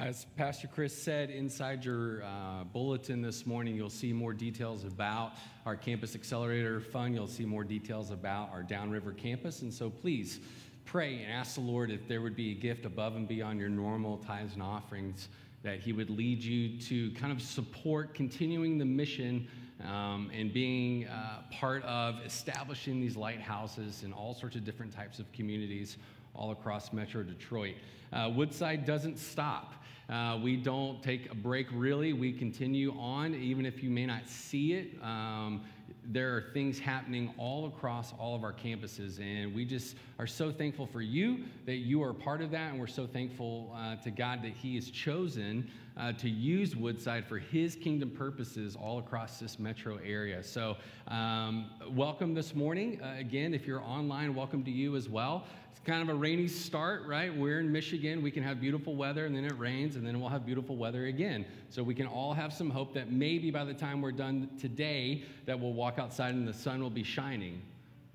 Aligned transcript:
As 0.00 0.26
Pastor 0.36 0.68
Chris 0.68 0.96
said, 0.96 1.28
inside 1.28 1.84
your 1.84 2.22
uh, 2.22 2.62
bulletin 2.72 3.20
this 3.20 3.46
morning, 3.46 3.74
you'll 3.74 3.90
see 3.90 4.12
more 4.12 4.32
details 4.32 4.84
about 4.84 5.32
our 5.66 5.74
Campus 5.74 6.14
Accelerator 6.14 6.80
Fund. 6.80 7.16
You'll 7.16 7.26
see 7.26 7.44
more 7.44 7.64
details 7.64 8.12
about 8.12 8.50
our 8.52 8.62
Downriver 8.62 9.10
campus. 9.12 9.62
And 9.62 9.74
so 9.74 9.90
please 9.90 10.38
pray 10.84 11.22
and 11.22 11.32
ask 11.32 11.56
the 11.56 11.62
Lord 11.62 11.90
if 11.90 12.06
there 12.06 12.22
would 12.22 12.36
be 12.36 12.52
a 12.52 12.54
gift 12.54 12.84
above 12.84 13.16
and 13.16 13.26
beyond 13.26 13.58
your 13.58 13.70
normal 13.70 14.18
tithes 14.18 14.54
and 14.54 14.62
offerings, 14.62 15.28
that 15.64 15.80
He 15.80 15.92
would 15.92 16.10
lead 16.10 16.44
you 16.44 16.80
to 16.82 17.10
kind 17.18 17.32
of 17.32 17.42
support 17.42 18.14
continuing 18.14 18.78
the 18.78 18.84
mission 18.84 19.48
um, 19.84 20.30
and 20.32 20.52
being 20.52 21.08
uh, 21.08 21.42
part 21.50 21.82
of 21.82 22.20
establishing 22.24 23.00
these 23.00 23.16
lighthouses 23.16 24.04
in 24.04 24.12
all 24.12 24.32
sorts 24.32 24.54
of 24.54 24.64
different 24.64 24.94
types 24.94 25.18
of 25.18 25.30
communities 25.32 25.96
all 26.34 26.52
across 26.52 26.92
Metro 26.92 27.24
Detroit. 27.24 27.74
Uh, 28.12 28.30
Woodside 28.34 28.86
doesn't 28.86 29.18
stop. 29.18 29.74
Uh, 30.08 30.38
we 30.42 30.56
don't 30.56 31.02
take 31.02 31.30
a 31.30 31.34
break 31.34 31.66
really. 31.70 32.14
We 32.14 32.32
continue 32.32 32.98
on, 32.98 33.34
even 33.34 33.66
if 33.66 33.82
you 33.82 33.90
may 33.90 34.06
not 34.06 34.26
see 34.26 34.72
it. 34.72 35.02
Um, 35.02 35.62
there 36.10 36.34
are 36.34 36.40
things 36.54 36.78
happening 36.78 37.34
all 37.36 37.66
across 37.66 38.14
all 38.18 38.34
of 38.34 38.42
our 38.42 38.52
campuses, 38.52 39.20
and 39.20 39.54
we 39.54 39.66
just 39.66 39.94
are 40.18 40.26
so 40.26 40.50
thankful 40.50 40.86
for 40.86 41.02
you 41.02 41.44
that 41.66 41.76
you 41.76 42.02
are 42.02 42.14
part 42.14 42.40
of 42.40 42.50
that, 42.50 42.70
and 42.70 42.80
we're 42.80 42.86
so 42.86 43.06
thankful 43.06 43.70
uh, 43.76 43.96
to 43.96 44.10
God 44.10 44.42
that 44.42 44.52
He 44.52 44.74
has 44.76 44.90
chosen 44.90 45.70
uh, 45.98 46.12
to 46.12 46.30
use 46.30 46.74
Woodside 46.74 47.26
for 47.26 47.38
His 47.38 47.76
kingdom 47.76 48.10
purposes 48.10 48.74
all 48.74 48.98
across 48.98 49.38
this 49.38 49.58
metro 49.58 49.98
area. 50.02 50.42
So, 50.42 50.78
um, 51.08 51.70
welcome 51.90 52.32
this 52.32 52.54
morning. 52.54 53.02
Uh, 53.02 53.16
again, 53.18 53.52
if 53.52 53.66
you're 53.66 53.82
online, 53.82 54.34
welcome 54.34 54.64
to 54.64 54.70
you 54.70 54.96
as 54.96 55.10
well. 55.10 55.44
It's 55.78 55.86
kind 55.86 56.02
of 56.02 56.08
a 56.08 56.18
rainy 56.18 56.48
start, 56.48 57.06
right? 57.06 57.32
We're 57.34 57.60
in 57.60 57.70
Michigan. 57.70 58.20
We 58.20 58.32
can 58.32 58.42
have 58.42 58.60
beautiful 58.60 58.96
weather, 58.96 59.26
and 59.26 59.36
then 59.36 59.44
it 59.44 59.56
rains, 59.58 59.94
and 59.94 60.04
then 60.04 60.18
we'll 60.18 60.28
have 60.28 60.44
beautiful 60.44 60.76
weather 60.76 61.06
again. 61.06 61.46
So 61.68 61.84
we 61.84 61.94
can 61.94 62.06
all 62.06 62.32
have 62.32 62.52
some 62.52 62.68
hope 62.68 62.92
that 62.94 63.12
maybe 63.12 63.52
by 63.52 63.64
the 63.64 63.74
time 63.74 64.02
we're 64.02 64.10
done 64.10 64.48
today, 64.58 65.22
that 65.46 65.58
we'll 65.58 65.74
walk 65.74 65.97
outside 65.98 66.34
and 66.34 66.46
the 66.46 66.52
sun 66.52 66.82
will 66.82 66.90
be 66.90 67.02
shining. 67.02 67.62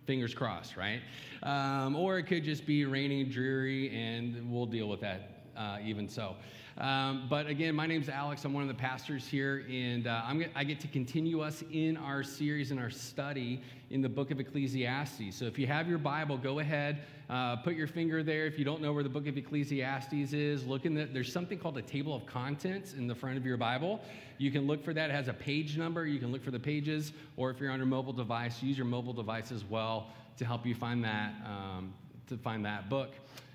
Fingers 0.05 0.33
crossed, 0.33 0.75
right? 0.75 1.01
Um, 1.43 1.95
or 1.95 2.17
it 2.17 2.23
could 2.23 2.43
just 2.43 2.65
be 2.65 2.85
rainy, 2.85 3.23
dreary, 3.23 3.89
and 3.95 4.51
we'll 4.51 4.65
deal 4.65 4.89
with 4.89 5.01
that 5.01 5.45
uh, 5.55 5.77
even 5.83 6.09
so. 6.09 6.35
Um, 6.77 7.27
but 7.29 7.47
again, 7.47 7.75
my 7.75 7.85
name 7.85 8.01
is 8.01 8.09
Alex. 8.09 8.43
I'm 8.45 8.53
one 8.53 8.63
of 8.63 8.67
the 8.67 8.73
pastors 8.73 9.27
here, 9.27 9.65
and 9.69 10.07
uh, 10.07 10.23
I 10.55 10.63
get 10.63 10.79
to 10.81 10.87
continue 10.87 11.41
us 11.41 11.63
in 11.71 11.97
our 11.97 12.23
series 12.23 12.71
and 12.71 12.79
our 12.79 12.89
study 12.89 13.61
in 13.93 14.01
the 14.01 14.09
book 14.09 14.31
of 14.31 14.39
Ecclesiastes. 14.39 15.35
So 15.35 15.45
if 15.45 15.59
you 15.59 15.67
have 15.67 15.87
your 15.87 15.99
Bible, 15.99 16.35
go 16.35 16.57
ahead, 16.57 17.03
uh, 17.29 17.57
put 17.57 17.75
your 17.75 17.85
finger 17.85 18.23
there. 18.23 18.47
If 18.47 18.57
you 18.57 18.65
don't 18.65 18.81
know 18.81 18.91
where 18.91 19.03
the 19.03 19.09
book 19.09 19.27
of 19.27 19.37
Ecclesiastes 19.37 20.33
is, 20.33 20.65
look 20.65 20.85
in 20.85 20.95
the, 20.95 21.05
there's 21.05 21.31
something 21.31 21.59
called 21.59 21.77
a 21.77 21.81
table 21.83 22.15
of 22.15 22.25
contents 22.25 22.93
in 22.93 23.05
the 23.05 23.13
front 23.13 23.37
of 23.37 23.45
your 23.45 23.55
Bible. 23.55 24.01
You 24.39 24.49
can 24.49 24.65
look 24.65 24.83
for 24.83 24.95
that. 24.95 25.11
It 25.11 25.13
has 25.13 25.27
a 25.27 25.33
page 25.33 25.77
number. 25.77 26.07
You 26.07 26.17
can 26.17 26.31
look 26.31 26.43
for 26.43 26.49
the 26.49 26.59
pages, 26.59 27.13
or 27.37 27.51
if 27.51 27.59
you're 27.59 27.69
on 27.69 27.77
your 27.77 27.85
mobile 27.85 28.13
device, 28.13 28.63
use 28.63 28.75
your 28.75 28.87
mobile 28.87 29.13
device 29.13 29.51
as 29.51 29.63
well 29.63 30.07
to 30.37 30.45
help 30.45 30.65
you 30.65 30.73
find 30.73 31.03
that, 31.03 31.31
um, 31.45 31.93
to 32.29 32.37
find 32.37 32.65
that 32.65 32.89
book. 32.89 33.11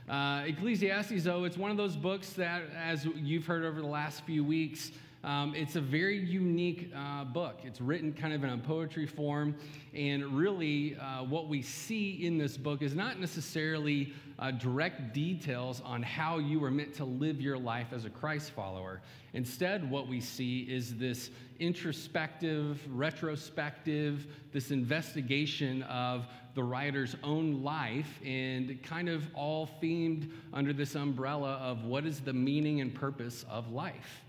Uh, 0.09 0.45
Ecclesiastes, 0.47 1.25
though, 1.25 1.43
it's 1.43 1.59
one 1.59 1.73
of 1.73 1.77
those 1.77 1.97
books 1.97 2.31
that, 2.35 2.63
as 2.81 3.05
you've 3.17 3.45
heard 3.45 3.65
over 3.65 3.81
the 3.81 3.87
last 3.89 4.23
few 4.23 4.45
weeks, 4.45 4.93
um, 5.25 5.55
it's 5.55 5.75
a 5.75 5.81
very 5.81 6.19
unique 6.19 6.93
uh, 6.95 7.25
book. 7.25 7.61
It's 7.65 7.81
written 7.81 8.13
kind 8.13 8.33
of 8.33 8.45
in 8.45 8.51
a 8.51 8.59
poetry 8.59 9.07
form, 9.07 9.57
and 9.93 10.25
really, 10.37 10.97
uh, 10.97 11.25
what 11.25 11.49
we 11.49 11.61
see 11.61 12.25
in 12.25 12.39
this 12.39 12.57
book 12.57 12.83
is 12.83 12.95
not 12.95 13.19
necessarily 13.19 14.13
uh, 14.39 14.53
direct 14.53 15.13
details 15.13 15.83
on 15.85 16.03
how 16.03 16.39
you 16.39 16.61
were 16.61 16.71
meant 16.71 16.95
to 16.95 17.05
live 17.05 17.41
your 17.41 17.59
life 17.59 17.89
as 17.93 18.05
a 18.05 18.11
Christ 18.11 18.53
follower. 18.53 19.01
Instead, 19.35 19.91
what 19.91 20.07
we 20.07 20.21
see 20.21 20.61
is 20.61 20.97
this 20.97 21.31
introspective, 21.59 22.81
retrospective, 22.89 24.27
this 24.53 24.71
investigation 24.71 25.83
of 25.83 26.27
the 26.55 26.63
writer's 26.63 27.17
own 27.25 27.63
life 27.63 28.21
and 28.25 28.81
kind 28.83 29.09
of 29.09 29.29
all 29.35 29.69
themed 29.83 30.31
under 30.53 30.73
this 30.73 30.95
umbrella 30.95 31.55
of 31.55 31.85
what 31.85 32.07
is 32.07 32.21
the 32.21 32.33
meaning 32.33 32.81
and 32.81 32.95
purpose 32.95 33.45
of 33.51 33.73
life. 33.73 34.23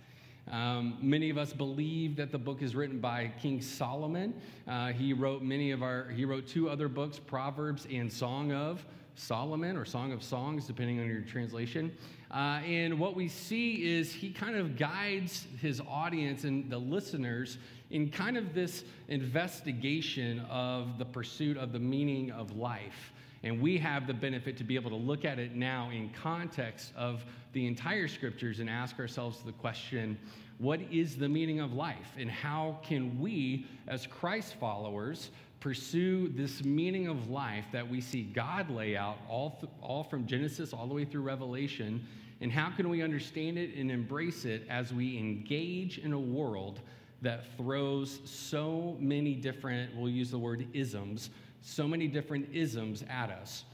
Um, 0.50 0.98
many 1.02 1.30
of 1.30 1.38
us 1.38 1.54
believe 1.54 2.16
that 2.16 2.32
the 2.32 2.38
book 2.38 2.62
is 2.62 2.76
written 2.76 3.00
by 3.00 3.32
King 3.42 3.62
Solomon. 3.62 4.34
Uh, 4.68 4.88
he 4.88 5.14
wrote 5.14 5.44
many 5.44 5.72
of 5.72 5.84
our, 5.84 6.10
he 6.10 6.26
wrote 6.26 6.48
two 6.48 6.70
other 6.70 6.88
books, 6.88 7.20
Proverbs 7.20 7.88
and 7.92 8.12
Song 8.12 8.52
of 8.52 8.84
Solomon, 9.16 9.78
or 9.78 9.86
Song 9.86 10.12
of 10.12 10.24
Songs, 10.24 10.66
depending 10.66 11.00
on 11.00 11.08
your 11.08 11.22
translation. 11.22 11.96
Uh, 12.32 12.62
and 12.66 12.98
what 12.98 13.16
we 13.16 13.28
see 13.28 13.96
is 13.98 14.12
he 14.12 14.32
kind 14.32 14.56
of 14.56 14.78
guides 14.78 15.48
his 15.62 15.82
audience 15.82 16.44
and 16.44 16.70
the 16.70 16.78
listeners 16.78 17.58
in 17.92 18.10
kind 18.10 18.38
of 18.38 18.54
this 18.54 18.84
investigation 19.08 20.40
of 20.50 20.98
the 20.98 21.06
pursuit 21.06 21.58
of 21.58 21.72
the 21.74 21.80
meaning 21.80 22.32
of 22.32 22.56
life. 22.56 23.14
And 23.44 23.62
we 23.62 23.78
have 23.78 24.08
the 24.08 24.14
benefit 24.14 24.58
to 24.58 24.64
be 24.64 24.76
able 24.76 24.90
to 24.90 24.96
look 24.96 25.26
at 25.26 25.40
it 25.40 25.56
now 25.56 25.90
in 25.92 26.10
context 26.10 26.92
of 26.96 27.24
the 27.54 27.66
entire 27.66 28.08
scriptures 28.08 28.60
and 28.60 28.70
ask 28.70 29.00
ourselves 29.00 29.40
the 29.46 29.52
question 29.54 30.18
what 30.60 30.82
is 30.92 31.16
the 31.16 31.30
meaning 31.30 31.62
of 31.62 31.72
life? 31.74 32.16
And 32.18 32.30
how 32.30 32.80
can 32.84 33.18
we, 33.18 33.66
as 33.88 34.06
Christ 34.06 34.56
followers, 34.56 35.30
pursue 35.62 36.28
this 36.36 36.66
meaning 36.66 37.08
of 37.08 37.30
life 37.30 37.64
that 37.72 37.90
we 37.90 38.02
see 38.02 38.24
God 38.24 38.70
lay 38.70 38.98
out 38.98 39.18
all, 39.30 39.58
th- 39.62 39.72
all 39.82 40.04
from 40.04 40.28
Genesis 40.28 40.74
all 40.74 40.86
the 40.86 40.94
way 40.94 41.06
through 41.06 41.22
Revelation? 41.22 42.06
And 42.42 42.52
how 42.52 42.72
can 42.72 42.90
we 42.90 43.02
understand 43.02 43.58
it 43.58 43.74
and 43.76 43.90
embrace 43.90 44.44
it 44.44 44.66
as 44.70 44.94
we 44.94 45.18
engage 45.18 45.98
in 45.98 46.12
a 46.12 46.20
world 46.20 46.82
that 47.22 47.46
throws 47.56 48.20
so 48.26 48.98
many 49.00 49.36
different, 49.36 49.96
we'll 49.96 50.10
use 50.10 50.32
the 50.32 50.40
word 50.40 50.68
isms, 50.74 51.30
so 51.62 51.88
many 51.88 52.08
different 52.08 52.48
isms 52.54 53.04
at 53.10 53.30
us. 53.30 53.66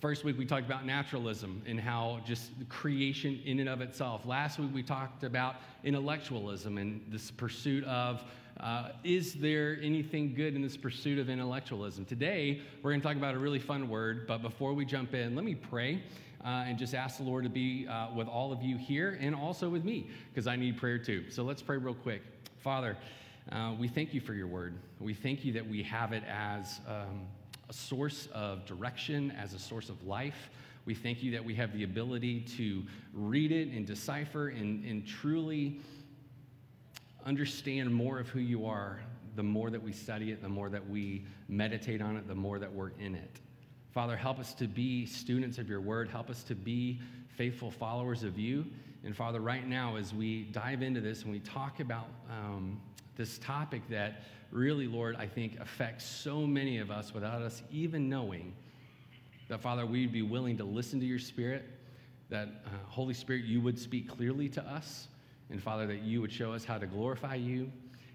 First 0.00 0.24
week, 0.24 0.36
we 0.36 0.44
talked 0.44 0.66
about 0.66 0.84
naturalism 0.84 1.62
and 1.64 1.78
how 1.78 2.20
just 2.24 2.50
creation 2.68 3.40
in 3.44 3.60
and 3.60 3.68
of 3.68 3.80
itself. 3.80 4.26
Last 4.26 4.58
week, 4.58 4.70
we 4.74 4.82
talked 4.82 5.22
about 5.22 5.56
intellectualism 5.84 6.78
and 6.78 7.00
this 7.08 7.30
pursuit 7.30 7.84
of 7.84 8.22
uh, 8.60 8.90
is 9.02 9.34
there 9.34 9.78
anything 9.82 10.34
good 10.34 10.54
in 10.54 10.62
this 10.62 10.76
pursuit 10.76 11.18
of 11.18 11.30
intellectualism? 11.30 12.04
Today, 12.04 12.60
we're 12.82 12.90
going 12.90 13.00
to 13.00 13.06
talk 13.06 13.16
about 13.16 13.34
a 13.34 13.38
really 13.38 13.58
fun 13.58 13.88
word, 13.88 14.26
but 14.26 14.42
before 14.42 14.72
we 14.72 14.84
jump 14.84 15.14
in, 15.14 15.34
let 15.34 15.44
me 15.44 15.54
pray. 15.54 16.02
Uh, 16.44 16.64
and 16.66 16.76
just 16.76 16.92
ask 16.92 17.18
the 17.18 17.22
Lord 17.22 17.44
to 17.44 17.50
be 17.50 17.86
uh, 17.86 18.08
with 18.16 18.26
all 18.26 18.50
of 18.50 18.60
you 18.60 18.76
here 18.76 19.16
and 19.20 19.32
also 19.32 19.68
with 19.68 19.84
me, 19.84 20.10
because 20.28 20.48
I 20.48 20.56
need 20.56 20.76
prayer 20.76 20.98
too. 20.98 21.30
So 21.30 21.44
let's 21.44 21.62
pray 21.62 21.76
real 21.76 21.94
quick. 21.94 22.20
Father, 22.58 22.96
uh, 23.50 23.74
we 23.78 23.88
thank 23.88 24.14
you 24.14 24.20
for 24.20 24.34
your 24.34 24.46
word. 24.46 24.76
We 25.00 25.14
thank 25.14 25.44
you 25.44 25.52
that 25.54 25.68
we 25.68 25.82
have 25.82 26.12
it 26.12 26.22
as 26.28 26.80
um, 26.86 27.26
a 27.68 27.72
source 27.72 28.28
of 28.32 28.64
direction, 28.66 29.32
as 29.32 29.52
a 29.54 29.58
source 29.58 29.88
of 29.88 30.06
life. 30.06 30.50
We 30.84 30.94
thank 30.94 31.22
you 31.22 31.32
that 31.32 31.44
we 31.44 31.54
have 31.54 31.72
the 31.72 31.84
ability 31.84 32.40
to 32.56 32.82
read 33.12 33.52
it 33.52 33.68
and 33.68 33.86
decipher 33.86 34.48
and, 34.48 34.84
and 34.84 35.06
truly 35.06 35.80
understand 37.24 37.92
more 37.92 38.18
of 38.18 38.28
who 38.28 38.40
you 38.40 38.66
are 38.66 39.00
the 39.34 39.42
more 39.42 39.70
that 39.70 39.82
we 39.82 39.92
study 39.92 40.30
it, 40.30 40.42
the 40.42 40.48
more 40.48 40.68
that 40.68 40.86
we 40.88 41.24
meditate 41.48 42.02
on 42.02 42.16
it, 42.16 42.28
the 42.28 42.34
more 42.34 42.58
that 42.58 42.72
we're 42.72 42.92
in 42.98 43.14
it. 43.14 43.40
Father, 43.90 44.16
help 44.16 44.38
us 44.38 44.54
to 44.54 44.66
be 44.66 45.06
students 45.06 45.58
of 45.58 45.68
your 45.68 45.80
word. 45.80 46.08
Help 46.08 46.30
us 46.30 46.42
to 46.44 46.54
be 46.54 47.00
faithful 47.28 47.70
followers 47.70 48.22
of 48.22 48.38
you. 48.38 48.66
And 49.04 49.16
Father, 49.16 49.40
right 49.40 49.66
now, 49.66 49.96
as 49.96 50.14
we 50.14 50.44
dive 50.44 50.82
into 50.82 51.00
this 51.00 51.22
and 51.22 51.32
we 51.32 51.40
talk 51.40 51.80
about 51.80 52.08
um, 52.30 52.80
this 53.22 53.38
topic 53.38 53.82
that 53.88 54.24
really, 54.50 54.88
Lord, 54.88 55.14
I 55.14 55.28
think 55.28 55.56
affects 55.60 56.04
so 56.04 56.44
many 56.44 56.78
of 56.78 56.90
us 56.90 57.14
without 57.14 57.40
us 57.40 57.62
even 57.70 58.08
knowing, 58.08 58.52
that 59.46 59.60
Father, 59.60 59.86
we'd 59.86 60.10
be 60.10 60.22
willing 60.22 60.56
to 60.56 60.64
listen 60.64 60.98
to 60.98 61.06
your 61.06 61.20
Spirit, 61.20 61.64
that 62.30 62.48
uh, 62.66 62.70
Holy 62.88 63.14
Spirit, 63.14 63.44
you 63.44 63.60
would 63.60 63.78
speak 63.78 64.08
clearly 64.08 64.48
to 64.48 64.62
us, 64.64 65.06
and 65.50 65.62
Father, 65.62 65.86
that 65.86 66.02
you 66.02 66.20
would 66.20 66.32
show 66.32 66.52
us 66.52 66.64
how 66.64 66.78
to 66.78 66.86
glorify 66.86 67.36
you, 67.36 67.70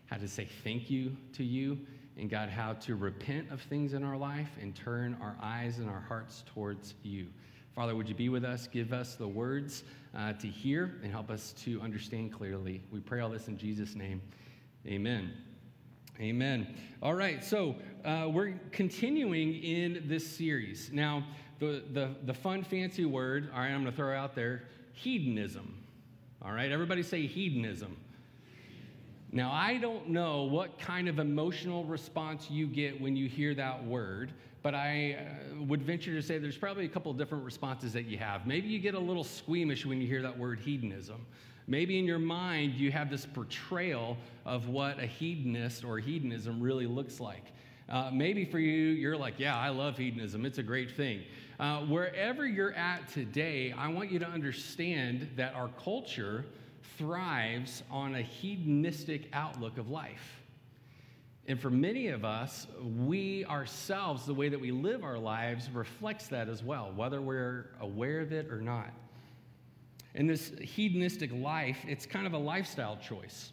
how 0.07 0.18
to 0.18 0.27
say 0.27 0.45
thank 0.65 0.89
you 0.89 1.15
to 1.31 1.44
you, 1.45 1.80
and 2.18 2.30
God, 2.30 2.50
how 2.50 2.74
to 2.74 2.98
repent 2.98 3.50
of 3.50 3.62
things 3.62 3.94
in 3.94 4.03
our 4.03 4.18
life 4.18 4.50
and 4.60 4.75
turn 4.75 5.15
our 5.21 5.38
eyes 5.42 5.77
and 5.77 5.89
our 5.89 6.03
hearts 6.06 6.44
towards 6.53 6.95
you. 7.01 7.27
Father, 7.74 7.95
would 7.95 8.10
you 8.10 8.15
be 8.15 8.27
with 8.27 8.44
us? 8.44 8.68
Give 8.68 8.92
us 8.92 9.15
the 9.15 9.27
words 9.27 9.86
uh, 10.18 10.33
to 10.33 10.48
hear 10.48 11.00
and 11.01 11.13
help 11.13 11.31
us 11.31 11.53
to 11.63 11.80
understand 11.80 12.33
clearly. 12.33 12.81
We 12.92 13.00
pray 13.00 13.21
all 13.21 13.30
this 13.30 13.48
in 13.48 13.57
Jesus' 13.57 13.95
name. 13.95 14.21
Amen. 14.85 15.33
Amen. 16.19 16.75
All 17.01 17.13
right, 17.13 17.44
so 17.44 17.75
uh, 18.06 18.27
we're 18.29 18.53
continuing 18.71 19.62
in 19.63 20.03
this 20.07 20.27
series. 20.27 20.89
Now, 20.91 21.25
the, 21.59 21.83
the, 21.94 22.15
the 22.25 22.33
fun, 22.33 22.63
fancy 22.63 23.06
word, 23.06 23.50
all 23.53 23.59
right, 23.59 23.68
I'm 23.69 23.81
going 23.81 23.91
to 23.91 23.97
throw 23.97 24.15
out 24.15 24.35
there 24.35 24.63
hedonism. 24.94 25.77
All 26.41 26.51
right, 26.51 26.71
everybody 26.71 27.03
say 27.03 27.27
hedonism. 27.27 27.97
Now, 29.31 29.51
I 29.51 29.77
don't 29.77 30.09
know 30.09 30.44
what 30.44 30.79
kind 30.79 31.09
of 31.09 31.19
emotional 31.19 31.83
response 31.83 32.50
you 32.50 32.65
get 32.65 33.00
when 33.00 33.15
you 33.15 33.27
hear 33.27 33.53
that 33.56 33.85
word, 33.85 34.31
but 34.63 34.74
I 34.74 35.18
uh, 35.19 35.63
would 35.63 35.83
venture 35.83 36.13
to 36.13 36.21
say 36.21 36.38
there's 36.38 36.57
probably 36.57 36.85
a 36.85 36.89
couple 36.89 37.12
different 37.13 37.44
responses 37.44 37.94
that 37.94 38.06
you 38.06 38.18
have. 38.18 38.47
Maybe 38.47 38.69
you 38.69 38.79
get 38.79 38.95
a 38.95 39.00
little 39.00 39.24
squeamish 39.24 39.85
when 39.85 40.00
you 40.01 40.07
hear 40.07 40.21
that 40.21 40.38
word 40.38 40.59
hedonism. 40.59 41.25
Maybe 41.67 41.99
in 41.99 42.05
your 42.05 42.19
mind 42.19 42.75
you 42.75 42.91
have 42.91 43.09
this 43.09 43.25
portrayal 43.25 44.17
of 44.45 44.69
what 44.69 44.99
a 44.99 45.05
hedonist 45.05 45.83
or 45.83 45.99
hedonism 45.99 46.61
really 46.61 46.87
looks 46.87 47.19
like. 47.19 47.43
Uh, 47.89 48.09
maybe 48.11 48.45
for 48.45 48.59
you, 48.59 48.87
you're 48.91 49.17
like, 49.17 49.35
yeah, 49.37 49.57
I 49.57 49.69
love 49.69 49.97
hedonism. 49.97 50.45
It's 50.45 50.57
a 50.57 50.63
great 50.63 50.91
thing. 50.91 51.23
Uh, 51.59 51.81
wherever 51.81 52.45
you're 52.45 52.73
at 52.73 53.07
today, 53.09 53.73
I 53.77 53.87
want 53.87 54.11
you 54.11 54.19
to 54.19 54.27
understand 54.27 55.29
that 55.35 55.55
our 55.55 55.69
culture 55.83 56.45
thrives 56.97 57.83
on 57.89 58.15
a 58.15 58.21
hedonistic 58.21 59.29
outlook 59.33 59.77
of 59.77 59.89
life. 59.89 60.41
And 61.47 61.59
for 61.59 61.69
many 61.69 62.09
of 62.09 62.25
us, 62.25 62.67
we 63.05 63.45
ourselves, 63.45 64.25
the 64.25 64.33
way 64.33 64.49
that 64.49 64.59
we 64.59 64.71
live 64.71 65.03
our 65.03 65.17
lives, 65.17 65.69
reflects 65.71 66.27
that 66.27 66.49
as 66.49 66.61
well, 66.61 66.91
whether 66.95 67.21
we're 67.21 67.67
aware 67.79 68.19
of 68.19 68.33
it 68.33 68.51
or 68.51 68.59
not. 68.59 68.91
And 70.17 70.27
this 70.27 70.51
hedonistic 70.59 71.31
life, 71.31 71.77
it's 71.87 72.07
kind 72.07 72.25
of 72.25 72.33
a 72.33 72.37
lifestyle 72.37 72.97
choice. 72.97 73.51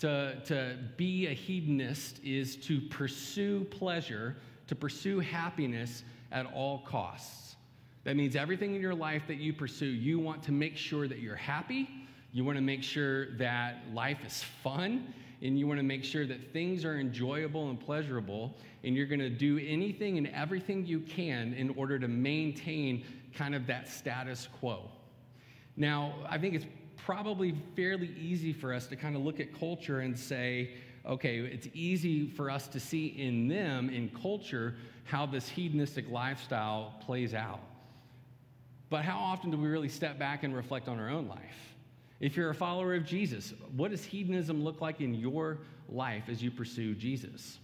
To, 0.00 0.40
to 0.46 0.78
be 0.96 1.26
a 1.26 1.34
hedonist 1.34 2.24
is 2.24 2.56
to 2.56 2.80
pursue 2.80 3.64
pleasure, 3.64 4.36
to 4.66 4.74
pursue 4.74 5.20
happiness 5.20 6.02
at 6.32 6.46
all 6.46 6.78
costs. 6.86 7.56
That 8.04 8.16
means 8.16 8.34
everything 8.34 8.74
in 8.74 8.80
your 8.80 8.94
life 8.94 9.24
that 9.28 9.36
you 9.36 9.52
pursue, 9.52 9.84
you 9.84 10.18
want 10.18 10.42
to 10.44 10.52
make 10.52 10.74
sure 10.74 11.06
that 11.06 11.18
you're 11.18 11.36
happy, 11.36 11.86
you 12.32 12.44
want 12.46 12.56
to 12.56 12.62
make 12.62 12.82
sure 12.82 13.36
that 13.36 13.82
life 13.92 14.24
is 14.26 14.42
fun, 14.62 15.12
and 15.42 15.58
you 15.58 15.66
want 15.66 15.78
to 15.80 15.84
make 15.84 16.02
sure 16.02 16.26
that 16.26 16.50
things 16.54 16.86
are 16.86 16.98
enjoyable 16.98 17.68
and 17.68 17.78
pleasurable, 17.78 18.56
and 18.84 18.96
you're 18.96 19.06
going 19.06 19.20
to 19.20 19.28
do 19.28 19.58
anything 19.58 20.16
and 20.16 20.28
everything 20.28 20.86
you 20.86 21.00
can 21.00 21.52
in 21.52 21.68
order 21.76 21.98
to 21.98 22.08
maintain 22.08 23.04
kind 23.34 23.54
of 23.54 23.66
that 23.66 23.86
status 23.86 24.48
quo. 24.60 24.88
Now, 25.80 26.12
I 26.28 26.36
think 26.36 26.54
it's 26.54 26.66
probably 26.98 27.54
fairly 27.74 28.10
easy 28.20 28.52
for 28.52 28.74
us 28.74 28.86
to 28.88 28.96
kind 28.96 29.16
of 29.16 29.22
look 29.22 29.40
at 29.40 29.58
culture 29.58 30.00
and 30.00 30.16
say, 30.16 30.72
okay, 31.06 31.38
it's 31.38 31.68
easy 31.72 32.28
for 32.28 32.50
us 32.50 32.68
to 32.68 32.78
see 32.78 33.06
in 33.06 33.48
them, 33.48 33.88
in 33.88 34.10
culture, 34.10 34.74
how 35.04 35.24
this 35.24 35.48
hedonistic 35.48 36.10
lifestyle 36.10 36.96
plays 37.00 37.32
out. 37.32 37.60
But 38.90 39.06
how 39.06 39.20
often 39.20 39.50
do 39.50 39.56
we 39.56 39.68
really 39.68 39.88
step 39.88 40.18
back 40.18 40.42
and 40.42 40.54
reflect 40.54 40.86
on 40.86 41.00
our 41.00 41.08
own 41.08 41.28
life? 41.28 41.74
If 42.20 42.36
you're 42.36 42.50
a 42.50 42.54
follower 42.54 42.94
of 42.94 43.06
Jesus, 43.06 43.54
what 43.74 43.90
does 43.90 44.04
hedonism 44.04 44.62
look 44.62 44.82
like 44.82 45.00
in 45.00 45.14
your 45.14 45.60
life 45.88 46.24
as 46.28 46.42
you 46.42 46.50
pursue 46.50 46.94
Jesus? 46.94 47.58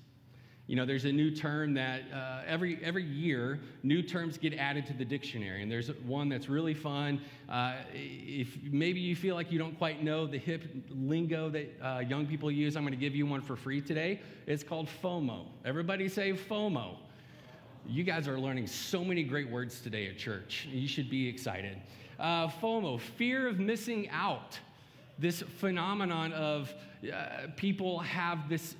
You 0.66 0.74
know, 0.74 0.84
there's 0.84 1.04
a 1.04 1.12
new 1.12 1.30
term 1.30 1.74
that 1.74 2.02
uh, 2.12 2.42
every, 2.44 2.80
every 2.82 3.04
year, 3.04 3.60
new 3.84 4.02
terms 4.02 4.36
get 4.36 4.52
added 4.54 4.84
to 4.86 4.94
the 4.94 5.04
dictionary. 5.04 5.62
And 5.62 5.70
there's 5.70 5.88
one 6.04 6.28
that's 6.28 6.48
really 6.48 6.74
fun. 6.74 7.20
Uh, 7.48 7.74
if 7.92 8.48
maybe 8.64 8.98
you 8.98 9.14
feel 9.14 9.36
like 9.36 9.52
you 9.52 9.60
don't 9.60 9.78
quite 9.78 10.02
know 10.02 10.26
the 10.26 10.38
hip 10.38 10.64
lingo 10.90 11.48
that 11.50 11.72
uh, 11.80 12.00
young 12.00 12.26
people 12.26 12.50
use, 12.50 12.76
I'm 12.76 12.82
going 12.82 12.94
to 12.94 12.98
give 12.98 13.14
you 13.14 13.26
one 13.26 13.42
for 13.42 13.54
free 13.54 13.80
today. 13.80 14.20
It's 14.48 14.64
called 14.64 14.88
FOMO. 15.02 15.46
Everybody 15.64 16.08
say 16.08 16.32
FOMO. 16.32 16.96
You 17.86 18.02
guys 18.02 18.26
are 18.26 18.38
learning 18.38 18.66
so 18.66 19.04
many 19.04 19.22
great 19.22 19.48
words 19.48 19.80
today 19.80 20.08
at 20.08 20.18
church. 20.18 20.66
You 20.68 20.88
should 20.88 21.08
be 21.08 21.28
excited. 21.28 21.76
Uh, 22.18 22.48
FOMO, 22.48 23.00
fear 23.00 23.46
of 23.46 23.60
missing 23.60 24.08
out. 24.10 24.58
This 25.16 25.42
phenomenon 25.42 26.32
of 26.32 26.74
uh, 27.14 27.46
people 27.54 28.00
have 28.00 28.48
this 28.48 28.74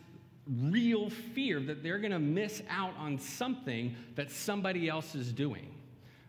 real 0.47 1.11
fear 1.11 1.61
that 1.61 1.83
they're 1.83 1.99
going 1.99 2.13
to 2.13 2.19
miss 2.19 2.63
out 2.69 2.95
on 2.97 3.19
something 3.19 3.97
that 4.15 4.31
somebody 4.31 4.89
else 4.89 5.15
is 5.15 5.33
doing 5.33 5.73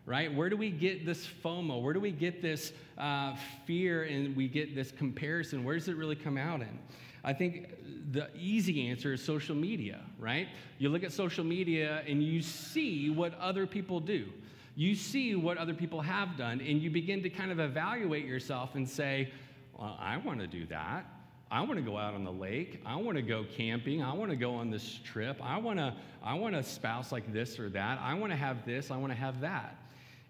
right? 0.08 0.34
Where 0.34 0.48
do 0.48 0.56
we 0.56 0.70
get 0.70 1.04
this 1.04 1.28
FOMO? 1.44 1.82
Where 1.82 1.92
do 1.92 2.00
we 2.00 2.12
get 2.12 2.40
this 2.40 2.72
uh, 2.96 3.36
fear 3.66 4.04
and 4.04 4.34
we 4.34 4.48
get 4.48 4.74
this 4.74 4.90
comparison? 4.90 5.64
Where 5.64 5.76
does 5.76 5.86
it 5.86 5.96
really 5.96 6.16
come 6.16 6.38
out 6.38 6.62
in? 6.62 6.78
I 7.22 7.34
think 7.34 7.68
the 8.10 8.30
easy 8.34 8.88
answer 8.88 9.12
is 9.12 9.22
social 9.22 9.54
media, 9.54 10.00
right? 10.18 10.48
You 10.78 10.88
look 10.88 11.04
at 11.04 11.12
social 11.12 11.44
media 11.44 12.02
and 12.08 12.22
you 12.22 12.40
see 12.40 13.10
what 13.10 13.38
other 13.38 13.66
people 13.66 14.00
do. 14.00 14.28
You 14.76 14.94
see 14.94 15.34
what 15.34 15.58
other 15.58 15.74
people 15.74 16.00
have 16.00 16.38
done, 16.38 16.60
and 16.60 16.80
you 16.80 16.88
begin 16.88 17.22
to 17.24 17.28
kind 17.28 17.50
of 17.50 17.58
evaluate 17.58 18.24
yourself 18.24 18.76
and 18.76 18.88
say, 18.88 19.30
well, 19.76 19.98
I 20.00 20.16
want 20.16 20.38
to 20.40 20.46
do 20.46 20.66
that. 20.66 21.04
I 21.50 21.62
want 21.62 21.76
to 21.76 21.82
go 21.82 21.96
out 21.96 22.14
on 22.14 22.24
the 22.24 22.32
lake. 22.32 22.82
I 22.84 22.96
want 22.96 23.16
to 23.16 23.22
go 23.22 23.44
camping. 23.56 24.02
I 24.02 24.12
want 24.12 24.30
to 24.30 24.36
go 24.36 24.54
on 24.54 24.70
this 24.70 25.00
trip. 25.04 25.40
I 25.42 25.56
want 25.58 25.78
to 25.78 25.94
I 26.22 26.34
want 26.34 26.54
a 26.54 26.62
spouse 26.62 27.10
like 27.10 27.32
this 27.32 27.58
or 27.58 27.70
that. 27.70 27.98
I 28.02 28.14
want 28.14 28.32
to 28.32 28.36
have 28.36 28.66
this. 28.66 28.90
I 28.90 28.96
want 28.96 29.12
to 29.12 29.18
have 29.18 29.40
that. 29.40 29.76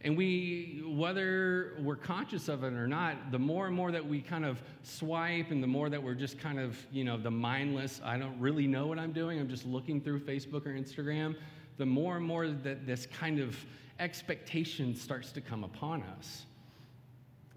And 0.02 0.16
we, 0.16 0.84
whether 0.86 1.74
we're 1.80 1.96
conscious 1.96 2.48
of 2.48 2.62
it 2.62 2.72
or 2.72 2.86
not, 2.86 3.32
the 3.32 3.38
more 3.38 3.66
and 3.66 3.74
more 3.74 3.90
that 3.90 4.06
we 4.06 4.20
kind 4.20 4.44
of 4.44 4.62
swipe 4.84 5.50
and 5.50 5.60
the 5.60 5.66
more 5.66 5.90
that 5.90 6.00
we're 6.00 6.14
just 6.14 6.38
kind 6.38 6.60
of, 6.60 6.78
you 6.92 7.02
know, 7.02 7.16
the 7.16 7.32
mindless, 7.32 8.00
I 8.04 8.16
don't 8.16 8.38
really 8.38 8.68
know 8.68 8.86
what 8.86 9.00
I'm 9.00 9.12
doing, 9.12 9.40
I'm 9.40 9.48
just 9.48 9.66
looking 9.66 10.00
through 10.00 10.20
Facebook 10.20 10.66
or 10.66 10.70
Instagram, 10.70 11.34
the 11.78 11.86
more 11.86 12.16
and 12.16 12.24
more 12.24 12.46
that 12.46 12.86
this 12.86 13.06
kind 13.06 13.40
of 13.40 13.56
expectation 13.98 14.94
starts 14.94 15.32
to 15.32 15.40
come 15.40 15.64
upon 15.64 16.04
us. 16.04 16.44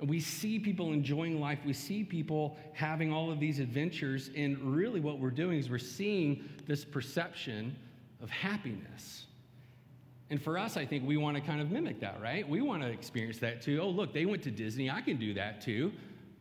We 0.01 0.19
see 0.19 0.57
people 0.57 0.93
enjoying 0.93 1.39
life. 1.39 1.59
We 1.65 1.73
see 1.73 2.03
people 2.03 2.57
having 2.73 3.13
all 3.13 3.31
of 3.31 3.39
these 3.39 3.59
adventures. 3.59 4.31
And 4.35 4.57
really, 4.59 4.99
what 4.99 5.19
we're 5.19 5.29
doing 5.29 5.59
is 5.59 5.69
we're 5.69 5.77
seeing 5.77 6.49
this 6.65 6.83
perception 6.83 7.75
of 8.21 8.29
happiness. 8.29 9.25
And 10.31 10.41
for 10.41 10.57
us, 10.57 10.77
I 10.77 10.85
think 10.85 11.05
we 11.05 11.17
want 11.17 11.35
to 11.35 11.41
kind 11.41 11.61
of 11.61 11.71
mimic 11.71 11.99
that, 11.99 12.21
right? 12.21 12.47
We 12.47 12.61
want 12.61 12.81
to 12.83 12.87
experience 12.87 13.37
that 13.39 13.61
too. 13.61 13.79
Oh, 13.81 13.89
look, 13.89 14.13
they 14.13 14.25
went 14.25 14.41
to 14.43 14.51
Disney. 14.51 14.89
I 14.89 15.01
can 15.01 15.17
do 15.17 15.33
that 15.33 15.61
too. 15.61 15.91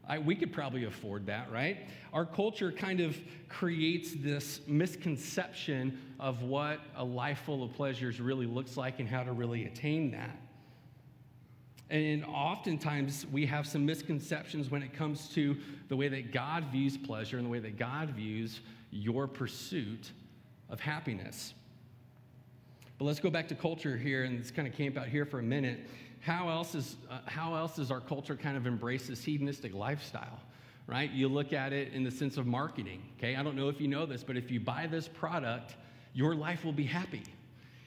I, 0.09 0.19
we 0.19 0.35
could 0.35 0.53
probably 0.53 0.85
afford 0.85 1.27
that, 1.27 1.51
right? 1.53 1.89
Our 2.13 2.25
culture 2.25 2.73
kind 2.73 3.01
of 3.01 3.17
creates 3.49 4.13
this 4.15 4.61
misconception 4.67 6.01
of 6.19 6.43
what 6.43 6.81
a 6.97 7.05
life 7.05 7.43
full 7.45 7.63
of 7.63 7.73
pleasures 7.75 8.21
really 8.21 8.47
looks 8.47 8.77
like 8.77 9.01
and 9.01 9.09
how 9.09 9.23
to 9.23 9.33
really 9.33 9.67
attain 9.67 10.11
that. 10.13 10.37
And 11.91 12.25
oftentimes 12.25 13.27
we 13.33 13.45
have 13.47 13.67
some 13.67 13.85
misconceptions 13.85 14.71
when 14.71 14.83
it 14.83 14.93
comes 14.93 15.29
to 15.31 15.57
the 15.89 15.97
way 15.97 16.09
that 16.09 16.33
God 16.33 16.65
views 16.71 16.97
pleasure 16.97 17.37
and 17.37 17.47
the 17.47 17.51
way 17.51 17.59
that 17.59 17.77
God 17.77 18.11
views 18.11 18.61
your 18.93 19.27
pursuit 19.27 20.13
of 20.69 20.79
happiness. 20.79 21.53
But 22.99 23.07
let's 23.07 23.19
go 23.19 23.29
back 23.29 23.49
to 23.49 23.57
culture 23.57 23.97
here 23.97 24.25
and 24.25 24.37
let's 24.37 24.53
kind 24.53 24.69
of 24.69 24.75
camp 24.75 24.97
out 24.97 25.09
here 25.09 25.25
for 25.25 25.41
a 25.41 25.43
minute. 25.43 25.81
How 26.21 26.49
else, 26.49 26.75
is, 26.75 26.97
uh, 27.11 27.19
how 27.27 27.55
else 27.55 27.77
does 27.77 27.91
our 27.91 28.01
culture 28.01 28.37
kind 28.37 28.57
of 28.57 28.67
embrace 28.67 29.09
this 29.09 29.25
hedonistic 29.25 29.75
lifestyle? 29.75 30.39
Right? 30.87 31.11
You 31.11 31.29
look 31.29 31.53
at 31.53 31.73
it 31.73 31.93
in 31.93 32.05
the 32.05 32.11
sense 32.11 32.37
of 32.37 32.47
marketing. 32.47 33.03
Okay, 33.17 33.37
I 33.37 33.43
don't 33.43 33.57
know 33.57 33.69
if 33.69 33.81
you 33.81 33.89
know 33.89 34.07
this, 34.07 34.23
but 34.23 34.37
if 34.37 34.51
you 34.51 34.61
buy 34.61 34.87
this 34.87 35.09
product, 35.09 35.75
your 36.15 36.35
life 36.35 36.65
will 36.65 36.73
be 36.73 36.85
happy. 36.85 37.23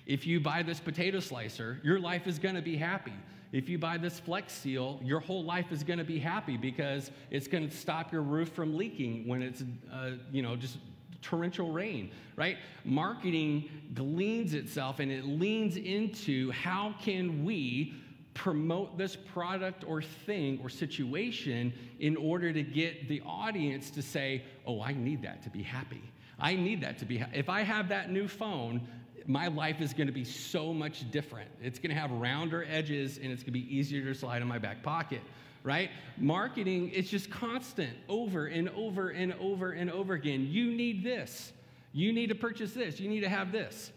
If 0.06 0.26
you 0.26 0.40
buy 0.40 0.64
this 0.64 0.80
potato 0.80 1.20
slicer, 1.20 1.80
your 1.84 2.00
life 2.00 2.28
is 2.28 2.40
going 2.40 2.56
to 2.56 2.62
be 2.62 2.76
happy. 2.76 3.14
If 3.54 3.70
you 3.70 3.78
buy 3.78 3.98
this 4.00 4.20
Flex 4.20 4.52
Seal, 4.52 5.00
your 5.04 5.20
whole 5.20 5.44
life 5.44 5.72
is 5.72 5.84
going 5.84 6.00
to 6.00 6.04
be 6.04 6.18
happy 6.18 6.58
because 6.58 7.12
it's 7.30 7.48
going 7.48 7.70
to 7.70 7.76
stop 7.76 8.12
your 8.12 8.24
roof 8.24 8.50
from 8.50 8.76
leaking 8.76 9.28
when 9.28 9.44
it's, 9.44 9.64
uh, 9.94 10.12
you 10.32 10.42
know, 10.42 10.56
just 10.56 10.80
torrential 11.22 11.72
rain, 11.72 12.12
right? 12.36 12.58
Marketing 12.84 13.70
gleans 13.94 14.56
itself 14.56 15.00
and 15.00 15.12
it 15.12 15.24
leans 15.26 15.78
into 15.78 16.52
how 16.52 16.96
can 17.00 17.46
we 17.46 17.94
promote 18.34 18.98
this 18.98 19.16
product 19.16 19.84
or 19.88 20.02
thing 20.02 20.60
or 20.64 20.68
situation 20.68 21.72
in 22.00 22.18
order 22.18 22.52
to 22.52 22.64
get 22.64 23.08
the 23.08 23.22
audience 23.24 23.92
to 23.92 24.02
say, 24.02 24.44
oh, 24.66 24.82
I 24.82 24.94
need 24.94 25.22
that 25.22 25.44
to 25.44 25.52
be 25.52 25.62
happy. 25.62 26.02
I 26.40 26.56
need 26.56 26.82
that 26.82 26.98
to 26.98 27.06
be, 27.06 27.20
ha- 27.20 27.30
if 27.32 27.50
I 27.50 27.62
have 27.62 27.90
that 27.90 28.10
new 28.10 28.28
phone, 28.28 28.88
my 29.28 29.48
life 29.48 29.82
is 29.82 29.94
going 29.94 30.08
to 30.08 30.14
be 30.14 30.26
so 30.26 30.74
much 30.74 31.10
different. 31.12 31.50
It's 31.62 31.80
going 31.80 31.94
to 31.94 32.00
have 32.00 32.12
rounder 32.12 32.66
edges 32.70 33.18
and 33.18 33.32
it's 33.32 33.44
going 33.44 33.54
to 33.54 33.60
be 33.60 33.76
easier 33.76 34.04
to 34.06 34.14
slide 34.14 34.42
in 34.42 34.48
my 34.48 34.60
back 34.60 34.84
pocket 34.84 35.22
right? 35.64 35.90
Marketing 36.18 36.90
is 36.90 37.10
just 37.10 37.32
constant 37.32 37.94
over 38.10 38.48
and 38.48 38.70
over 38.70 39.10
and 39.10 39.34
over 39.40 39.72
and 39.72 39.90
over 39.90 40.14
again. 40.14 40.48
You 40.50 40.72
need 40.72 41.04
this. 41.04 41.54
You 41.94 42.12
need 42.12 42.28
to 42.28 42.36
purchase 42.36 42.74
this. 42.74 43.00
You 43.00 43.10
need 43.10 43.22
to 43.22 43.30
have 43.30 43.52
this. 43.52 43.92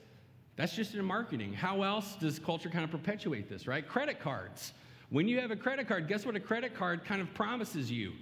That's 0.57 0.75
just 0.75 0.95
in 0.95 1.05
marketing. 1.05 1.53
How 1.53 1.83
else 1.83 2.17
does 2.17 2.39
culture 2.39 2.71
kind 2.71 2.85
of 2.85 2.91
perpetuate 2.91 3.49
this, 3.49 3.67
right? 3.67 3.87
Credit 3.87 4.21
cards. 4.21 4.73
When 5.11 5.29
you 5.29 5.41
have 5.41 5.51
a 5.51 5.57
credit 5.57 5.87
card, 5.87 6.09
guess 6.09 6.25
what 6.25 6.35
a 6.35 6.41
credit 6.41 6.75
card 6.75 7.05
kind 7.05 7.21
of 7.21 7.33
promises 7.35 7.91
you? 7.91 8.13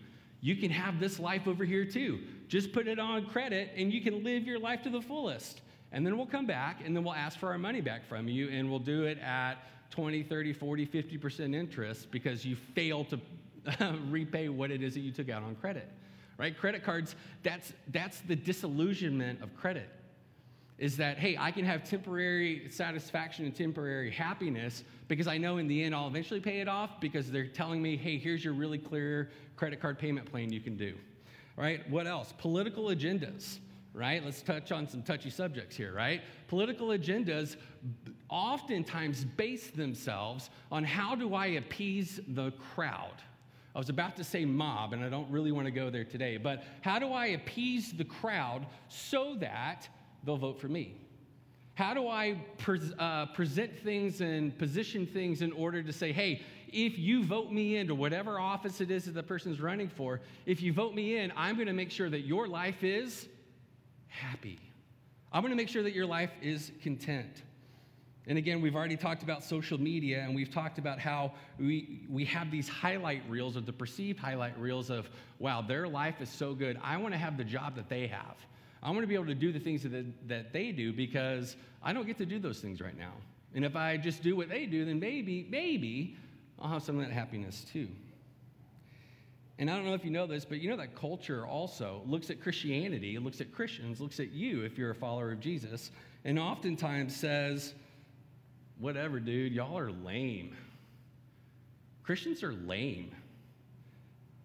You 0.40 0.56
can 0.56 0.70
have 0.70 1.00
this 1.00 1.18
life 1.18 1.46
over 1.46 1.64
here 1.64 1.84
too. 1.84 2.20
Just 2.49 2.73
put 2.73 2.87
it 2.87 2.99
on 2.99 3.26
credit 3.26 3.70
and 3.76 3.92
you 3.92 4.02
can 4.02 4.23
live 4.25 4.44
your 4.44 4.58
life 4.58 4.82
to 4.82 4.90
the 4.90 5.00
fullest. 5.00 5.62
And 5.94 6.04
then 6.04 6.16
we'll 6.16 6.26
come 6.26 6.44
back 6.44 6.80
and 6.84 6.94
then 6.94 7.04
we'll 7.04 7.14
ask 7.14 7.38
for 7.38 7.50
our 7.52 7.58
money 7.58 7.80
back 7.80 8.04
from 8.04 8.28
you 8.28 8.48
and 8.48 8.68
we'll 8.68 8.80
do 8.80 9.04
it 9.04 9.16
at 9.20 9.54
20, 9.90 10.24
30, 10.24 10.52
40, 10.52 10.86
50% 10.86 11.54
interest 11.54 12.10
because 12.10 12.44
you 12.44 12.56
failed 12.56 13.08
to 13.10 13.20
repay 14.10 14.48
what 14.48 14.72
it 14.72 14.82
is 14.82 14.94
that 14.94 15.00
you 15.00 15.12
took 15.12 15.30
out 15.30 15.44
on 15.44 15.54
credit. 15.54 15.88
Right? 16.36 16.58
Credit 16.58 16.82
cards, 16.82 17.14
that's 17.44 17.72
that's 17.92 18.18
the 18.22 18.34
disillusionment 18.34 19.40
of 19.40 19.56
credit 19.56 19.88
is 20.78 20.96
that, 20.96 21.16
hey, 21.16 21.36
I 21.38 21.52
can 21.52 21.64
have 21.64 21.88
temporary 21.88 22.68
satisfaction 22.70 23.44
and 23.44 23.54
temporary 23.54 24.10
happiness 24.10 24.82
because 25.06 25.28
I 25.28 25.38
know 25.38 25.58
in 25.58 25.68
the 25.68 25.84
end 25.84 25.94
I'll 25.94 26.08
eventually 26.08 26.40
pay 26.40 26.60
it 26.60 26.66
off 26.66 27.00
because 27.00 27.30
they're 27.30 27.46
telling 27.46 27.80
me, 27.80 27.96
hey, 27.96 28.18
here's 28.18 28.44
your 28.44 28.54
really 28.54 28.78
clear 28.78 29.30
credit 29.54 29.80
card 29.80 29.96
payment 29.96 30.28
plan 30.28 30.52
you 30.52 30.60
can 30.60 30.76
do. 30.76 30.94
Right? 31.56 31.88
What 31.88 32.08
else? 32.08 32.34
Political 32.38 32.86
agendas, 32.86 33.58
right? 33.94 34.22
Let's 34.24 34.42
touch 34.42 34.72
on 34.72 34.88
some 34.88 35.02
touchy 35.02 35.30
subjects 35.30 35.76
here, 35.76 35.94
right? 35.94 36.20
Political 36.48 36.88
agendas 36.88 37.56
oftentimes 38.28 39.24
base 39.24 39.68
themselves 39.68 40.50
on 40.72 40.82
how 40.84 41.14
do 41.14 41.34
I 41.34 41.46
appease 41.46 42.20
the 42.28 42.50
crowd? 42.74 43.22
I 43.74 43.78
was 43.78 43.88
about 43.88 44.16
to 44.16 44.24
say 44.24 44.44
mob, 44.44 44.92
and 44.92 45.04
I 45.04 45.08
don't 45.08 45.30
really 45.30 45.52
want 45.52 45.66
to 45.66 45.70
go 45.70 45.90
there 45.90 46.04
today, 46.04 46.36
but 46.36 46.64
how 46.80 46.98
do 46.98 47.12
I 47.12 47.26
appease 47.26 47.92
the 47.92 48.04
crowd 48.04 48.66
so 48.88 49.36
that 49.36 49.88
they'll 50.24 50.36
vote 50.36 50.60
for 50.60 50.68
me? 50.68 50.96
How 51.74 51.92
do 51.92 52.08
I 52.08 52.36
pre- 52.58 52.80
uh, 52.98 53.26
present 53.26 53.76
things 53.80 54.20
and 54.20 54.56
position 54.56 55.06
things 55.06 55.42
in 55.42 55.50
order 55.52 55.82
to 55.82 55.92
say, 55.92 56.12
hey, 56.12 56.42
if 56.72 56.98
you 56.98 57.24
vote 57.24 57.52
me 57.52 57.76
into 57.76 57.94
whatever 57.94 58.38
office 58.38 58.80
it 58.80 58.90
is 58.90 59.06
that 59.06 59.14
the 59.14 59.22
person's 59.22 59.60
running 59.60 59.88
for, 59.88 60.20
if 60.46 60.62
you 60.62 60.72
vote 60.72 60.94
me 60.94 61.16
in, 61.18 61.32
I'm 61.36 61.56
going 61.56 61.66
to 61.66 61.72
make 61.72 61.90
sure 61.90 62.08
that 62.10 62.20
your 62.20 62.46
life 62.46 62.84
is 62.84 63.28
happy. 64.14 64.59
I'm 65.33 65.42
going 65.42 65.50
to 65.50 65.56
make 65.56 65.68
sure 65.68 65.83
that 65.83 65.94
your 65.94 66.06
life 66.06 66.30
is 66.40 66.71
content. 66.83 67.42
And 68.26 68.38
again, 68.38 68.62
we've 68.62 68.75
already 68.75 68.97
talked 68.97 69.23
about 69.23 69.44
social 69.44 69.78
media, 69.78 70.21
and 70.21 70.35
we've 70.35 70.50
talked 70.50 70.78
about 70.78 70.99
how 70.99 71.33
we, 71.59 72.06
we 72.09 72.25
have 72.25 72.50
these 72.50 72.68
highlight 72.68 73.23
reels, 73.28 73.56
or 73.56 73.61
the 73.61 73.73
perceived 73.73 74.18
highlight 74.18 74.59
reels 74.59 74.88
of, 74.88 75.11
wow, 75.38 75.61
their 75.61 75.87
life 75.87 76.21
is 76.21 76.30
so 76.30 76.54
good. 76.54 76.78
I 76.83 76.97
want 76.97 77.12
to 77.12 77.18
have 77.18 77.37
the 77.37 77.44
job 77.44 77.75
that 77.76 77.88
they 77.88 78.06
have. 78.06 78.37
I 78.83 78.90
want 78.90 79.02
to 79.02 79.06
be 79.06 79.14
able 79.14 79.26
to 79.26 79.35
do 79.35 79.52
the 79.52 79.59
things 79.59 79.83
that, 79.83 80.28
that 80.28 80.52
they 80.52 80.73
do 80.73 80.92
because 80.92 81.56
I 81.83 81.92
don't 81.92 82.06
get 82.06 82.16
to 82.18 82.26
do 82.26 82.38
those 82.38 82.61
things 82.61 82.80
right 82.80 82.97
now. 82.97 83.12
And 83.54 83.64
if 83.64 83.76
I 83.76 83.97
just 83.97 84.23
do 84.23 84.37
what 84.37 84.49
they 84.49 84.66
do, 84.66 84.85
then 84.85 84.99
maybe, 84.99 85.47
maybe 85.50 86.16
I'll 86.59 86.71
have 86.71 86.83
some 86.83 86.99
of 86.99 87.06
that 87.06 87.12
happiness 87.12 87.64
too. 87.73 87.88
And 89.58 89.70
I 89.70 89.76
don't 89.76 89.84
know 89.84 89.94
if 89.94 90.04
you 90.04 90.11
know 90.11 90.26
this, 90.26 90.44
but 90.44 90.61
you 90.61 90.68
know 90.68 90.76
that 90.76 90.96
culture 90.96 91.46
also 91.46 92.02
looks 92.06 92.30
at 92.30 92.40
Christianity, 92.40 93.18
looks 93.18 93.40
at 93.40 93.52
Christians, 93.52 94.00
looks 94.00 94.18
at 94.18 94.32
you 94.32 94.62
if 94.62 94.76
you're 94.76 94.90
a 94.90 94.94
follower 94.94 95.30
of 95.30 95.40
Jesus, 95.40 95.90
and 96.25 96.38
oftentimes 96.38 97.14
says, 97.14 97.75
whatever, 98.78 99.20
dude, 99.20 99.52
y'all 99.52 99.78
are 99.78 99.92
lame. 99.92 100.56
Christians 102.02 102.42
are 102.42 102.52
lame. 102.52 103.14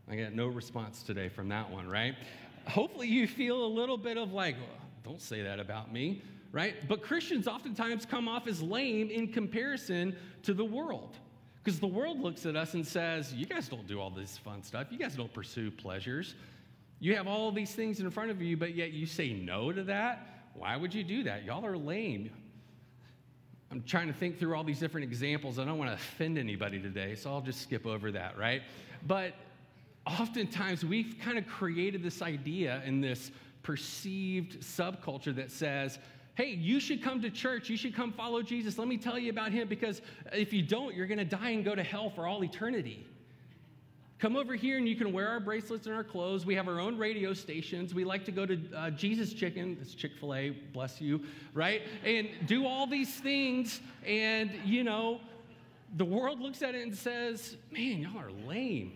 I 0.08 0.16
got 0.16 0.34
no 0.34 0.48
response 0.48 1.04
today 1.04 1.30
from 1.30 1.50
that 1.50 1.70
one, 1.70 1.88
right? 1.88 2.16
hopefully 2.70 3.08
you 3.08 3.28
feel 3.28 3.66
a 3.66 3.68
little 3.68 3.98
bit 3.98 4.18
of 4.18 4.32
like, 4.32 4.56
don't 5.04 5.22
say 5.22 5.42
that 5.42 5.60
about 5.60 5.92
me, 5.92 6.22
right? 6.52 6.88
But 6.88 7.02
Christians 7.02 7.48
oftentimes 7.48 8.06
come 8.06 8.28
off 8.28 8.48
as 8.48 8.62
lame 8.62 9.10
in 9.10 9.28
comparison 9.28 10.16
to 10.44 10.54
the 10.54 10.66
world. 10.66 11.18
Because 11.70 11.82
the 11.82 11.86
world 11.86 12.20
looks 12.20 12.48
at 12.48 12.56
us 12.56 12.74
and 12.74 12.84
says, 12.84 13.32
You 13.32 13.46
guys 13.46 13.68
don't 13.68 13.86
do 13.86 14.02
all 14.02 14.10
this 14.10 14.40
fun 14.40 14.64
stuff. 14.64 14.88
You 14.90 14.98
guys 14.98 15.16
don't 15.16 15.32
pursue 15.32 15.70
pleasures. 15.70 16.34
You 17.00 17.16
have 17.16 17.28
all 17.28 17.52
these 17.52 17.76
things 17.76 18.00
in 18.00 18.10
front 18.10 18.32
of 18.32 18.42
you, 18.42 18.58
but 18.58 18.74
yet 18.74 18.92
you 18.92 19.06
say 19.06 19.34
no 19.34 19.72
to 19.72 19.84
that. 19.84 20.48
Why 20.56 20.76
would 20.76 20.96
you 20.96 21.04
do 21.04 21.22
that? 21.26 21.44
Y'all 21.44 21.64
are 21.64 21.78
lame. 21.78 22.32
I'm 23.70 23.84
trying 23.84 24.08
to 24.08 24.14
think 24.14 24.40
through 24.40 24.56
all 24.56 24.64
these 24.64 24.80
different 24.80 25.04
examples. 25.04 25.60
I 25.60 25.66
don't 25.66 25.78
want 25.78 25.92
to 25.92 25.94
offend 25.94 26.40
anybody 26.40 26.82
today, 26.82 27.14
so 27.14 27.32
I'll 27.32 27.40
just 27.40 27.62
skip 27.62 27.86
over 27.86 28.12
that, 28.14 28.36
right? 28.36 28.64
But 29.06 29.36
oftentimes 30.08 30.84
we've 30.84 31.18
kind 31.22 31.38
of 31.38 31.46
created 31.46 32.02
this 32.02 32.24
idea 32.24 32.82
in 32.84 33.00
this 33.00 33.30
perceived 33.62 34.62
subculture 34.62 35.36
that 35.36 35.52
says, 35.52 36.00
hey, 36.40 36.52
you 36.52 36.80
should 36.80 37.04
come 37.04 37.22
to 37.22 37.30
church. 37.30 37.70
You 37.70 37.76
should 37.76 37.94
come 37.94 38.14
follow 38.14 38.42
Jesus. 38.42 38.78
Let 38.78 38.88
me 38.88 38.96
tell 38.96 39.20
you 39.20 39.30
about 39.30 39.52
him 39.52 39.68
because 39.68 40.02
if 40.32 40.54
you 40.54 40.62
don't, 40.62 40.96
you're 40.96 41.06
going 41.06 41.18
to 41.18 41.26
die 41.26 41.50
and 41.50 41.66
go 41.66 41.76
to 41.76 41.84
hell 41.84 42.10
for 42.10 42.26
all 42.26 42.46
eternity. 42.46 43.06
Come 44.20 44.38
over 44.38 44.56
here 44.56 44.78
and 44.78 44.88
you 44.88 44.96
can 44.96 45.12
wear 45.12 45.28
our 45.28 45.42
bracelets 45.42 45.86
and 45.86 45.94
our 45.94 46.04
clothes. 46.04 46.46
We 46.46 46.56
have 46.56 46.70
our 46.70 46.80
own 46.80 46.98
radio 46.98 47.34
stations. 47.34 47.94
We 47.94 48.06
like 48.06 48.24
to 48.24 48.32
go 48.32 48.46
to 48.46 48.58
uh, 48.74 48.90
Jesus 48.92 49.34
Chicken, 49.34 49.78
it's 49.82 49.94
Chick 49.94 50.14
fil 50.18 50.34
A, 50.34 50.52
bless 50.72 51.02
you, 51.02 51.22
right? 51.54 51.82
And 52.06 52.30
do 52.46 52.66
all 52.66 52.88
these 52.88 53.14
things. 53.16 53.82
And, 54.06 54.50
you 54.64 54.86
know, 54.86 55.20
the 55.98 56.06
world 56.06 56.40
looks 56.40 56.62
at 56.62 56.74
it 56.74 56.84
and 56.84 56.96
says, 56.96 57.58
man, 57.70 58.00
y'all 58.00 58.18
are 58.18 58.32
lame. 58.48 58.94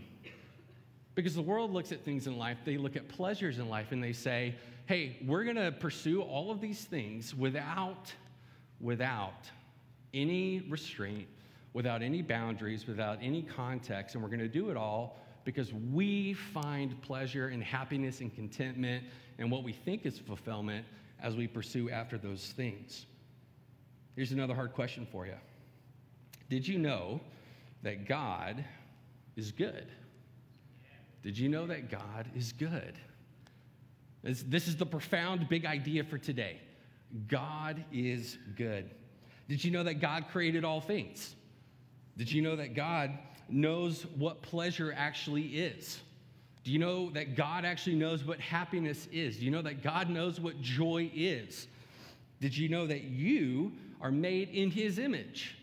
Because 1.13 1.35
the 1.35 1.41
world 1.41 1.73
looks 1.73 1.91
at 1.91 2.05
things 2.05 2.25
in 2.25 2.37
life, 2.37 2.59
they 2.63 2.77
look 2.77 2.95
at 2.95 3.09
pleasures 3.09 3.59
in 3.59 3.67
life, 3.67 3.91
and 3.91 4.01
they 4.01 4.13
say, 4.13 4.55
hey, 4.85 5.17
we're 5.25 5.43
going 5.43 5.55
to 5.55 5.71
pursue 5.71 6.21
all 6.21 6.51
of 6.51 6.59
these 6.59 6.83
things 6.83 7.33
without, 7.33 8.13
without 8.81 9.49
any 10.13 10.65
restraint, 10.69 11.27
without 11.73 12.01
any 12.01 12.21
boundaries, 12.21 12.85
without 12.85 13.17
any 13.21 13.41
context, 13.41 14.15
and 14.15 14.23
we're 14.23 14.29
going 14.29 14.39
to 14.39 14.47
do 14.47 14.69
it 14.69 14.77
all 14.77 15.19
because 15.45 15.73
we 15.73 16.33
find 16.33 17.01
pleasure 17.01 17.47
and 17.47 17.63
happiness 17.63 18.21
and 18.21 18.33
contentment 18.33 19.03
and 19.37 19.49
what 19.49 19.63
we 19.63 19.73
think 19.73 20.05
is 20.05 20.19
fulfillment 20.19 20.85
as 21.21 21.35
we 21.35 21.47
pursue 21.47 21.89
after 21.89 22.17
those 22.17 22.53
things. 22.55 23.05
Here's 24.15 24.31
another 24.31 24.53
hard 24.53 24.73
question 24.73 25.07
for 25.11 25.25
you 25.25 25.35
Did 26.49 26.67
you 26.67 26.77
know 26.77 27.19
that 27.81 28.07
God 28.07 28.63
is 29.35 29.51
good? 29.51 29.87
Did 31.23 31.37
you 31.37 31.47
know 31.47 31.65
that 31.67 31.89
God 31.89 32.29
is 32.35 32.51
good? 32.51 32.97
This, 34.23 34.43
this 34.43 34.67
is 34.67 34.77
the 34.77 34.85
profound 34.85 35.49
big 35.49 35.65
idea 35.65 36.03
for 36.03 36.17
today. 36.17 36.59
God 37.27 37.83
is 37.91 38.37
good. 38.55 38.89
Did 39.49 39.63
you 39.63 39.71
know 39.71 39.83
that 39.83 39.95
God 39.95 40.25
created 40.31 40.63
all 40.63 40.81
things? 40.81 41.35
Did 42.17 42.31
you 42.31 42.41
know 42.41 42.55
that 42.55 42.75
God 42.75 43.11
knows 43.49 44.05
what 44.17 44.41
pleasure 44.41 44.93
actually 44.95 45.43
is? 45.43 45.99
Do 46.63 46.71
you 46.71 46.79
know 46.79 47.09
that 47.11 47.35
God 47.35 47.65
actually 47.65 47.97
knows 47.97 48.23
what 48.23 48.39
happiness 48.39 49.07
is? 49.11 49.37
Do 49.37 49.45
you 49.45 49.51
know 49.51 49.61
that 49.61 49.83
God 49.83 50.09
knows 50.09 50.39
what 50.39 50.61
joy 50.61 51.11
is? 51.13 51.67
Did 52.39 52.57
you 52.57 52.69
know 52.69 52.87
that 52.87 53.03
you 53.03 53.73
are 54.01 54.11
made 54.11 54.49
in 54.49 54.71
His 54.71 54.97
image? 54.97 55.57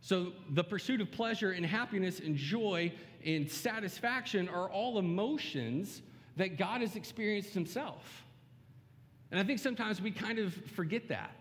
So, 0.00 0.32
the 0.50 0.64
pursuit 0.64 1.00
of 1.00 1.10
pleasure 1.12 1.52
and 1.52 1.64
happiness 1.64 2.20
and 2.20 2.36
joy 2.36 2.92
and 3.24 3.50
satisfaction 3.50 4.48
are 4.48 4.68
all 4.68 4.98
emotions 4.98 6.02
that 6.38 6.56
God 6.56 6.80
has 6.80 6.96
experienced 6.96 7.52
himself. 7.52 8.24
And 9.30 9.38
I 9.38 9.44
think 9.44 9.58
sometimes 9.58 10.00
we 10.00 10.10
kind 10.10 10.38
of 10.38 10.54
forget 10.74 11.08
that. 11.08 11.32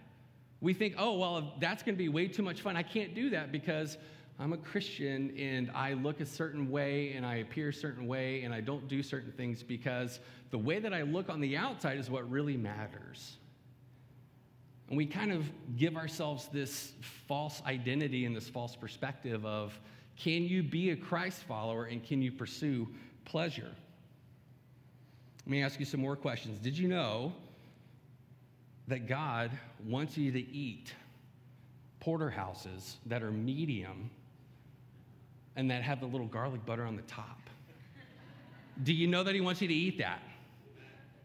We 0.59 0.73
think, 0.73 0.95
oh, 0.97 1.17
well, 1.17 1.53
that's 1.59 1.83
going 1.83 1.95
to 1.95 1.97
be 1.97 2.09
way 2.09 2.27
too 2.27 2.41
much 2.43 2.61
fun. 2.61 2.75
I 2.75 2.83
can't 2.83 3.15
do 3.15 3.29
that 3.29 3.51
because 3.51 3.97
I'm 4.39 4.53
a 4.53 4.57
Christian 4.57 5.33
and 5.37 5.71
I 5.73 5.93
look 5.93 6.19
a 6.19 6.25
certain 6.25 6.69
way 6.69 7.13
and 7.13 7.25
I 7.25 7.35
appear 7.35 7.69
a 7.69 7.73
certain 7.73 8.07
way 8.07 8.41
and 8.41 8.53
I 8.53 8.61
don't 8.61 8.87
do 8.87 9.01
certain 9.01 9.31
things 9.31 9.63
because 9.63 10.19
the 10.49 10.57
way 10.57 10.79
that 10.79 10.93
I 10.93 11.03
look 11.03 11.29
on 11.29 11.39
the 11.41 11.55
outside 11.55 11.97
is 11.99 12.09
what 12.09 12.29
really 12.29 12.57
matters. 12.57 13.37
And 14.89 14.97
we 14.97 15.05
kind 15.05 15.31
of 15.31 15.45
give 15.77 15.95
ourselves 15.95 16.49
this 16.51 16.93
false 17.27 17.61
identity 17.65 18.25
and 18.25 18.35
this 18.35 18.49
false 18.49 18.75
perspective 18.75 19.45
of, 19.45 19.79
can 20.17 20.43
you 20.43 20.63
be 20.63 20.89
a 20.89 20.95
Christ 20.95 21.43
follower 21.43 21.85
and 21.85 22.03
can 22.03 22.21
you 22.21 22.31
pursue 22.31 22.87
pleasure? 23.25 23.71
Let 25.47 25.51
me 25.51 25.63
ask 25.63 25.79
you 25.79 25.85
some 25.85 26.01
more 26.01 26.17
questions. 26.17 26.59
Did 26.59 26.77
you 26.77 26.89
know 26.89 27.31
that 28.89 29.07
God 29.07 29.49
wants 29.85 30.17
you 30.17 30.29
to 30.33 30.39
eat 30.39 30.93
porterhouses 32.01 32.97
that 33.05 33.23
are 33.23 33.31
medium 33.31 34.09
and 35.55 35.71
that 35.71 35.83
have 35.83 36.01
the 36.01 36.05
little 36.05 36.27
garlic 36.27 36.65
butter 36.65 36.83
on 36.83 36.97
the 36.97 37.01
top? 37.03 37.39
Do 38.83 38.91
you 38.91 39.07
know 39.07 39.23
that 39.23 39.35
He 39.35 39.39
wants 39.39 39.61
you 39.61 39.69
to 39.69 39.73
eat 39.73 39.99
that? 39.99 40.21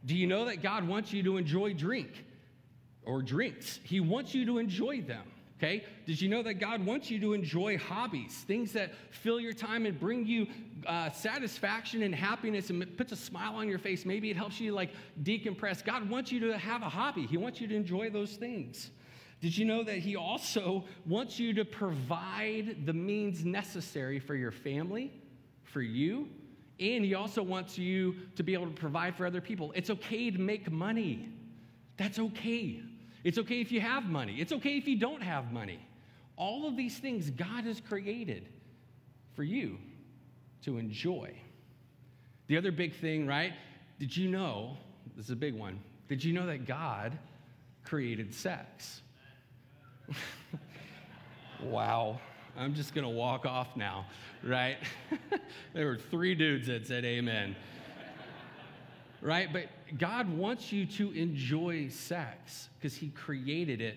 Do 0.07 0.15
you 0.15 0.29
know 0.29 0.45
that 0.45 0.63
God 0.63 0.87
wants 0.87 1.13
you 1.13 1.25
to 1.25 1.37
enjoy 1.37 1.73
drink 1.73 2.25
or 3.05 3.23
drinks? 3.23 3.81
He 3.83 3.99
wants 3.99 4.37
you 4.37 4.47
to 4.47 4.59
enjoy 4.59 5.01
them. 5.01 5.32
Okay? 5.63 5.85
Did 6.07 6.21
you 6.21 6.29
know 6.29 6.43
that 6.43 6.55
God 6.55 6.85
wants 6.85 7.09
you 7.09 7.21
to 7.21 7.35
enjoy 7.35 7.79
hobbies, 7.79 8.45
things 8.49 8.73
that 8.73 8.93
fill 9.11 9.39
your 9.39 9.53
time 9.53 9.87
and 9.87 9.99
bring 9.99 10.27
you 10.27 10.49
uh, 10.87 11.11
satisfaction 11.11 12.03
and 12.03 12.13
happiness 12.13 12.71
and 12.71 12.97
puts 12.97 13.13
a 13.13 13.17
smile 13.17 13.55
on 13.55 13.69
your 13.69 13.79
face? 13.79 14.05
Maybe 14.05 14.29
it 14.29 14.37
helps 14.37 14.59
you 14.59 14.73
like 14.73 14.91
decompress. 15.23 15.85
God 15.85 16.11
wants 16.11 16.33
you 16.33 16.41
to 16.41 16.59
have 16.59 16.83
a 16.83 16.89
hobby, 16.89 17.27
He 17.27 17.37
wants 17.37 17.61
you 17.61 17.69
to 17.69 17.77
enjoy 17.77 18.11
those 18.11 18.33
things. 18.33 18.91
Did 19.41 19.57
you 19.57 19.65
know 19.65 19.85
that 19.85 19.99
He 19.99 20.17
also 20.17 20.85
wants 21.07 21.39
you 21.39 21.55
to 21.55 21.65
provide 21.65 22.85
the 22.85 22.93
means 22.93 23.45
necessary 23.45 24.19
for 24.19 24.35
your 24.35 24.53
family, 24.53 25.13
for 25.63 25.81
you, 25.81 26.29
and 26.81 27.05
He 27.05 27.15
also 27.15 27.41
wants 27.41 27.79
you 27.79 28.17
to 28.35 28.43
be 28.43 28.53
able 28.55 28.67
to 28.67 28.73
provide 28.73 29.15
for 29.15 29.27
other 29.27 29.41
people? 29.41 29.71
It's 29.77 29.91
okay 29.91 30.29
to 30.33 30.41
make 30.41 30.73
money. 30.73 31.29
That's 31.99 32.19
okay. 32.19 32.83
It's 33.25 33.39
okay 33.39 33.61
if 33.61 33.71
you 33.71 33.81
have 33.81 34.05
money. 34.05 34.41
It's 34.41 34.53
okay 34.53 34.77
if 34.77 34.89
you 34.89 34.99
don't 34.99 35.23
have 35.23 35.53
money. 35.53 35.79
All 36.37 36.67
of 36.67 36.77
these 36.77 36.99
things 36.99 37.31
God 37.31 37.65
has 37.65 37.81
created 37.81 38.49
for 39.35 39.45
you 39.45 39.79
to 40.65 40.79
enjoy. 40.79 41.35
The 42.49 42.57
other 42.57 42.73
big 42.73 42.95
thing, 42.95 43.27
right? 43.27 43.53
Did 43.99 44.17
you 44.17 44.29
know? 44.29 44.77
This 45.17 45.27
is 45.27 45.31
a 45.31 45.37
big 45.37 45.55
one. 45.55 45.79
Did 46.09 46.25
you 46.25 46.33
know 46.33 46.47
that 46.47 46.67
God 46.67 47.19
created 47.85 48.35
sex? 48.35 49.03
wow. 51.63 52.21
I'm 52.57 52.75
just 52.75 52.95
going 52.95 53.05
to 53.05 53.11
walk 53.11 53.47
off 53.47 53.77
now, 53.77 54.07
right? 54.45 54.77
there 55.75 55.87
were 55.87 55.97
three 55.97 56.35
dudes 56.35 56.67
that 56.67 56.87
said 56.87 57.05
amen. 57.05 57.57
right? 59.23 59.51
But 59.53 59.69
God 59.99 60.29
wants 60.37 60.73
you 60.73 60.87
to 60.87 61.11
enjoy 61.13 61.89
sex 61.89 62.69
because 62.79 62.95
He 62.95 63.09
created 63.11 63.81
it. 63.81 63.97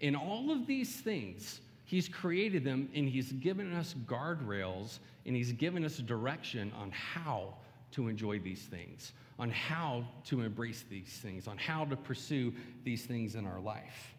In 0.00 0.14
all 0.16 0.50
of 0.50 0.66
these 0.66 0.96
things, 0.96 1.60
He's 1.84 2.08
created 2.08 2.64
them 2.64 2.88
and 2.94 3.08
He's 3.08 3.32
given 3.32 3.72
us 3.74 3.94
guardrails 4.06 4.98
and 5.26 5.36
He's 5.36 5.52
given 5.52 5.84
us 5.84 5.98
direction 5.98 6.72
on 6.76 6.90
how 6.90 7.54
to 7.92 8.08
enjoy 8.08 8.38
these 8.38 8.62
things, 8.62 9.12
on 9.38 9.50
how 9.50 10.04
to 10.24 10.42
embrace 10.42 10.84
these 10.90 11.20
things, 11.22 11.46
on 11.46 11.56
how 11.56 11.84
to 11.84 11.96
pursue 11.96 12.52
these 12.82 13.04
things 13.04 13.36
in 13.36 13.46
our 13.46 13.60
life. 13.60 14.14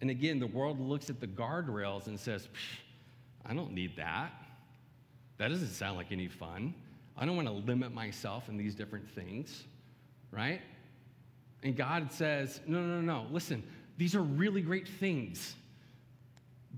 And 0.00 0.10
again, 0.10 0.38
the 0.38 0.46
world 0.46 0.78
looks 0.78 1.10
at 1.10 1.20
the 1.20 1.26
guardrails 1.26 2.06
and 2.06 2.18
says, 2.18 2.48
I 3.44 3.54
don't 3.54 3.72
need 3.72 3.96
that. 3.96 4.32
That 5.38 5.48
doesn't 5.48 5.68
sound 5.68 5.96
like 5.96 6.12
any 6.12 6.28
fun. 6.28 6.74
I 7.16 7.24
don't 7.24 7.36
want 7.36 7.48
to 7.48 7.54
limit 7.54 7.92
myself 7.92 8.48
in 8.48 8.56
these 8.56 8.74
different 8.74 9.08
things, 9.10 9.64
right? 10.36 10.60
And 11.62 11.74
God 11.74 12.12
says, 12.12 12.60
no, 12.66 12.80
no, 12.80 13.00
no, 13.00 13.22
no, 13.22 13.26
listen, 13.30 13.64
these 13.96 14.14
are 14.14 14.20
really 14.20 14.60
great 14.60 14.86
things, 14.86 15.56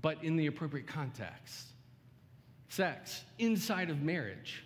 but 0.01 0.23
in 0.23 0.37
the 0.37 0.47
appropriate 0.47 0.87
context. 0.87 1.65
Sex 2.69 3.23
inside 3.37 3.89
of 3.89 4.01
marriage, 4.01 4.63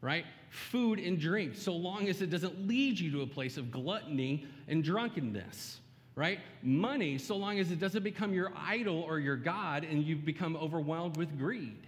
right? 0.00 0.24
Food 0.48 0.98
and 0.98 1.20
drink, 1.20 1.54
so 1.54 1.72
long 1.72 2.08
as 2.08 2.22
it 2.22 2.30
doesn't 2.30 2.66
lead 2.66 2.98
you 2.98 3.10
to 3.12 3.22
a 3.22 3.26
place 3.26 3.58
of 3.58 3.70
gluttony 3.70 4.46
and 4.66 4.82
drunkenness, 4.82 5.80
right? 6.14 6.40
Money, 6.62 7.18
so 7.18 7.36
long 7.36 7.58
as 7.58 7.70
it 7.70 7.78
doesn't 7.78 8.02
become 8.02 8.32
your 8.32 8.52
idol 8.56 9.02
or 9.02 9.18
your 9.18 9.36
God 9.36 9.84
and 9.84 10.02
you 10.02 10.16
become 10.16 10.56
overwhelmed 10.56 11.16
with 11.18 11.38
greed. 11.38 11.86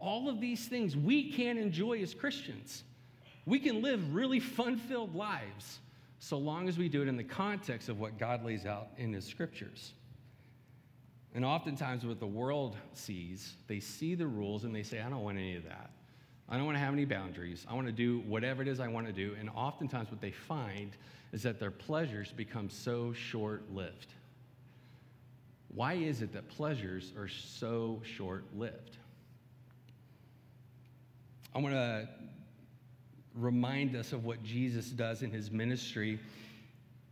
All 0.00 0.28
of 0.28 0.40
these 0.40 0.66
things 0.66 0.96
we 0.96 1.30
can 1.32 1.56
enjoy 1.58 2.00
as 2.02 2.14
Christians. 2.14 2.82
We 3.48 3.58
can 3.58 3.80
live 3.80 4.14
really 4.14 4.40
fun 4.40 4.76
filled 4.76 5.14
lives 5.14 5.78
so 6.18 6.36
long 6.36 6.68
as 6.68 6.76
we 6.76 6.90
do 6.90 7.00
it 7.00 7.08
in 7.08 7.16
the 7.16 7.24
context 7.24 7.88
of 7.88 7.98
what 7.98 8.18
God 8.18 8.44
lays 8.44 8.66
out 8.66 8.88
in 8.98 9.10
His 9.10 9.24
scriptures. 9.24 9.94
And 11.34 11.46
oftentimes, 11.46 12.04
what 12.04 12.20
the 12.20 12.26
world 12.26 12.76
sees, 12.92 13.54
they 13.66 13.80
see 13.80 14.14
the 14.14 14.26
rules 14.26 14.64
and 14.64 14.74
they 14.74 14.82
say, 14.82 15.00
I 15.00 15.08
don't 15.08 15.22
want 15.22 15.38
any 15.38 15.56
of 15.56 15.64
that. 15.64 15.90
I 16.46 16.56
don't 16.56 16.66
want 16.66 16.76
to 16.76 16.80
have 16.80 16.92
any 16.92 17.06
boundaries. 17.06 17.66
I 17.70 17.74
want 17.74 17.86
to 17.86 17.92
do 17.92 18.20
whatever 18.26 18.60
it 18.60 18.68
is 18.68 18.80
I 18.80 18.88
want 18.88 19.06
to 19.06 19.12
do. 19.14 19.34
And 19.40 19.48
oftentimes, 19.54 20.10
what 20.10 20.20
they 20.20 20.30
find 20.30 20.94
is 21.32 21.42
that 21.44 21.58
their 21.58 21.70
pleasures 21.70 22.32
become 22.32 22.68
so 22.68 23.14
short 23.14 23.62
lived. 23.72 24.08
Why 25.74 25.94
is 25.94 26.20
it 26.20 26.34
that 26.34 26.48
pleasures 26.50 27.14
are 27.16 27.28
so 27.28 28.02
short 28.04 28.44
lived? 28.54 28.98
I 31.54 31.60
want 31.60 31.74
to 31.74 32.08
remind 33.38 33.96
us 33.96 34.12
of 34.12 34.24
what 34.24 34.42
Jesus 34.42 34.86
does 34.86 35.22
in 35.22 35.30
his 35.30 35.50
ministry. 35.50 36.18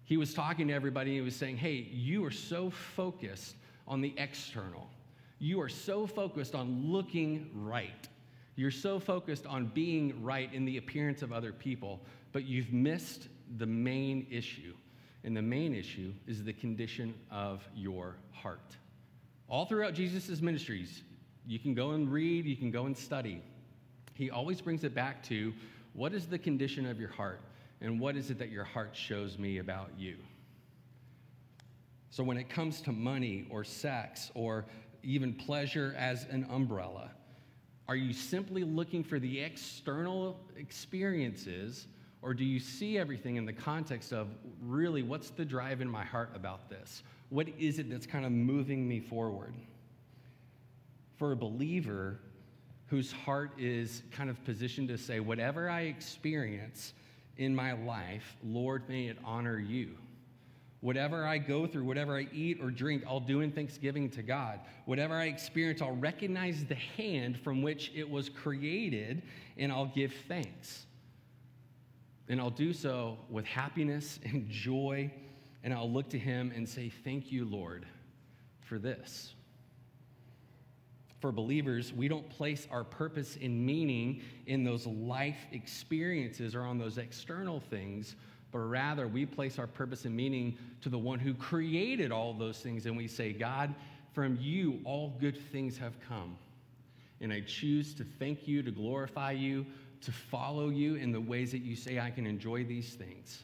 He 0.05 0.17
was 0.17 0.35
talking 0.35 0.69
to 0.69 0.75
everybody, 0.75 1.15
he 1.15 1.21
was 1.21 1.37
saying, 1.37 1.57
Hey, 1.57 1.89
you 1.91 2.25
are 2.25 2.31
so 2.31 2.71
focused 2.71 3.57
on 3.87 4.01
the 4.01 4.15
external. 4.17 4.89
You 5.39 5.61
are 5.61 5.69
so 5.69 6.07
focused 6.07 6.55
on 6.55 6.91
looking 6.91 7.51
right. 7.55 8.09
You're 8.57 8.71
so 8.71 8.99
focused 8.99 9.47
on 9.47 9.67
being 9.67 10.23
right 10.23 10.53
in 10.53 10.65
the 10.65 10.79
appearance 10.79 11.23
of 11.23 11.33
other 11.33 11.53
people, 11.53 12.01
but 12.33 12.45
you've 12.45 12.73
missed 12.73 13.29
the 13.59 13.67
main 13.67 14.27
issue. 14.31 14.75
And 15.25 15.37
the 15.37 15.43
main 15.43 15.75
issue 15.75 16.13
is 16.27 16.43
the 16.43 16.53
condition 16.53 17.15
of 17.31 17.69
your 17.75 18.17
heart. 18.33 18.77
All 19.49 19.67
throughout 19.67 19.93
Jesus' 19.93 20.41
ministries, 20.41 21.03
you 21.47 21.59
can 21.59 21.75
go 21.75 21.91
and 21.91 22.11
read, 22.11 22.47
you 22.47 22.57
can 22.57 22.71
go 22.71 22.87
and 22.87 22.97
study 22.97 23.43
he 24.17 24.31
always 24.31 24.61
brings 24.61 24.83
it 24.83 24.95
back 24.95 25.23
to 25.25 25.53
what 25.97 26.13
is 26.13 26.27
the 26.27 26.39
condition 26.39 26.87
of 26.87 27.01
your 27.01 27.09
heart 27.09 27.41
and 27.81 27.99
what 27.99 28.17
is 28.17 28.31
it 28.31 28.39
that 28.39 28.51
your 28.51 28.65
heart 28.65 28.91
shows 28.93 29.39
me 29.39 29.59
about 29.59 29.91
you? 29.97 30.17
So 32.11 32.23
when 32.23 32.37
it 32.37 32.49
comes 32.49 32.83
to 32.83 32.93
money 32.93 33.47
or 33.51 33.65
sex 33.65 34.31
or 34.35 34.67
even 35.03 35.33
pleasure 35.33 35.95
as 35.99 36.27
an 36.31 36.47
umbrella, 36.51 37.11
are 37.89 37.97
you 37.97 38.13
simply 38.13 38.63
looking 38.63 39.03
for 39.03 39.19
the 39.19 39.41
external 39.41 40.39
experiences 40.57 41.89
or 42.21 42.35
do 42.35 42.45
you 42.45 42.59
see 42.59 42.99
everything 42.99 43.37
in 43.37 43.47
the 43.47 43.53
context 43.53 44.13
of 44.13 44.29
really 44.61 45.03
what's 45.03 45.31
the 45.31 45.45
drive 45.45 45.81
in 45.81 45.89
my 45.89 46.05
heart 46.05 46.31
about 46.35 46.69
this? 46.69 47.05
What 47.31 47.49
is 47.59 47.79
it 47.79 47.89
that's 47.89 48.07
kind 48.07 48.27
of 48.27 48.33
moving 48.33 48.87
me 48.87 49.01
forward? 49.01 49.55
For 51.17 51.33
a 51.33 51.37
believer, 51.37 52.19
whose 52.89 53.11
heart 53.11 53.53
is 53.59 54.03
kind 54.13 54.31
of 54.31 54.43
positioned 54.45 54.89
to 54.89 54.99
say, 54.99 55.21
whatever 55.21 55.69
I 55.69 55.83
experience 55.83 56.95
in 57.37 57.55
my 57.55 57.73
life, 57.73 58.37
Lord, 58.45 58.89
may 58.89 59.07
it 59.07 59.19
honor 59.25 59.59
you. 59.59 59.97
Whatever 60.81 61.27
I 61.27 61.39
go 61.39 61.67
through, 61.67 61.85
whatever 61.85 62.17
I 62.17 62.29
eat 62.33 62.59
or 62.63 62.71
drink, 62.71 63.03
I'll 63.09 63.19
do 63.19 63.41
in 63.41 63.51
thanksgiving 63.51 64.09
to 64.11 64.23
God. 64.23 64.61
Whatever 64.85 65.15
I 65.15 65.25
experience, 65.25 65.83
I'll 65.83 65.97
recognize 65.97 66.65
the 66.65 66.77
hand 66.77 67.39
from 67.41 67.63
which 67.63 67.91
it 67.95 68.09
was 68.09 68.29
created 68.29 69.23
and 69.57 69.73
I'll 69.73 69.87
give 69.87 70.15
thanks. 70.29 70.87
And 72.29 72.41
I'll 72.41 72.51
do 72.51 72.73
so 72.73 73.19
with 73.31 73.45
happiness 73.45 74.19
and 74.25 74.49
joy, 74.49 75.13
and 75.63 75.73
I'll 75.73 75.91
look 75.91 76.09
to 76.11 76.19
Him 76.19 76.53
and 76.55 76.69
say, 76.69 76.93
Thank 77.05 77.31
you, 77.31 77.45
Lord, 77.45 77.87
for 78.63 78.79
this 78.79 79.36
for 81.21 81.33
believers, 81.33 81.93
we 81.93 82.09
don't 82.09 82.29
place 82.29 82.67
our 82.71 82.85
purpose 82.85 83.39
and 83.41 83.65
meaning 83.65 84.23
in 84.47 84.65
those 84.65 84.87
life 84.87 85.39
experiences 85.53 86.55
or 86.55 86.63
on 86.63 86.79
those 86.79 86.99
external 86.99 87.61
things, 87.61 88.17
but 88.53 88.59
rather 88.59 89.09
we 89.09 89.25
place 89.25 89.59
our 89.59 89.67
purpose 89.67 90.05
and 90.05 90.15
meaning 90.15 90.57
to 90.83 90.89
the 90.89 90.99
one 90.99 91.19
who 91.19 91.35
created 91.35 92.13
all 92.13 92.35
those 92.35 92.61
things. 92.61 92.87
And 92.87 92.97
we 92.97 93.09
say, 93.09 93.33
God, 93.33 93.75
from 94.13 94.39
you 94.41 94.81
all 94.85 95.15
good 95.21 95.39
things 95.53 95.79
have 95.79 95.95
come. 96.07 96.37
And 97.21 97.33
I 97.33 97.41
choose 97.41 97.95
to 97.95 98.05
thank 98.19 98.47
you, 98.47 98.63
to 98.63 98.71
glorify 98.71 99.33
you, 99.33 99.65
to 100.03 100.13
follow 100.13 100.69
you 100.69 100.97
in 100.97 101.13
the 101.13 101.21
ways 101.21 101.51
that 101.53 101.63
you 101.63 101.75
say 101.75 101.99
I 101.99 102.11
can 102.11 102.27
enjoy 102.27 102.65
these 102.65 102.95
things. 102.95 103.43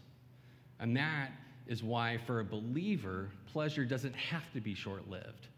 And 0.78 0.96
that 0.96 1.30
is 1.66 1.82
why, 1.82 2.18
for 2.26 2.40
a 2.40 2.44
believer, 2.44 3.30
pleasure 3.52 3.84
doesn't 3.84 4.14
have 4.14 4.52
to 4.52 4.60
be 4.60 4.74
short 4.74 5.08
lived. 5.08 5.48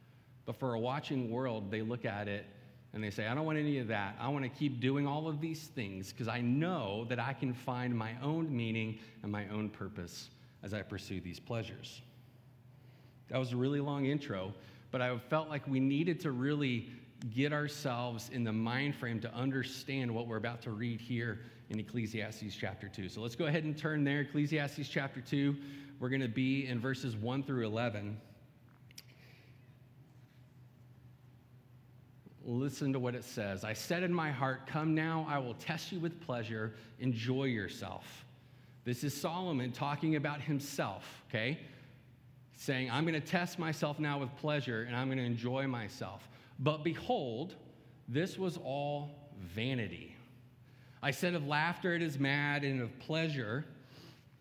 But 0.47 0.57
for 0.57 0.75
a 0.75 0.79
watching 0.79 1.31
world, 1.31 1.71
they 1.71 1.83
look 1.83 2.05
at 2.05 2.29
it 2.29 2.47
and 2.93 3.03
they 3.03 3.11
say, 3.11 3.27
I 3.27 3.35
don't 3.35 3.45
want 3.45 3.59
any 3.59 3.79
of 3.79 3.89
that. 3.89 4.17
I 4.21 4.29
want 4.29 4.45
to 4.45 4.49
keep 4.49 4.81
doing 4.81 5.07
all 5.07 5.27
of 5.27 5.41
these 5.41 5.65
things 5.65 6.13
because 6.13 6.29
I 6.29 6.41
know 6.41 7.07
that 7.09 7.19
I 7.19 7.33
can 7.33 7.53
find 7.53 7.97
my 7.97 8.13
own 8.23 8.55
meaning 8.55 8.99
and 9.23 9.33
my 9.33 9.49
own 9.49 9.69
purpose 9.69 10.29
as 10.63 10.73
I 10.73 10.83
pursue 10.83 11.21
these 11.21 11.41
pleasures. 11.41 12.03
That 13.29 13.39
was 13.39 13.53
a 13.53 13.57
really 13.57 13.81
long 13.81 14.07
intro, 14.07 14.55
but 14.91 15.01
I 15.01 15.19
felt 15.19 15.49
like 15.49 15.67
we 15.67 15.81
needed 15.81 16.21
to 16.21 16.31
really 16.31 16.89
get 17.35 17.53
ourselves 17.53 18.31
in 18.33 18.45
the 18.45 18.53
mind 18.53 18.95
frame 18.95 19.19
to 19.21 19.35
understand 19.35 20.15
what 20.15 20.27
we're 20.27 20.37
about 20.37 20.63
to 20.63 20.71
read 20.71 21.01
here 21.01 21.41
in 21.71 21.81
Ecclesiastes 21.81 22.55
chapter 22.55 22.89
2. 22.89 23.09
So 23.09 23.21
let's 23.23 23.35
go 23.35 23.47
ahead 23.47 23.65
and 23.65 23.77
turn 23.77 24.05
there. 24.05 24.21
Ecclesiastes 24.21 24.89
chapter 24.89 25.21
2. 25.21 25.57
We're 25.99 26.11
going 26.11 26.21
to 26.21 26.29
be 26.29 26.67
in 26.67 26.79
verses 26.79 27.17
1 27.17 27.43
through 27.45 27.67
11. 27.67 28.19
Listen 32.47 32.93
to 32.93 32.99
what 32.99 33.15
it 33.15 33.25
says. 33.25 33.65
I 33.65 33.73
said 33.73 34.03
in 34.03 34.13
my 34.13 34.31
heart, 34.31 34.67
Come 34.67 34.95
now, 34.95 35.27
I 35.29 35.39
will 35.39 35.55
test 35.55 35.93
you 35.93 35.99
with 35.99 36.21
pleasure. 36.21 36.75
Enjoy 37.01 37.45
yourself. 37.45 38.25
This 38.85 39.03
is 39.03 39.19
Solomon 39.19 39.73
talking 39.73 40.17
about 40.17 40.43
himself, 40.43 41.23
okay? 41.31 41.59
Saying, 42.57 42.91
I'm 42.91 43.05
going 43.05 43.19
to 43.21 43.27
test 43.27 43.59
myself 43.59 43.99
now 43.99 44.19
with 44.19 44.35
pleasure 44.37 44.83
and 44.83 44.95
I'm 44.95 45.09
going 45.09 45.19
to 45.19 45.25
enjoy 45.25 45.67
myself. 45.67 46.29
But 46.59 46.85
behold, 46.85 47.55
this 48.09 48.39
was 48.39 48.59
all 48.59 49.11
vanity. 49.41 50.15
I 51.03 51.11
said 51.11 51.35
of 51.35 51.47
laughter, 51.47 51.95
it 51.95 52.03
is 52.03 52.19
mad, 52.19 52.63
and 52.63 52.81
of 52.81 52.99
pleasure, 53.01 53.65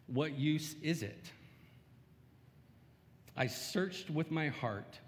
what 0.08 0.34
use 0.38 0.76
is 0.82 1.04
it? 1.04 1.32
I 3.36 3.48
searched 3.48 4.10
with 4.10 4.30
my 4.30 4.50
heart 4.50 5.00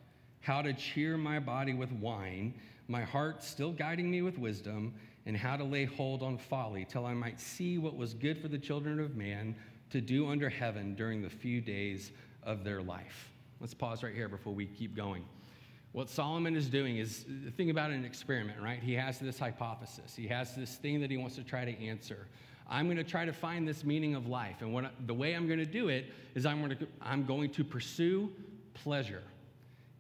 how 0.46 0.62
to 0.62 0.74
cheer 0.74 1.18
my 1.18 1.40
body 1.40 1.74
with 1.74 1.92
wine, 1.94 2.54
my 2.88 3.02
heart 3.02 3.44
still 3.44 3.72
guiding 3.72 4.12
me 4.12 4.22
with 4.22 4.38
wisdom, 4.38 4.94
and 5.26 5.36
how 5.36 5.58
to 5.58 5.64
lay 5.64 5.86
hold 5.86 6.22
on 6.22 6.38
folly, 6.38 6.86
till 6.88 7.04
I 7.04 7.16
might 7.16 7.42
see 7.42 7.80
what 7.80 7.98
was 7.98 8.14
good 8.14 8.38
for 8.38 8.48
the 8.48 8.60
children 8.60 9.00
of 9.00 9.16
man 9.16 9.56
to 9.90 10.00
do 10.00 10.30
under 10.30 10.48
heaven 10.48 10.94
during 10.94 11.24
the 11.24 11.30
few 11.32 11.62
days 11.62 12.12
of 12.44 12.64
their 12.64 12.84
life. 12.84 13.32
Let's 13.60 13.74
pause 13.74 14.04
right 14.04 14.14
here 14.14 14.30
before 14.30 14.54
we 14.54 14.68
keep 14.68 14.96
going. 14.96 15.26
What 15.94 16.12
Solomon 16.12 16.56
is 16.56 16.70
doing 16.70 16.98
is 16.98 17.26
think 17.58 17.72
about 17.72 17.90
an 17.90 18.06
experiment, 18.06 18.62
right? 18.62 18.84
He 18.84 18.94
has 18.94 19.18
this 19.18 19.40
hypothesis, 19.40 20.16
he 20.16 20.28
has 20.28 20.56
this 20.56 20.76
thing 20.76 21.02
that 21.02 21.10
he 21.10 21.18
wants 21.18 21.38
to 21.38 21.44
try 21.44 21.66
to 21.66 21.84
answer. 21.84 22.28
I'm 22.70 22.86
going 22.86 22.98
to 22.98 23.04
try 23.04 23.26
to 23.26 23.34
find 23.34 23.68
this 23.68 23.84
meaning 23.84 24.14
of 24.14 24.28
life. 24.28 24.58
And 24.62 24.74
what, 24.74 24.92
the 25.08 25.14
way 25.14 25.34
I'm 25.34 25.48
going 25.48 25.60
to 25.60 25.66
do 25.66 25.88
it 25.88 26.14
is 26.36 26.46
I'm 26.46 26.60
going 26.60 26.78
to, 26.78 26.88
I'm 27.02 27.26
going 27.26 27.50
to 27.52 27.64
pursue 27.64 28.32
pleasure. 28.76 29.24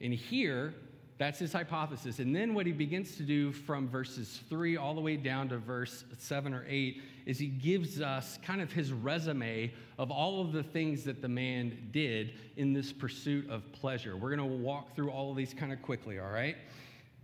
And 0.01 0.13
here, 0.13 0.73
that's 1.17 1.39
his 1.39 1.53
hypothesis. 1.53 2.19
And 2.19 2.35
then 2.35 2.53
what 2.53 2.65
he 2.65 2.73
begins 2.73 3.15
to 3.17 3.23
do 3.23 3.53
from 3.53 3.87
verses 3.87 4.41
three 4.49 4.75
all 4.75 4.93
the 4.93 5.01
way 5.01 5.15
down 5.15 5.47
to 5.49 5.57
verse 5.57 6.03
seven 6.17 6.53
or 6.53 6.65
eight 6.67 7.01
is 7.25 7.39
he 7.39 7.47
gives 7.47 8.01
us 8.01 8.37
kind 8.43 8.61
of 8.61 8.71
his 8.71 8.91
resume 8.91 9.71
of 9.97 10.11
all 10.11 10.41
of 10.41 10.51
the 10.51 10.61
things 10.61 11.03
that 11.05 11.21
the 11.21 11.29
man 11.29 11.89
did 11.91 12.33
in 12.57 12.73
this 12.73 12.91
pursuit 12.91 13.49
of 13.49 13.71
pleasure. 13.71 14.17
We're 14.17 14.35
going 14.35 14.49
to 14.49 14.55
walk 14.57 14.95
through 14.95 15.09
all 15.09 15.31
of 15.31 15.37
these 15.37 15.53
kind 15.53 15.71
of 15.71 15.81
quickly, 15.81 16.19
all 16.19 16.29
right? 16.29 16.57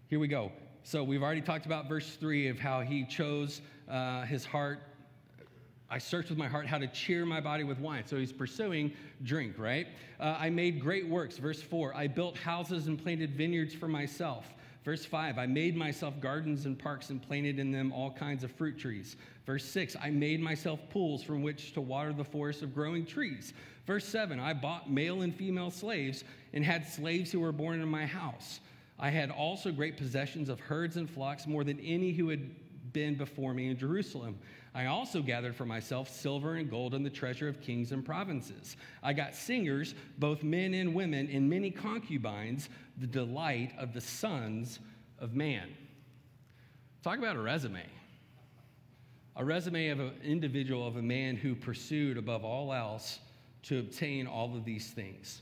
Here 0.07 0.19
we 0.19 0.27
go. 0.27 0.51
So 0.83 1.03
we've 1.03 1.21
already 1.21 1.41
talked 1.41 1.65
about 1.65 1.87
verse 1.87 2.15
three 2.15 2.47
of 2.47 2.57
how 2.57 2.81
he 2.81 3.05
chose 3.05 3.61
uh, 3.89 4.23
his 4.23 4.45
heart 4.45 4.79
I 5.91 5.97
searched 5.97 6.29
with 6.29 6.37
my 6.37 6.47
heart 6.47 6.67
how 6.67 6.77
to 6.77 6.87
cheer 6.87 7.25
my 7.25 7.41
body 7.41 7.65
with 7.65 7.77
wine. 7.77 8.03
So 8.05 8.15
he's 8.15 8.31
pursuing 8.31 8.93
drink, 9.23 9.55
right? 9.57 9.87
Uh, 10.21 10.37
I 10.39 10.49
made 10.49 10.79
great 10.79 11.05
works. 11.05 11.37
Verse 11.37 11.61
4 11.61 11.93
I 11.93 12.07
built 12.07 12.37
houses 12.37 12.87
and 12.87 12.97
planted 12.97 13.35
vineyards 13.35 13.73
for 13.73 13.89
myself. 13.89 14.45
Verse 14.85 15.05
5 15.05 15.37
I 15.37 15.45
made 15.47 15.75
myself 15.75 16.13
gardens 16.21 16.65
and 16.65 16.79
parks 16.79 17.09
and 17.09 17.21
planted 17.21 17.59
in 17.59 17.71
them 17.73 17.91
all 17.91 18.09
kinds 18.09 18.45
of 18.45 18.51
fruit 18.53 18.79
trees. 18.79 19.17
Verse 19.45 19.65
6 19.65 19.97
I 20.01 20.09
made 20.11 20.39
myself 20.39 20.79
pools 20.89 21.23
from 21.23 21.43
which 21.43 21.73
to 21.73 21.81
water 21.81 22.13
the 22.13 22.23
forest 22.23 22.63
of 22.63 22.73
growing 22.73 23.05
trees. 23.05 23.53
Verse 23.85 24.05
7 24.05 24.39
I 24.39 24.53
bought 24.53 24.89
male 24.89 25.23
and 25.23 25.35
female 25.35 25.71
slaves 25.71 26.23
and 26.53 26.63
had 26.63 26.87
slaves 26.87 27.33
who 27.33 27.41
were 27.41 27.51
born 27.51 27.81
in 27.81 27.89
my 27.89 28.05
house. 28.05 28.61
I 28.97 29.09
had 29.09 29.29
also 29.29 29.71
great 29.73 29.97
possessions 29.97 30.47
of 30.47 30.61
herds 30.61 30.95
and 30.95 31.09
flocks, 31.09 31.47
more 31.47 31.65
than 31.65 31.79
any 31.81 32.13
who 32.13 32.29
had 32.29 32.49
been 32.93 33.15
before 33.15 33.53
me 33.53 33.69
in 33.69 33.77
Jerusalem. 33.77 34.37
I 34.73 34.85
also 34.85 35.21
gathered 35.21 35.55
for 35.55 35.65
myself 35.65 36.09
silver 36.09 36.55
and 36.55 36.69
gold 36.69 36.93
and 36.93 37.05
the 37.05 37.09
treasure 37.09 37.47
of 37.47 37.61
kings 37.61 37.91
and 37.91 38.05
provinces. 38.05 38.77
I 39.03 39.13
got 39.13 39.35
singers, 39.35 39.95
both 40.17 40.43
men 40.43 40.73
and 40.73 40.93
women, 40.93 41.29
and 41.31 41.49
many 41.49 41.71
concubines, 41.71 42.69
the 42.97 43.07
delight 43.07 43.73
of 43.77 43.93
the 43.93 44.01
sons 44.01 44.79
of 45.19 45.35
man. 45.35 45.69
Talk 47.03 47.17
about 47.17 47.35
a 47.35 47.41
resume. 47.41 47.83
A 49.35 49.43
resume 49.43 49.89
of 49.89 49.99
an 49.99 50.13
individual, 50.23 50.87
of 50.87 50.97
a 50.97 51.01
man 51.01 51.35
who 51.35 51.55
pursued 51.55 52.17
above 52.17 52.45
all 52.45 52.73
else 52.73 53.19
to 53.63 53.79
obtain 53.79 54.27
all 54.27 54.55
of 54.55 54.65
these 54.65 54.87
things. 54.91 55.41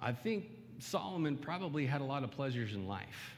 I 0.00 0.12
think 0.12 0.46
Solomon 0.78 1.36
probably 1.36 1.86
had 1.86 2.00
a 2.00 2.04
lot 2.04 2.24
of 2.24 2.30
pleasures 2.30 2.72
in 2.74 2.86
life 2.86 3.36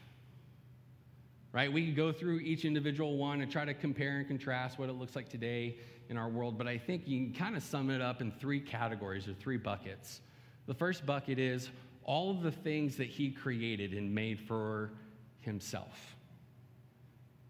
right? 1.53 1.73
We 1.73 1.87
could 1.87 1.97
go 1.97 2.13
through 2.13 2.41
each 2.41 2.65
individual 2.65 3.17
one 3.17 3.43
and 3.43 3.51
try 3.51 3.65
to 3.65 3.75
compare 3.75 4.19
and 4.19 4.27
contrast 4.27 4.79
what 4.79 4.89
it 4.89 4.95
looks 4.95 5.15
like 5.15 5.29
today 5.29 5.77
in 6.09 6.17
our 6.17 6.29
world, 6.29 6.59
but 6.59 6.67
I 6.67 6.79
think 6.79 7.07
you 7.07 7.25
can 7.25 7.35
kind 7.35 7.57
of 7.57 7.63
sum 7.63 7.91
it 7.91 8.01
up 8.01 8.21
in 8.21 8.33
three 8.33 8.61
categories 8.61 9.29
or 9.29 9.35
three 9.35 9.57
buckets. 9.57 10.21
The 10.67 10.75
first 10.75 11.05
bucket 11.07 11.39
is 11.39 11.71
all 12.05 12.31
of 12.31 12.43
the 12.43 12.51
things 12.51 12.97
that 12.97 13.09
he 13.09 13.31
created 13.31 13.93
and 13.93 14.15
made 14.15 14.41
for 14.41 14.93
himself. 15.41 16.17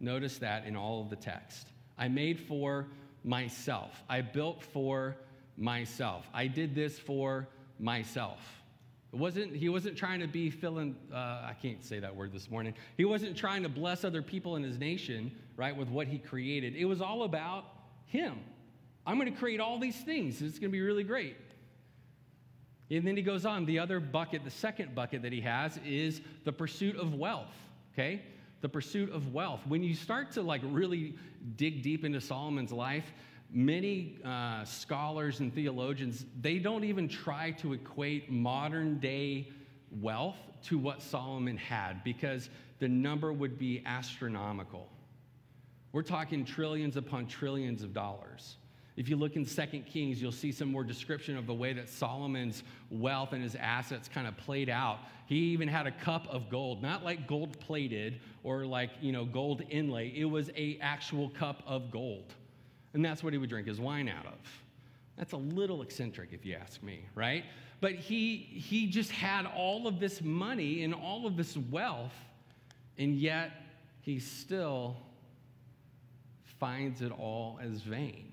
Notice 0.00 0.38
that 0.38 0.66
in 0.66 0.76
all 0.76 1.00
of 1.00 1.10
the 1.10 1.16
text. 1.16 1.68
I 1.96 2.08
made 2.08 2.40
for 2.40 2.88
myself. 3.24 4.02
I 4.08 4.20
built 4.20 4.62
for 4.62 5.16
myself. 5.56 6.26
I 6.34 6.48
did 6.48 6.74
this 6.74 6.98
for 6.98 7.48
myself. 7.78 8.40
It 9.12 9.18
wasn't, 9.18 9.54
he 9.54 9.68
wasn't 9.68 9.96
trying 9.96 10.20
to 10.20 10.26
be 10.26 10.48
filling, 10.48 10.96
uh, 11.12 11.16
I 11.16 11.54
can't 11.60 11.84
say 11.84 11.98
that 12.00 12.16
word 12.16 12.32
this 12.32 12.50
morning. 12.50 12.72
He 12.96 13.04
wasn't 13.04 13.36
trying 13.36 13.62
to 13.62 13.68
bless 13.68 14.04
other 14.04 14.22
people 14.22 14.56
in 14.56 14.62
his 14.62 14.78
nation, 14.78 15.30
right, 15.56 15.76
with 15.76 15.88
what 15.88 16.06
he 16.06 16.18
created. 16.18 16.74
It 16.74 16.86
was 16.86 17.02
all 17.02 17.24
about 17.24 17.64
him. 18.06 18.40
I'm 19.06 19.18
going 19.18 19.30
to 19.30 19.38
create 19.38 19.60
all 19.60 19.78
these 19.78 20.00
things. 20.00 20.40
It's 20.40 20.58
going 20.58 20.70
to 20.70 20.72
be 20.72 20.80
really 20.80 21.04
great. 21.04 21.36
And 22.90 23.06
then 23.06 23.16
he 23.16 23.22
goes 23.22 23.44
on. 23.44 23.66
The 23.66 23.78
other 23.78 24.00
bucket, 24.00 24.44
the 24.44 24.50
second 24.50 24.94
bucket 24.94 25.22
that 25.22 25.32
he 25.32 25.40
has, 25.42 25.78
is 25.84 26.22
the 26.44 26.52
pursuit 26.52 26.96
of 26.96 27.14
wealth, 27.14 27.54
okay? 27.92 28.22
The 28.62 28.68
pursuit 28.68 29.10
of 29.10 29.34
wealth. 29.34 29.60
When 29.66 29.82
you 29.82 29.94
start 29.94 30.30
to 30.32 30.42
like 30.42 30.62
really 30.64 31.16
dig 31.56 31.82
deep 31.82 32.04
into 32.04 32.20
Solomon's 32.20 32.72
life, 32.72 33.12
many 33.52 34.16
uh, 34.24 34.64
scholars 34.64 35.40
and 35.40 35.54
theologians 35.54 36.24
they 36.40 36.58
don't 36.58 36.84
even 36.84 37.08
try 37.08 37.50
to 37.50 37.72
equate 37.72 38.30
modern 38.30 38.98
day 38.98 39.48
wealth 40.00 40.36
to 40.62 40.78
what 40.78 41.02
solomon 41.02 41.56
had 41.56 42.02
because 42.02 42.48
the 42.78 42.88
number 42.88 43.32
would 43.32 43.58
be 43.58 43.82
astronomical 43.84 44.88
we're 45.92 46.02
talking 46.02 46.44
trillions 46.44 46.96
upon 46.96 47.26
trillions 47.26 47.82
of 47.82 47.92
dollars 47.92 48.56
if 48.96 49.08
you 49.08 49.16
look 49.16 49.36
in 49.36 49.46
Second 49.46 49.86
Kings, 49.86 50.20
you'll 50.20 50.32
see 50.32 50.52
some 50.52 50.70
more 50.70 50.84
description 50.84 51.38
of 51.38 51.46
the 51.46 51.54
way 51.54 51.72
that 51.72 51.88
Solomon's 51.88 52.62
wealth 52.90 53.32
and 53.32 53.42
his 53.42 53.54
assets 53.54 54.06
kind 54.06 54.26
of 54.26 54.36
played 54.36 54.68
out. 54.68 54.98
He 55.26 55.36
even 55.36 55.66
had 55.66 55.86
a 55.86 55.90
cup 55.90 56.26
of 56.28 56.50
gold, 56.50 56.82
not 56.82 57.02
like 57.02 57.26
gold 57.26 57.58
plated 57.58 58.20
or 58.44 58.66
like, 58.66 58.90
you 59.00 59.12
know, 59.12 59.24
gold 59.24 59.62
inlay. 59.70 60.12
It 60.14 60.26
was 60.26 60.50
a 60.56 60.78
actual 60.82 61.30
cup 61.30 61.62
of 61.66 61.90
gold. 61.90 62.34
And 62.94 63.04
that's 63.04 63.22
what 63.22 63.32
he 63.32 63.38
would 63.38 63.50
drink 63.50 63.66
his 63.66 63.80
wine 63.80 64.08
out 64.08 64.26
of. 64.26 64.38
That's 65.16 65.32
a 65.32 65.38
little 65.38 65.82
eccentric, 65.82 66.30
if 66.32 66.44
you 66.44 66.54
ask 66.54 66.82
me, 66.82 67.04
right? 67.14 67.44
But 67.80 67.94
he, 67.94 68.36
he 68.36 68.86
just 68.86 69.10
had 69.10 69.46
all 69.46 69.86
of 69.86 70.00
this 70.00 70.22
money 70.22 70.84
and 70.84 70.94
all 70.94 71.26
of 71.26 71.36
this 71.36 71.56
wealth, 71.56 72.14
and 72.98 73.16
yet 73.16 73.52
he 74.00 74.18
still 74.18 74.96
finds 76.58 77.02
it 77.02 77.12
all 77.12 77.58
as 77.62 77.80
vain. 77.80 78.31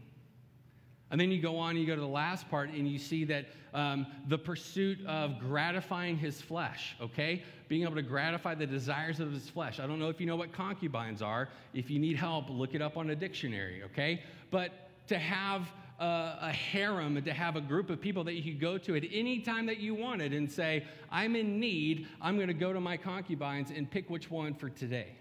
And 1.11 1.19
then 1.19 1.31
you 1.31 1.41
go 1.41 1.57
on, 1.57 1.75
you 1.75 1.87
go 1.87 1.95
to 1.95 2.01
the 2.01 2.07
last 2.07 2.49
part, 2.49 2.69
and 2.69 2.87
you 2.87 2.99
see 2.99 3.25
that 3.25 3.47
um, 3.73 4.05
the 4.27 4.37
pursuit 4.37 5.03
of 5.07 5.39
gratifying 5.39 6.17
his 6.17 6.41
flesh, 6.41 6.95
okay? 7.01 7.43
Being 7.67 7.83
able 7.83 7.95
to 7.95 8.03
gratify 8.03 8.55
the 8.55 8.67
desires 8.67 9.19
of 9.19 9.31
his 9.31 9.49
flesh. 9.49 9.79
I 9.79 9.87
don't 9.87 9.99
know 9.99 10.09
if 10.09 10.19
you 10.19 10.27
know 10.27 10.35
what 10.35 10.51
concubines 10.51 11.21
are. 11.21 11.49
If 11.73 11.89
you 11.89 11.99
need 11.99 12.15
help, 12.15 12.49
look 12.49 12.75
it 12.75 12.81
up 12.81 12.95
on 12.95 13.09
a 13.09 13.15
dictionary, 13.15 13.83
okay? 13.83 14.23
But 14.51 14.71
to 15.07 15.17
have 15.17 15.71
a, 15.99 16.37
a 16.41 16.51
harem 16.51 17.17
and 17.17 17.25
to 17.25 17.33
have 17.33 17.55
a 17.55 17.61
group 17.61 17.89
of 17.89 17.99
people 17.99 18.23
that 18.25 18.33
you 18.33 18.43
could 18.43 18.61
go 18.61 18.77
to 18.77 18.95
at 18.95 19.03
any 19.11 19.39
time 19.39 19.65
that 19.65 19.79
you 19.79 19.95
wanted 19.95 20.33
and 20.33 20.51
say, 20.51 20.85
I'm 21.11 21.35
in 21.35 21.59
need, 21.59 22.07
I'm 22.21 22.37
to 22.37 22.53
go 22.53 22.71
to 22.71 22.79
my 22.79 22.97
concubines 22.97 23.71
and 23.71 23.89
pick 23.89 24.09
which 24.09 24.29
one 24.29 24.53
for 24.53 24.69
today. 24.69 25.15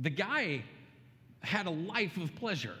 The 0.00 0.10
guy 0.10 0.64
had 1.40 1.66
a 1.66 1.70
life 1.70 2.16
of 2.16 2.34
pleasure. 2.36 2.76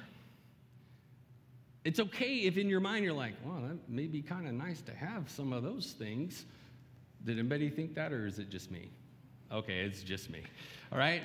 It's 1.84 1.98
okay 1.98 2.38
if 2.40 2.56
in 2.56 2.68
your 2.68 2.80
mind 2.80 3.04
you're 3.04 3.12
like, 3.12 3.34
well, 3.44 3.60
that 3.62 3.88
may 3.88 4.06
be 4.06 4.22
kind 4.22 4.46
of 4.46 4.54
nice 4.54 4.80
to 4.82 4.94
have 4.94 5.28
some 5.28 5.52
of 5.52 5.62
those 5.62 5.94
things. 5.98 6.44
Did 7.24 7.38
anybody 7.38 7.70
think 7.70 7.94
that, 7.94 8.12
or 8.12 8.26
is 8.26 8.38
it 8.38 8.50
just 8.50 8.70
me? 8.70 8.90
Okay, 9.50 9.80
it's 9.80 10.02
just 10.02 10.30
me. 10.30 10.42
All 10.92 10.98
right? 10.98 11.22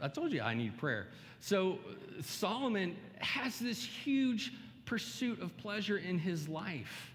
I 0.00 0.08
told 0.08 0.32
you 0.32 0.42
I 0.42 0.54
need 0.54 0.78
prayer. 0.78 1.08
So 1.40 1.78
Solomon 2.22 2.96
has 3.18 3.58
this 3.58 3.84
huge 3.84 4.52
pursuit 4.84 5.40
of 5.42 5.56
pleasure 5.56 5.98
in 5.98 6.18
his 6.18 6.48
life. 6.48 7.12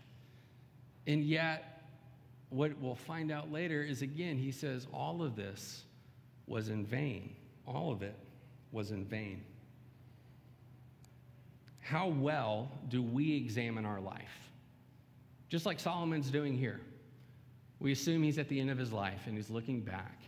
And 1.08 1.24
yet, 1.24 1.84
what 2.50 2.78
we'll 2.80 2.96
find 2.96 3.32
out 3.32 3.52
later 3.52 3.82
is 3.82 4.02
again, 4.02 4.38
he 4.38 4.52
says, 4.52 4.86
all 4.94 5.24
of 5.24 5.36
this 5.36 5.84
was 6.46 6.70
in 6.70 6.86
vain. 6.86 7.34
All 7.66 7.92
of 7.92 8.04
it 8.04 8.16
was 8.72 8.92
in 8.92 9.06
vain. 9.06 9.44
How 11.82 12.08
well 12.08 12.72
do 12.90 13.04
we 13.04 13.36
examine 13.36 13.86
our 13.86 14.00
life? 14.00 14.50
Just 15.50 15.66
like 15.66 15.80
Solomon's 15.80 16.32
doing 16.32 16.58
here. 16.58 16.80
We 17.80 17.92
assume 17.92 18.24
he's 18.24 18.38
at 18.38 18.48
the 18.48 18.60
end 18.60 18.70
of 18.70 18.78
his 18.78 18.94
life 18.94 19.22
and 19.26 19.36
he's 19.36 19.50
looking 19.50 19.82
back. 19.82 20.22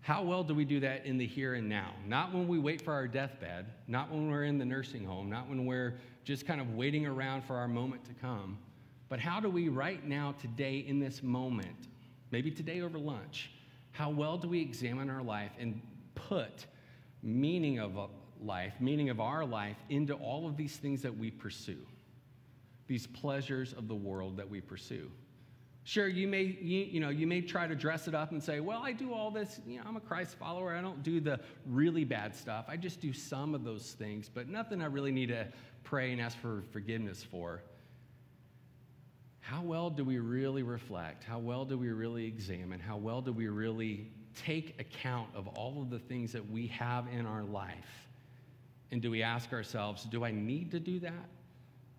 How 0.00 0.22
well 0.22 0.42
do 0.42 0.54
we 0.54 0.64
do 0.64 0.80
that 0.80 1.04
in 1.04 1.18
the 1.18 1.26
here 1.26 1.54
and 1.54 1.68
now? 1.68 1.92
Not 2.06 2.32
when 2.32 2.48
we 2.48 2.58
wait 2.58 2.80
for 2.80 2.92
our 2.92 3.06
deathbed, 3.06 3.66
not 3.86 4.10
when 4.10 4.30
we're 4.30 4.44
in 4.44 4.56
the 4.56 4.64
nursing 4.64 5.04
home, 5.04 5.28
not 5.28 5.48
when 5.48 5.66
we're 5.66 5.98
just 6.24 6.46
kind 6.46 6.60
of 6.60 6.74
waiting 6.74 7.06
around 7.06 7.44
for 7.44 7.56
our 7.56 7.68
moment 7.68 8.04
to 8.06 8.14
come, 8.14 8.58
but 9.08 9.18
how 9.18 9.40
do 9.40 9.50
we 9.50 9.68
right 9.68 10.06
now, 10.06 10.34
today, 10.40 10.78
in 10.86 11.00
this 11.00 11.22
moment, 11.22 11.88
maybe 12.30 12.50
today 12.50 12.80
over 12.80 12.98
lunch, 12.98 13.50
how 13.90 14.08
well 14.08 14.38
do 14.38 14.48
we 14.48 14.60
examine 14.60 15.10
our 15.10 15.22
life 15.22 15.50
and 15.58 15.82
put 16.14 16.66
meaning 17.22 17.80
of 17.80 17.98
life, 18.44 18.74
meaning 18.80 19.10
of 19.10 19.20
our 19.20 19.44
life, 19.44 19.76
into 19.88 20.14
all 20.14 20.46
of 20.46 20.56
these 20.56 20.76
things 20.76 21.02
that 21.02 21.16
we 21.16 21.30
pursue? 21.30 21.86
these 22.90 23.06
pleasures 23.06 23.72
of 23.72 23.86
the 23.86 23.94
world 23.94 24.36
that 24.36 24.50
we 24.50 24.60
pursue. 24.60 25.08
Sure, 25.84 26.08
you 26.08 26.26
may, 26.26 26.42
you, 26.60 26.80
you, 26.80 26.98
know, 26.98 27.08
you 27.08 27.24
may 27.24 27.40
try 27.40 27.68
to 27.68 27.76
dress 27.76 28.08
it 28.08 28.16
up 28.16 28.32
and 28.32 28.42
say, 28.42 28.58
well, 28.58 28.82
I 28.82 28.90
do 28.90 29.14
all 29.14 29.30
this, 29.30 29.60
you 29.64 29.76
know, 29.76 29.84
I'm 29.86 29.96
a 29.96 30.00
Christ 30.00 30.34
follower. 30.40 30.74
I 30.74 30.80
don't 30.80 31.04
do 31.04 31.20
the 31.20 31.38
really 31.66 32.02
bad 32.02 32.34
stuff. 32.34 32.64
I 32.66 32.76
just 32.76 33.00
do 33.00 33.12
some 33.12 33.54
of 33.54 33.62
those 33.62 33.92
things, 33.92 34.28
but 34.28 34.48
nothing 34.48 34.82
I 34.82 34.86
really 34.86 35.12
need 35.12 35.28
to 35.28 35.46
pray 35.84 36.10
and 36.10 36.20
ask 36.20 36.36
for 36.38 36.64
forgiveness 36.72 37.22
for. 37.22 37.62
How 39.38 39.62
well 39.62 39.88
do 39.88 40.04
we 40.04 40.18
really 40.18 40.64
reflect? 40.64 41.22
How 41.22 41.38
well 41.38 41.64
do 41.64 41.78
we 41.78 41.90
really 41.90 42.26
examine? 42.26 42.80
How 42.80 42.96
well 42.96 43.20
do 43.22 43.32
we 43.32 43.46
really 43.46 44.10
take 44.34 44.80
account 44.80 45.28
of 45.36 45.46
all 45.46 45.80
of 45.80 45.90
the 45.90 46.00
things 46.00 46.32
that 46.32 46.50
we 46.50 46.66
have 46.66 47.06
in 47.06 47.24
our 47.24 47.44
life? 47.44 48.09
And 48.92 49.00
do 49.00 49.10
we 49.10 49.22
ask 49.22 49.52
ourselves, 49.52 50.04
do 50.04 50.24
I 50.24 50.30
need 50.30 50.70
to 50.72 50.80
do 50.80 51.00
that? 51.00 51.28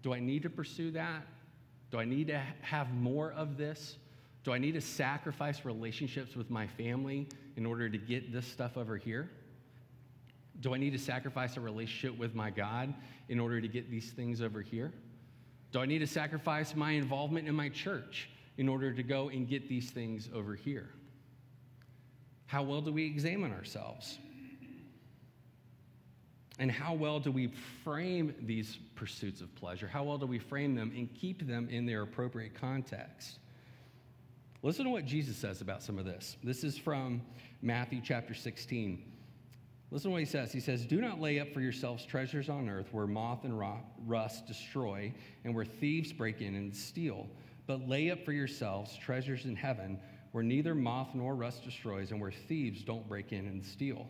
Do 0.01 0.13
I 0.13 0.19
need 0.19 0.43
to 0.43 0.49
pursue 0.49 0.91
that? 0.91 1.23
Do 1.89 1.99
I 1.99 2.05
need 2.05 2.27
to 2.27 2.41
have 2.61 2.93
more 2.93 3.31
of 3.33 3.57
this? 3.57 3.97
Do 4.43 4.53
I 4.53 4.57
need 4.57 4.73
to 4.73 4.81
sacrifice 4.81 5.65
relationships 5.65 6.35
with 6.35 6.49
my 6.49 6.67
family 6.67 7.27
in 7.55 7.65
order 7.65 7.89
to 7.89 7.97
get 7.97 8.33
this 8.33 8.47
stuff 8.47 8.77
over 8.77 8.97
here? 8.97 9.29
Do 10.61 10.73
I 10.73 10.77
need 10.77 10.91
to 10.91 10.99
sacrifice 10.99 11.57
a 11.57 11.61
relationship 11.61 12.17
with 12.17 12.35
my 12.35 12.49
God 12.49 12.93
in 13.29 13.39
order 13.39 13.61
to 13.61 13.67
get 13.67 13.89
these 13.89 14.11
things 14.11 14.41
over 14.41 14.61
here? 14.61 14.91
Do 15.71 15.79
I 15.79 15.85
need 15.85 15.99
to 15.99 16.07
sacrifice 16.07 16.75
my 16.75 16.91
involvement 16.91 17.47
in 17.47 17.55
my 17.55 17.69
church 17.69 18.29
in 18.57 18.67
order 18.67 18.91
to 18.93 19.03
go 19.03 19.29
and 19.29 19.47
get 19.47 19.69
these 19.69 19.89
things 19.89 20.29
over 20.33 20.55
here? 20.55 20.89
How 22.47 22.63
well 22.63 22.81
do 22.81 22.91
we 22.91 23.05
examine 23.05 23.53
ourselves? 23.53 24.17
And 26.61 26.71
how 26.71 26.93
well 26.93 27.19
do 27.19 27.31
we 27.31 27.47
frame 27.83 28.35
these 28.43 28.77
pursuits 28.93 29.41
of 29.41 29.53
pleasure? 29.55 29.87
How 29.87 30.03
well 30.03 30.19
do 30.19 30.27
we 30.27 30.37
frame 30.37 30.75
them 30.75 30.93
and 30.95 31.11
keep 31.11 31.47
them 31.47 31.67
in 31.71 31.87
their 31.87 32.03
appropriate 32.03 32.53
context? 32.53 33.39
Listen 34.61 34.85
to 34.85 34.91
what 34.91 35.03
Jesus 35.03 35.35
says 35.35 35.61
about 35.61 35.81
some 35.81 35.97
of 35.97 36.05
this. 36.05 36.37
This 36.43 36.63
is 36.63 36.77
from 36.77 37.23
Matthew 37.63 37.99
chapter 38.03 38.35
16. 38.35 39.03
Listen 39.89 40.11
to 40.11 40.13
what 40.13 40.19
he 40.19 40.25
says. 40.27 40.51
He 40.51 40.59
says, 40.59 40.85
Do 40.85 41.01
not 41.01 41.19
lay 41.19 41.39
up 41.39 41.51
for 41.51 41.61
yourselves 41.61 42.05
treasures 42.05 42.47
on 42.47 42.69
earth 42.69 42.89
where 42.91 43.07
moth 43.07 43.43
and 43.43 43.59
rust 44.05 44.45
destroy 44.45 45.11
and 45.43 45.55
where 45.55 45.65
thieves 45.65 46.13
break 46.13 46.41
in 46.41 46.53
and 46.53 46.75
steal, 46.75 47.27
but 47.65 47.89
lay 47.89 48.11
up 48.11 48.23
for 48.23 48.33
yourselves 48.33 48.95
treasures 48.99 49.45
in 49.45 49.55
heaven 49.55 49.99
where 50.31 50.43
neither 50.43 50.75
moth 50.75 51.15
nor 51.15 51.33
rust 51.33 51.63
destroys 51.63 52.11
and 52.11 52.21
where 52.21 52.31
thieves 52.31 52.83
don't 52.83 53.09
break 53.09 53.31
in 53.31 53.47
and 53.47 53.65
steal. 53.65 54.07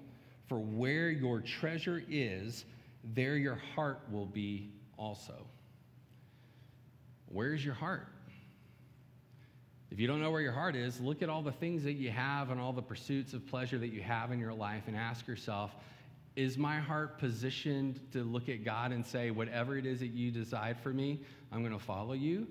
For 0.52 0.60
where 0.60 1.10
your 1.10 1.40
treasure 1.40 2.04
is, 2.10 2.66
there 3.14 3.38
your 3.38 3.56
heart 3.74 4.02
will 4.12 4.26
be 4.26 4.74
also. 4.98 5.48
Where's 7.28 7.64
your 7.64 7.74
heart? 7.74 8.10
If 9.92 9.98
you 9.98 10.08
don't 10.08 10.20
know 10.20 10.30
where 10.30 10.42
your 10.42 10.52
heart 10.52 10.76
is, 10.76 11.00
look 11.00 11.22
at 11.22 11.30
all 11.30 11.42
the 11.42 11.54
things 11.54 11.86
that 11.86 11.94
you 11.94 12.12
have 12.12 12.50
and 12.50 12.60
all 12.60 12.74
the 12.74 12.82
pursuits 12.82 13.32
of 13.32 13.48
pleasure 13.48 13.78
that 13.78 13.94
you 13.94 14.02
have 14.02 14.34
in 14.34 14.40
your 14.40 14.52
life 14.52 14.84
and 14.88 14.98
ask 14.98 15.26
yourself, 15.26 15.74
is 16.36 16.58
my 16.58 16.80
heart 16.80 17.18
positioned 17.18 18.02
to 18.12 18.26
look 18.26 18.50
at 18.50 18.66
God 18.66 18.92
and 18.92 19.06
say, 19.06 19.32
whatever 19.32 19.78
it 19.78 19.86
is 19.86 20.02
that 20.02 20.08
you 20.08 20.32
decide 20.32 20.78
for 20.82 20.90
me, 20.90 21.22
I'm 21.54 21.62
going 21.62 21.72
to 21.72 21.80
follow 21.80 22.12
you? 22.12 22.46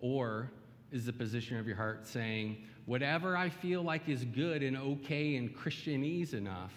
Or 0.00 0.50
is 0.92 1.06
the 1.06 1.12
position 1.14 1.56
of 1.56 1.66
your 1.66 1.76
heart 1.76 2.06
saying, 2.06 2.66
whatever 2.84 3.34
I 3.34 3.48
feel 3.48 3.80
like 3.80 4.10
is 4.10 4.26
good 4.26 4.62
and 4.62 4.76
okay 4.76 5.36
and 5.36 5.56
Christianese 5.56 6.34
enough, 6.34 6.74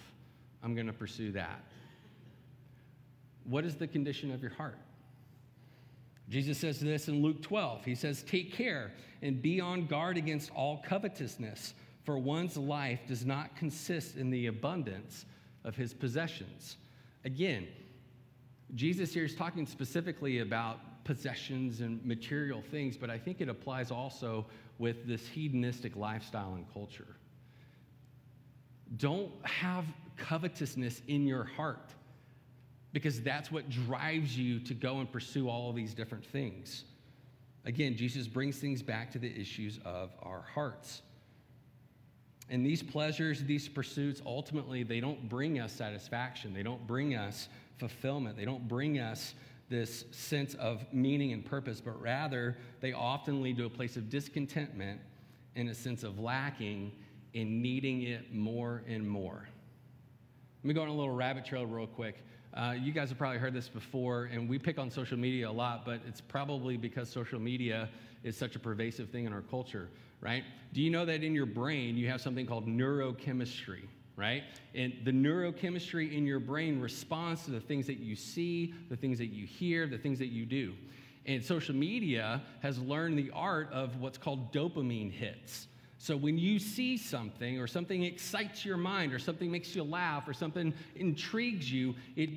I'm 0.62 0.74
going 0.74 0.86
to 0.86 0.92
pursue 0.92 1.32
that. 1.32 1.64
What 3.44 3.64
is 3.64 3.76
the 3.76 3.86
condition 3.86 4.30
of 4.30 4.42
your 4.42 4.52
heart? 4.52 4.78
Jesus 6.28 6.58
says 6.58 6.78
this 6.78 7.08
in 7.08 7.22
Luke 7.22 7.42
12. 7.42 7.84
He 7.84 7.94
says, 7.94 8.22
Take 8.22 8.52
care 8.52 8.92
and 9.22 9.42
be 9.42 9.60
on 9.60 9.86
guard 9.86 10.16
against 10.16 10.50
all 10.52 10.82
covetousness, 10.86 11.74
for 12.04 12.18
one's 12.18 12.56
life 12.56 13.00
does 13.08 13.26
not 13.26 13.56
consist 13.56 14.16
in 14.16 14.30
the 14.30 14.46
abundance 14.46 15.26
of 15.64 15.76
his 15.76 15.92
possessions. 15.92 16.76
Again, 17.24 17.66
Jesus 18.74 19.12
here 19.12 19.24
is 19.24 19.34
talking 19.34 19.66
specifically 19.66 20.38
about 20.38 21.04
possessions 21.04 21.80
and 21.80 22.04
material 22.04 22.62
things, 22.70 22.96
but 22.96 23.10
I 23.10 23.18
think 23.18 23.40
it 23.40 23.48
applies 23.48 23.90
also 23.90 24.46
with 24.78 25.06
this 25.06 25.26
hedonistic 25.26 25.96
lifestyle 25.96 26.54
and 26.54 26.64
culture. 26.72 27.16
Don't 28.96 29.30
have 29.44 29.84
covetousness 30.20 31.02
in 31.08 31.26
your 31.26 31.44
heart 31.44 31.90
because 32.92 33.20
that's 33.20 33.50
what 33.52 33.68
drives 33.68 34.36
you 34.36 34.58
to 34.60 34.74
go 34.74 34.98
and 34.98 35.10
pursue 35.10 35.48
all 35.48 35.72
these 35.72 35.94
different 35.94 36.24
things. 36.24 36.84
Again, 37.64 37.96
Jesus 37.96 38.26
brings 38.26 38.58
things 38.58 38.82
back 38.82 39.10
to 39.12 39.18
the 39.18 39.30
issues 39.38 39.78
of 39.84 40.10
our 40.22 40.42
hearts. 40.54 41.02
And 42.48 42.66
these 42.66 42.82
pleasures, 42.82 43.44
these 43.44 43.68
pursuits, 43.68 44.20
ultimately, 44.26 44.82
they 44.82 44.98
don't 44.98 45.28
bring 45.28 45.60
us 45.60 45.72
satisfaction. 45.72 46.52
They 46.52 46.64
don't 46.64 46.84
bring 46.86 47.14
us 47.14 47.48
fulfillment. 47.78 48.36
They 48.36 48.44
don't 48.44 48.66
bring 48.66 48.98
us 48.98 49.34
this 49.68 50.04
sense 50.10 50.54
of 50.54 50.84
meaning 50.92 51.32
and 51.32 51.44
purpose, 51.44 51.80
but 51.80 52.00
rather, 52.02 52.56
they 52.80 52.92
often 52.92 53.40
lead 53.40 53.56
to 53.58 53.66
a 53.66 53.70
place 53.70 53.96
of 53.96 54.10
discontentment 54.10 55.00
and 55.54 55.68
a 55.68 55.74
sense 55.74 56.02
of 56.02 56.18
lacking 56.18 56.90
and 57.34 57.62
needing 57.62 58.02
it 58.02 58.34
more 58.34 58.82
and 58.88 59.08
more. 59.08 59.48
Let 60.62 60.68
me 60.68 60.74
go 60.74 60.82
on 60.82 60.88
a 60.88 60.94
little 60.94 61.14
rabbit 61.14 61.46
trail 61.46 61.64
real 61.64 61.86
quick. 61.86 62.16
Uh, 62.52 62.74
you 62.78 62.92
guys 62.92 63.08
have 63.08 63.16
probably 63.16 63.38
heard 63.38 63.54
this 63.54 63.66
before, 63.66 64.24
and 64.24 64.46
we 64.46 64.58
pick 64.58 64.78
on 64.78 64.90
social 64.90 65.16
media 65.16 65.48
a 65.48 65.50
lot, 65.50 65.86
but 65.86 66.02
it's 66.06 66.20
probably 66.20 66.76
because 66.76 67.08
social 67.08 67.40
media 67.40 67.88
is 68.24 68.36
such 68.36 68.56
a 68.56 68.58
pervasive 68.58 69.08
thing 69.08 69.24
in 69.24 69.32
our 69.32 69.40
culture, 69.40 69.88
right? 70.20 70.44
Do 70.74 70.82
you 70.82 70.90
know 70.90 71.06
that 71.06 71.22
in 71.22 71.34
your 71.34 71.46
brain 71.46 71.96
you 71.96 72.08
have 72.08 72.20
something 72.20 72.44
called 72.44 72.66
neurochemistry, 72.66 73.84
right? 74.16 74.42
And 74.74 74.92
the 75.02 75.12
neurochemistry 75.12 76.14
in 76.14 76.26
your 76.26 76.40
brain 76.40 76.78
responds 76.78 77.46
to 77.46 77.52
the 77.52 77.60
things 77.60 77.86
that 77.86 77.98
you 77.98 78.14
see, 78.14 78.74
the 78.90 78.96
things 78.96 79.16
that 79.16 79.28
you 79.28 79.46
hear, 79.46 79.86
the 79.86 79.96
things 79.96 80.18
that 80.18 80.28
you 80.28 80.44
do. 80.44 80.74
And 81.24 81.42
social 81.42 81.74
media 81.74 82.42
has 82.62 82.78
learned 82.78 83.18
the 83.18 83.30
art 83.32 83.72
of 83.72 83.96
what's 83.96 84.18
called 84.18 84.52
dopamine 84.52 85.10
hits. 85.10 85.68
So 86.02 86.16
when 86.16 86.38
you 86.38 86.58
see 86.58 86.96
something 86.96 87.60
or 87.60 87.66
something 87.66 88.04
excites 88.04 88.64
your 88.64 88.78
mind 88.78 89.12
or 89.12 89.18
something 89.18 89.50
makes 89.50 89.76
you 89.76 89.82
laugh 89.82 90.26
or 90.26 90.32
something 90.32 90.72
intrigues 90.96 91.70
you, 91.70 91.94
it, 92.16 92.30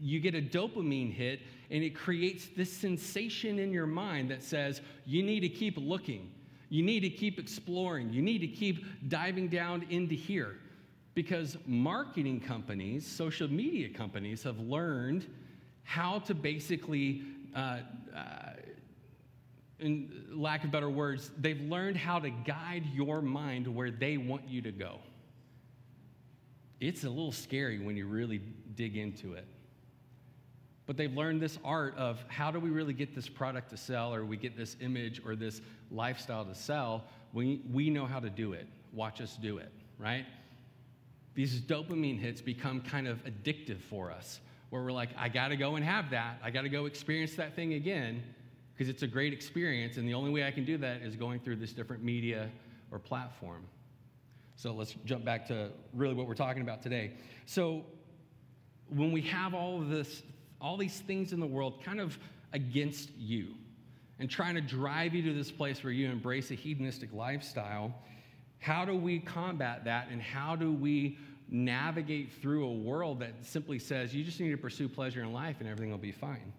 you 0.00 0.20
get 0.20 0.36
a 0.36 0.40
dopamine 0.40 1.12
hit 1.12 1.40
and 1.68 1.82
it 1.82 1.96
creates 1.96 2.46
this 2.56 2.72
sensation 2.72 3.58
in 3.58 3.72
your 3.72 3.88
mind 3.88 4.30
that 4.30 4.44
says 4.44 4.82
you 5.04 5.24
need 5.24 5.40
to 5.40 5.48
keep 5.48 5.76
looking. 5.78 6.30
You 6.68 6.84
need 6.84 7.00
to 7.00 7.10
keep 7.10 7.40
exploring. 7.40 8.12
You 8.12 8.22
need 8.22 8.38
to 8.38 8.46
keep 8.46 8.84
diving 9.08 9.48
down 9.48 9.84
into 9.90 10.14
here. 10.14 10.54
Because 11.14 11.58
marketing 11.66 12.38
companies, 12.38 13.04
social 13.04 13.50
media 13.50 13.88
companies 13.88 14.44
have 14.44 14.60
learned 14.60 15.26
how 15.82 16.20
to 16.20 16.34
basically 16.34 17.22
uh, 17.56 17.78
uh, 18.16 18.47
in 19.80 20.26
lack 20.32 20.64
of 20.64 20.70
better 20.70 20.90
words, 20.90 21.30
they've 21.38 21.60
learned 21.60 21.96
how 21.96 22.18
to 22.18 22.30
guide 22.30 22.84
your 22.92 23.22
mind 23.22 23.66
where 23.66 23.90
they 23.90 24.16
want 24.16 24.48
you 24.48 24.62
to 24.62 24.72
go. 24.72 24.98
It's 26.80 27.04
a 27.04 27.08
little 27.08 27.32
scary 27.32 27.78
when 27.78 27.96
you 27.96 28.06
really 28.06 28.40
dig 28.74 28.96
into 28.96 29.34
it. 29.34 29.46
But 30.86 30.96
they've 30.96 31.12
learned 31.12 31.40
this 31.40 31.58
art 31.64 31.96
of 31.96 32.24
how 32.28 32.50
do 32.50 32.58
we 32.58 32.70
really 32.70 32.94
get 32.94 33.14
this 33.14 33.28
product 33.28 33.70
to 33.70 33.76
sell, 33.76 34.14
or 34.14 34.24
we 34.24 34.36
get 34.36 34.56
this 34.56 34.76
image 34.80 35.20
or 35.24 35.36
this 35.36 35.60
lifestyle 35.90 36.44
to 36.44 36.54
sell. 36.54 37.04
We, 37.32 37.60
we 37.70 37.90
know 37.90 38.06
how 38.06 38.20
to 38.20 38.30
do 38.30 38.54
it. 38.54 38.66
Watch 38.92 39.20
us 39.20 39.36
do 39.40 39.58
it, 39.58 39.70
right? 39.98 40.24
These 41.34 41.60
dopamine 41.60 42.18
hits 42.18 42.40
become 42.40 42.80
kind 42.80 43.06
of 43.06 43.22
addictive 43.24 43.80
for 43.80 44.10
us, 44.10 44.40
where 44.70 44.82
we're 44.82 44.92
like, 44.92 45.10
I 45.16 45.28
gotta 45.28 45.56
go 45.56 45.76
and 45.76 45.84
have 45.84 46.10
that. 46.10 46.38
I 46.42 46.50
gotta 46.50 46.70
go 46.70 46.86
experience 46.86 47.34
that 47.34 47.54
thing 47.54 47.74
again 47.74 48.22
because 48.78 48.88
it's 48.88 49.02
a 49.02 49.08
great 49.08 49.32
experience, 49.32 49.96
and 49.96 50.08
the 50.08 50.14
only 50.14 50.30
way 50.30 50.46
I 50.46 50.52
can 50.52 50.64
do 50.64 50.78
that 50.78 51.02
is 51.02 51.16
going 51.16 51.40
through 51.40 51.56
this 51.56 51.72
different 51.72 52.04
media 52.04 52.48
or 52.92 53.00
platform. 53.00 53.64
So 54.54 54.72
let's 54.72 54.94
jump 55.04 55.24
back 55.24 55.48
to 55.48 55.70
really 55.92 56.14
what 56.14 56.28
we're 56.28 56.34
talking 56.34 56.62
about 56.62 56.80
today. 56.80 57.14
So 57.44 57.84
when 58.88 59.10
we 59.10 59.22
have 59.22 59.52
all 59.52 59.82
of 59.82 59.88
this, 59.88 60.22
all 60.60 60.76
these 60.76 61.00
things 61.00 61.32
in 61.32 61.40
the 61.40 61.46
world 61.46 61.82
kind 61.84 62.00
of 62.00 62.16
against 62.52 63.10
you 63.18 63.48
and 64.20 64.30
trying 64.30 64.54
to 64.54 64.60
drive 64.60 65.12
you 65.12 65.22
to 65.24 65.32
this 65.32 65.50
place 65.50 65.82
where 65.82 65.92
you 65.92 66.08
embrace 66.08 66.52
a 66.52 66.54
hedonistic 66.54 67.12
lifestyle, 67.12 67.92
how 68.60 68.84
do 68.84 68.94
we 68.94 69.18
combat 69.18 69.84
that 69.86 70.06
and 70.08 70.22
how 70.22 70.54
do 70.54 70.72
we 70.72 71.18
navigate 71.48 72.32
through 72.40 72.64
a 72.64 72.72
world 72.72 73.18
that 73.18 73.32
simply 73.42 73.80
says 73.80 74.14
you 74.14 74.22
just 74.22 74.38
need 74.38 74.50
to 74.50 74.56
pursue 74.56 74.88
pleasure 74.88 75.24
in 75.24 75.32
life 75.32 75.56
and 75.58 75.68
everything 75.68 75.90
will 75.90 75.98
be 75.98 76.12
fine? 76.12 76.52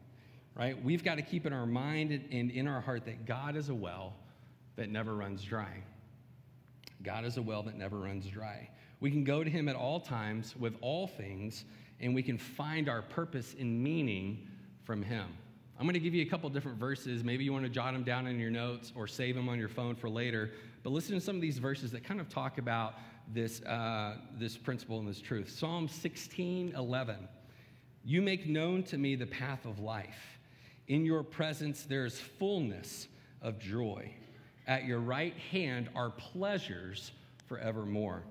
Right? 0.60 0.84
We've 0.84 1.06
got 1.06 1.16
to 1.16 1.22
keep 1.22 1.46
in 1.46 1.54
our 1.54 1.66
mind 1.66 2.12
and 2.12 2.52
in 2.52 2.68
our 2.68 2.82
heart 2.82 3.06
that 3.06 3.26
God 3.26 3.56
is 3.56 3.70
a 3.70 3.74
well 3.74 4.14
that 4.76 4.90
never 4.90 5.16
runs 5.16 5.42
dry. 5.42 5.82
God 7.02 7.24
is 7.24 7.38
a 7.38 7.42
well 7.42 7.64
that 7.64 7.78
never 7.78 7.98
runs 7.98 8.28
dry. 8.28 8.70
We 9.00 9.10
can 9.10 9.24
go 9.24 9.42
to 9.42 9.50
Him 9.50 9.70
at 9.70 9.78
all 9.78 10.02
times 10.02 10.58
with 10.58 10.76
all 10.82 11.08
things, 11.08 11.64
and 12.02 12.14
we 12.14 12.22
can 12.22 12.38
find 12.38 12.90
our 12.90 13.02
purpose 13.02 13.56
and 13.58 13.82
meaning 13.82 14.50
from 14.84 15.02
Him. 15.02 15.28
I'm 15.80 15.86
going 15.86 15.94
to 15.94 16.00
give 16.02 16.14
you 16.14 16.24
a 16.24 16.30
couple 16.30 16.50
different 16.50 16.78
verses. 16.78 17.24
Maybe 17.24 17.46
you 17.46 17.54
want 17.54 17.64
to 17.64 17.70
jot 17.70 17.94
them 17.94 18.04
down 18.04 18.28
in 18.28 18.38
your 18.38 18.52
notes 18.52 18.92
or 18.98 19.08
save 19.08 19.36
them 19.36 19.48
on 19.48 19.58
your 19.58 19.70
phone 19.70 19.96
for 19.96 20.10
later. 20.10 20.52
But 20.84 20.90
listen 20.90 21.16
to 21.16 21.22
some 21.22 21.38
of 21.38 21.42
these 21.42 21.58
verses 21.58 21.90
that 21.92 22.04
kind 22.04 22.20
of 22.20 22.28
talk 22.28 22.58
about 22.58 22.96
this, 23.34 23.62
uh, 23.62 24.18
this 24.38 24.58
principle 24.58 25.00
and 25.00 25.08
this 25.08 25.22
truth. 25.22 25.50
Psalm 25.50 25.88
16 25.88 26.74
11. 26.76 27.30
You 28.04 28.22
make 28.22 28.46
known 28.46 28.84
to 28.84 28.98
me 28.98 29.16
the 29.16 29.26
path 29.26 29.66
of 29.66 29.80
life. 29.80 30.39
In 30.90 31.06
your 31.06 31.22
presence 31.24 31.84
there 31.84 32.06
is 32.06 32.20
fullness 32.20 33.08
of 33.44 33.60
joy. 33.60 34.12
At 34.68 34.86
your 34.86 35.00
right 35.00 35.36
hand 35.52 35.88
are 35.96 36.10
pleasures 36.10 37.12
forevermore. 37.48 38.24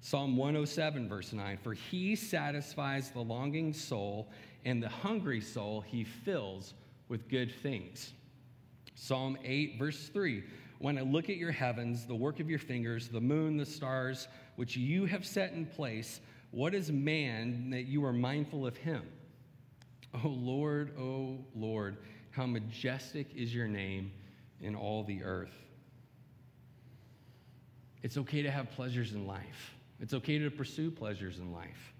Psalm 0.00 0.36
107, 0.36 1.08
verse 1.08 1.32
9 1.32 1.58
For 1.62 1.74
he 1.74 2.14
satisfies 2.14 3.10
the 3.10 3.20
longing 3.20 3.74
soul 3.74 4.30
and 4.64 4.82
the 4.82 4.88
hungry 4.88 5.40
soul 5.40 5.80
he 5.80 6.04
fills 6.04 6.74
with 7.08 7.28
good 7.28 7.52
things. 7.62 8.12
Psalm 8.94 9.36
8, 9.44 9.76
verse 9.76 10.08
3 10.08 10.44
When 10.78 10.96
I 10.96 11.02
look 11.02 11.28
at 11.28 11.36
your 11.36 11.52
heavens, 11.52 12.06
the 12.06 12.14
work 12.14 12.38
of 12.38 12.48
your 12.48 12.58
fingers, 12.60 13.08
the 13.08 13.20
moon, 13.20 13.56
the 13.56 13.66
stars, 13.66 14.28
which 14.54 14.76
you 14.76 15.06
have 15.06 15.26
set 15.26 15.52
in 15.54 15.66
place, 15.66 16.20
what 16.52 16.72
is 16.72 16.92
man 16.92 17.70
that 17.70 17.86
you 17.86 18.04
are 18.04 18.12
mindful 18.12 18.64
of 18.64 18.76
him? 18.76 19.02
O 20.14 20.20
oh, 20.24 20.28
Lord, 20.28 20.98
O 20.98 21.38
Lord, 21.54 21.98
how 22.32 22.44
majestic 22.44 23.28
is 23.36 23.54
your 23.54 23.68
name 23.68 24.10
in 24.60 24.74
all 24.74 25.04
the 25.04 25.22
earth. 25.22 25.54
It's 28.02 28.16
okay 28.16 28.42
to 28.42 28.50
have 28.50 28.72
pleasures 28.72 29.12
in 29.12 29.26
life. 29.26 29.74
It's 30.00 30.12
okay 30.12 30.38
to 30.38 30.50
pursue 30.50 30.90
pleasures 30.90 31.38
in 31.38 31.52
life 31.52 31.92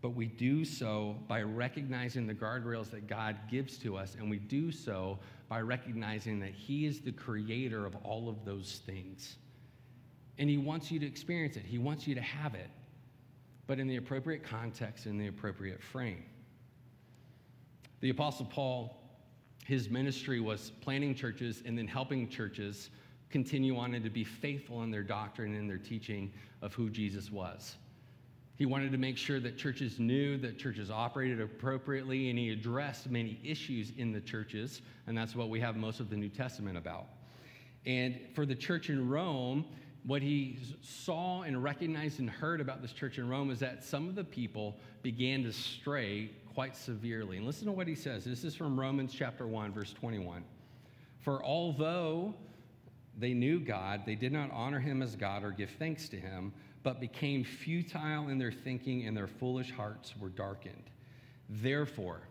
but 0.00 0.10
we 0.10 0.26
do 0.26 0.64
so 0.64 1.16
by 1.26 1.42
recognizing 1.42 2.26
the 2.26 2.34
guardrails 2.34 2.90
that 2.90 3.08
God 3.08 3.36
gives 3.50 3.78
to 3.78 3.96
us, 3.96 4.14
and 4.18 4.30
we 4.30 4.38
do 4.38 4.70
so 4.70 5.18
by 5.48 5.60
recognizing 5.60 6.38
that 6.40 6.52
He 6.52 6.86
is 6.86 7.00
the 7.00 7.12
creator 7.12 7.84
of 7.84 7.96
all 8.04 8.28
of 8.28 8.44
those 8.44 8.80
things. 8.86 9.36
And 10.38 10.48
He 10.48 10.56
wants 10.56 10.92
you 10.92 11.00
to 11.00 11.06
experience 11.06 11.56
it, 11.56 11.64
He 11.64 11.78
wants 11.78 12.06
you 12.06 12.14
to 12.14 12.20
have 12.20 12.54
it, 12.54 12.70
but 13.66 13.80
in 13.80 13.88
the 13.88 13.96
appropriate 13.96 14.44
context, 14.44 15.06
in 15.06 15.18
the 15.18 15.26
appropriate 15.26 15.82
frame. 15.82 16.24
The 18.00 18.10
Apostle 18.10 18.46
Paul, 18.46 18.96
his 19.64 19.90
ministry 19.90 20.40
was 20.40 20.70
planting 20.80 21.14
churches 21.14 21.62
and 21.66 21.76
then 21.76 21.88
helping 21.88 22.28
churches 22.28 22.90
continue 23.28 23.76
on 23.76 23.94
and 23.94 24.04
to 24.04 24.10
be 24.10 24.24
faithful 24.24 24.82
in 24.82 24.90
their 24.90 25.02
doctrine 25.02 25.54
and 25.54 25.68
their 25.68 25.78
teaching 25.78 26.32
of 26.62 26.72
who 26.74 26.88
Jesus 26.90 27.30
was. 27.30 27.76
He 28.56 28.66
wanted 28.66 28.90
to 28.92 28.98
make 28.98 29.16
sure 29.16 29.38
that 29.40 29.56
churches 29.56 30.00
knew 30.00 30.36
that 30.38 30.58
churches 30.58 30.90
operated 30.90 31.40
appropriately, 31.40 32.30
and 32.30 32.38
he 32.38 32.50
addressed 32.50 33.08
many 33.08 33.38
issues 33.44 33.92
in 33.96 34.10
the 34.10 34.20
churches, 34.20 34.82
and 35.06 35.16
that's 35.16 35.36
what 35.36 35.48
we 35.48 35.60
have 35.60 35.76
most 35.76 36.00
of 36.00 36.10
the 36.10 36.16
New 36.16 36.28
Testament 36.28 36.76
about. 36.76 37.06
And 37.86 38.18
for 38.34 38.44
the 38.44 38.56
church 38.56 38.90
in 38.90 39.08
Rome, 39.08 39.64
what 40.04 40.22
he 40.22 40.58
saw 40.82 41.42
and 41.42 41.62
recognized 41.62 42.18
and 42.18 42.28
heard 42.28 42.60
about 42.60 42.82
this 42.82 42.92
church 42.92 43.18
in 43.18 43.28
Rome 43.28 43.50
is 43.50 43.60
that 43.60 43.84
some 43.84 44.08
of 44.08 44.14
the 44.14 44.24
people 44.24 44.76
began 45.02 45.44
to 45.44 45.52
stray 45.52 46.30
quite 46.58 46.76
severely. 46.76 47.36
And 47.36 47.46
listen 47.46 47.66
to 47.66 47.72
what 47.72 47.86
he 47.86 47.94
says. 47.94 48.24
This 48.24 48.42
is 48.42 48.52
from 48.52 48.80
Romans 48.80 49.14
chapter 49.16 49.46
1, 49.46 49.72
verse 49.72 49.92
21. 49.92 50.42
For 51.20 51.40
although 51.44 52.34
they 53.16 53.32
knew 53.32 53.60
God, 53.60 54.02
they 54.04 54.16
did 54.16 54.32
not 54.32 54.50
honor 54.50 54.80
him 54.80 55.00
as 55.00 55.14
God 55.14 55.44
or 55.44 55.52
give 55.52 55.70
thanks 55.78 56.08
to 56.08 56.16
him 56.16 56.52
but 56.82 57.00
became 57.00 57.44
futile 57.44 58.28
in 58.28 58.38
their 58.38 58.50
thinking, 58.50 59.06
and 59.06 59.16
their 59.16 59.28
foolish 59.28 59.70
hearts 59.70 60.16
were 60.16 60.30
darkened. 60.30 60.90
Therefore, 61.48 62.22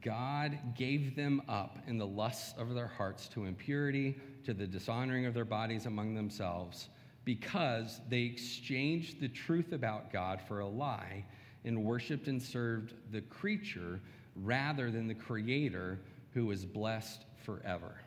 God 0.00 0.58
gave 0.74 1.14
them 1.14 1.40
up 1.48 1.78
in 1.86 1.98
the 1.98 2.06
lusts 2.06 2.58
of 2.58 2.74
their 2.74 2.88
hearts 2.88 3.28
to 3.28 3.44
impurity, 3.44 4.18
to 4.42 4.54
the 4.54 4.66
dishonoring 4.66 5.24
of 5.24 5.34
their 5.34 5.44
bodies 5.44 5.86
among 5.86 6.16
themselves, 6.16 6.88
because 7.24 8.00
they 8.08 8.22
exchanged 8.22 9.20
the 9.20 9.28
truth 9.28 9.70
about 9.70 10.12
God 10.12 10.40
for 10.48 10.58
a 10.58 10.68
lie 10.68 11.24
and 11.64 11.84
worshiped 11.84 12.28
and 12.28 12.42
served 12.42 12.94
the 13.10 13.20
creature 13.22 14.00
rather 14.36 14.90
than 14.90 15.06
the 15.06 15.14
Creator 15.14 15.98
who 16.34 16.50
is 16.50 16.64
blessed 16.64 17.24
forever. 17.44 18.00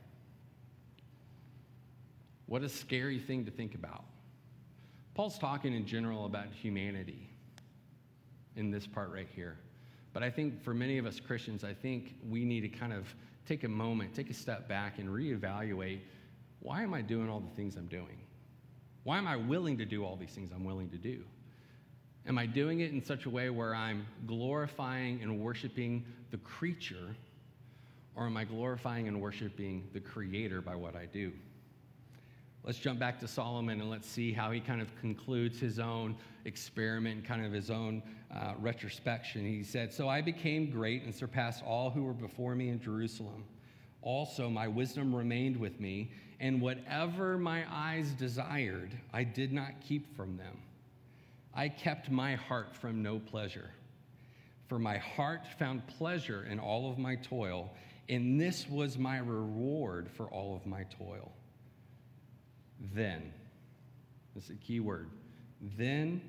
What 2.47 2.63
a 2.63 2.69
scary 2.69 3.19
thing 3.19 3.45
to 3.45 3.51
think 3.51 3.75
about. 3.75 4.05
Paul's 5.13 5.39
talking 5.39 5.73
in 5.73 5.85
general 5.85 6.25
about 6.25 6.47
humanity 6.51 7.29
in 8.55 8.71
this 8.71 8.85
part 8.85 9.11
right 9.11 9.27
here. 9.35 9.57
But 10.13 10.23
I 10.23 10.29
think 10.29 10.63
for 10.63 10.73
many 10.73 10.97
of 10.97 11.05
us 11.05 11.19
Christians, 11.19 11.63
I 11.63 11.73
think 11.73 12.15
we 12.29 12.45
need 12.45 12.61
to 12.61 12.69
kind 12.69 12.93
of 12.93 13.13
take 13.45 13.63
a 13.63 13.69
moment, 13.69 14.13
take 14.13 14.29
a 14.29 14.33
step 14.33 14.67
back, 14.67 14.99
and 14.99 15.09
reevaluate 15.09 15.99
why 16.65 16.81
am 16.81 16.95
I 16.95 17.01
doing 17.01 17.29
all 17.29 17.39
the 17.39 17.55
things 17.55 17.75
I'm 17.75 17.85
doing? 17.85 18.17
Why 19.03 19.19
am 19.19 19.27
I 19.27 19.35
willing 19.35 19.77
to 19.77 19.85
do 19.85 20.03
all 20.03 20.15
these 20.15 20.31
things 20.31 20.51
I'm 20.51 20.63
willing 20.63 20.89
to 20.89 20.97
do? 20.97 21.23
Am 22.27 22.37
I 22.37 22.45
doing 22.45 22.79
it 22.79 22.91
in 22.91 23.03
such 23.03 23.25
a 23.25 23.29
way 23.29 23.49
where 23.49 23.75
I'm 23.75 24.05
glorifying 24.25 25.21
and 25.21 25.39
worshiping 25.39 26.03
the 26.31 26.37
creature, 26.37 27.15
or 28.15 28.25
am 28.25 28.35
I 28.35 28.45
glorifying 28.45 29.07
and 29.07 29.21
worshiping 29.21 29.87
the 29.93 29.99
creator 29.99 30.59
by 30.59 30.75
what 30.75 30.95
I 30.95 31.05
do? 31.05 31.31
Let's 32.63 32.79
jump 32.79 32.97
back 32.97 33.19
to 33.19 33.27
Solomon 33.27 33.79
and 33.79 33.91
let's 33.91 34.09
see 34.09 34.33
how 34.33 34.49
he 34.49 34.59
kind 34.59 34.81
of 34.81 34.87
concludes 34.99 35.59
his 35.59 35.77
own 35.77 36.15
experiment, 36.45 37.23
kind 37.23 37.45
of 37.45 37.51
his 37.51 37.69
own 37.69 38.01
uh, 38.35 38.53
retrospection. 38.59 39.45
He 39.45 39.63
said, 39.63 39.93
So 39.93 40.09
I 40.09 40.21
became 40.21 40.71
great 40.71 41.03
and 41.03 41.13
surpassed 41.13 41.63
all 41.63 41.91
who 41.91 42.03
were 42.03 42.13
before 42.13 42.55
me 42.55 42.69
in 42.69 42.81
Jerusalem. 42.81 43.45
Also, 44.01 44.49
my 44.49 44.67
wisdom 44.67 45.13
remained 45.13 45.57
with 45.57 45.79
me, 45.79 46.11
and 46.39 46.59
whatever 46.59 47.37
my 47.37 47.65
eyes 47.71 48.13
desired, 48.13 48.97
I 49.13 49.23
did 49.23 49.53
not 49.53 49.79
keep 49.87 50.15
from 50.15 50.35
them. 50.35 50.57
I 51.55 51.69
kept 51.69 52.11
my 52.11 52.35
heart 52.35 52.75
from 52.75 53.01
no 53.01 53.19
pleasure. 53.19 53.71
For 54.67 54.77
my 54.77 54.97
heart 54.97 55.47
found 55.57 55.87
pleasure 55.87 56.43
in 56.43 56.59
all 56.59 56.91
of 56.91 56.97
my 56.97 57.15
toil, 57.15 57.73
and 58.09 58.39
this 58.39 58.67
was 58.67 58.97
my 58.97 59.19
reward 59.19 60.09
for 60.11 60.25
all 60.27 60.55
of 60.55 60.65
my 60.65 60.83
toil. 60.83 61.31
Then, 62.93 63.31
this 64.33 64.45
is 64.45 64.49
a 64.49 64.55
key 64.55 64.81
word. 64.81 65.11
Then 65.77 66.21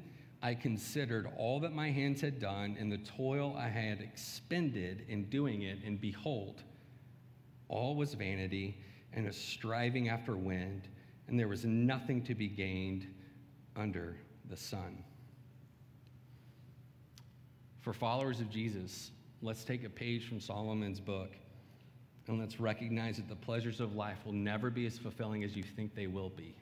I 0.43 0.55
considered 0.55 1.29
all 1.37 1.59
that 1.61 1.73
my 1.73 1.91
hands 1.91 2.21
had 2.21 2.39
done 2.39 2.77
and 2.79 2.93
the 2.93 2.99
toil 2.99 3.57
I 3.59 3.69
had 3.69 4.01
expended 4.01 5.07
in 5.09 5.25
doing 5.25 5.63
it, 5.63 5.79
and 5.85 6.01
behold, 6.01 6.63
all 7.69 7.97
was 7.97 8.15
vanity 8.15 8.79
and 9.13 9.27
a 9.27 9.33
striving 9.33 10.09
after 10.09 10.37
wind, 10.37 10.89
and 11.27 11.39
there 11.39 11.49
was 11.49 11.65
nothing 11.65 12.23
to 12.25 12.35
be 12.35 12.47
gained 12.47 13.09
under 13.75 14.17
the 14.49 14.57
sun. 14.57 15.03
For 17.87 17.93
followers 17.93 18.41
of 18.41 18.51
Jesus, 18.51 19.13
let's 19.43 19.63
take 19.63 19.85
a 19.85 19.89
page 19.89 20.29
from 20.29 20.41
Solomon's 20.41 20.99
book 20.99 21.31
and 22.27 22.41
let's 22.41 22.59
recognize 22.59 23.19
that 23.19 23.29
the 23.29 23.37
pleasures 23.37 23.79
of 23.79 23.95
life 23.95 24.19
will 24.27 24.33
never 24.33 24.71
be 24.71 24.87
as 24.87 24.99
fulfilling 24.99 25.45
as 25.45 25.55
you 25.55 25.63
think 25.63 25.95
they 25.95 26.09
will 26.09 26.31
be. 26.31 26.57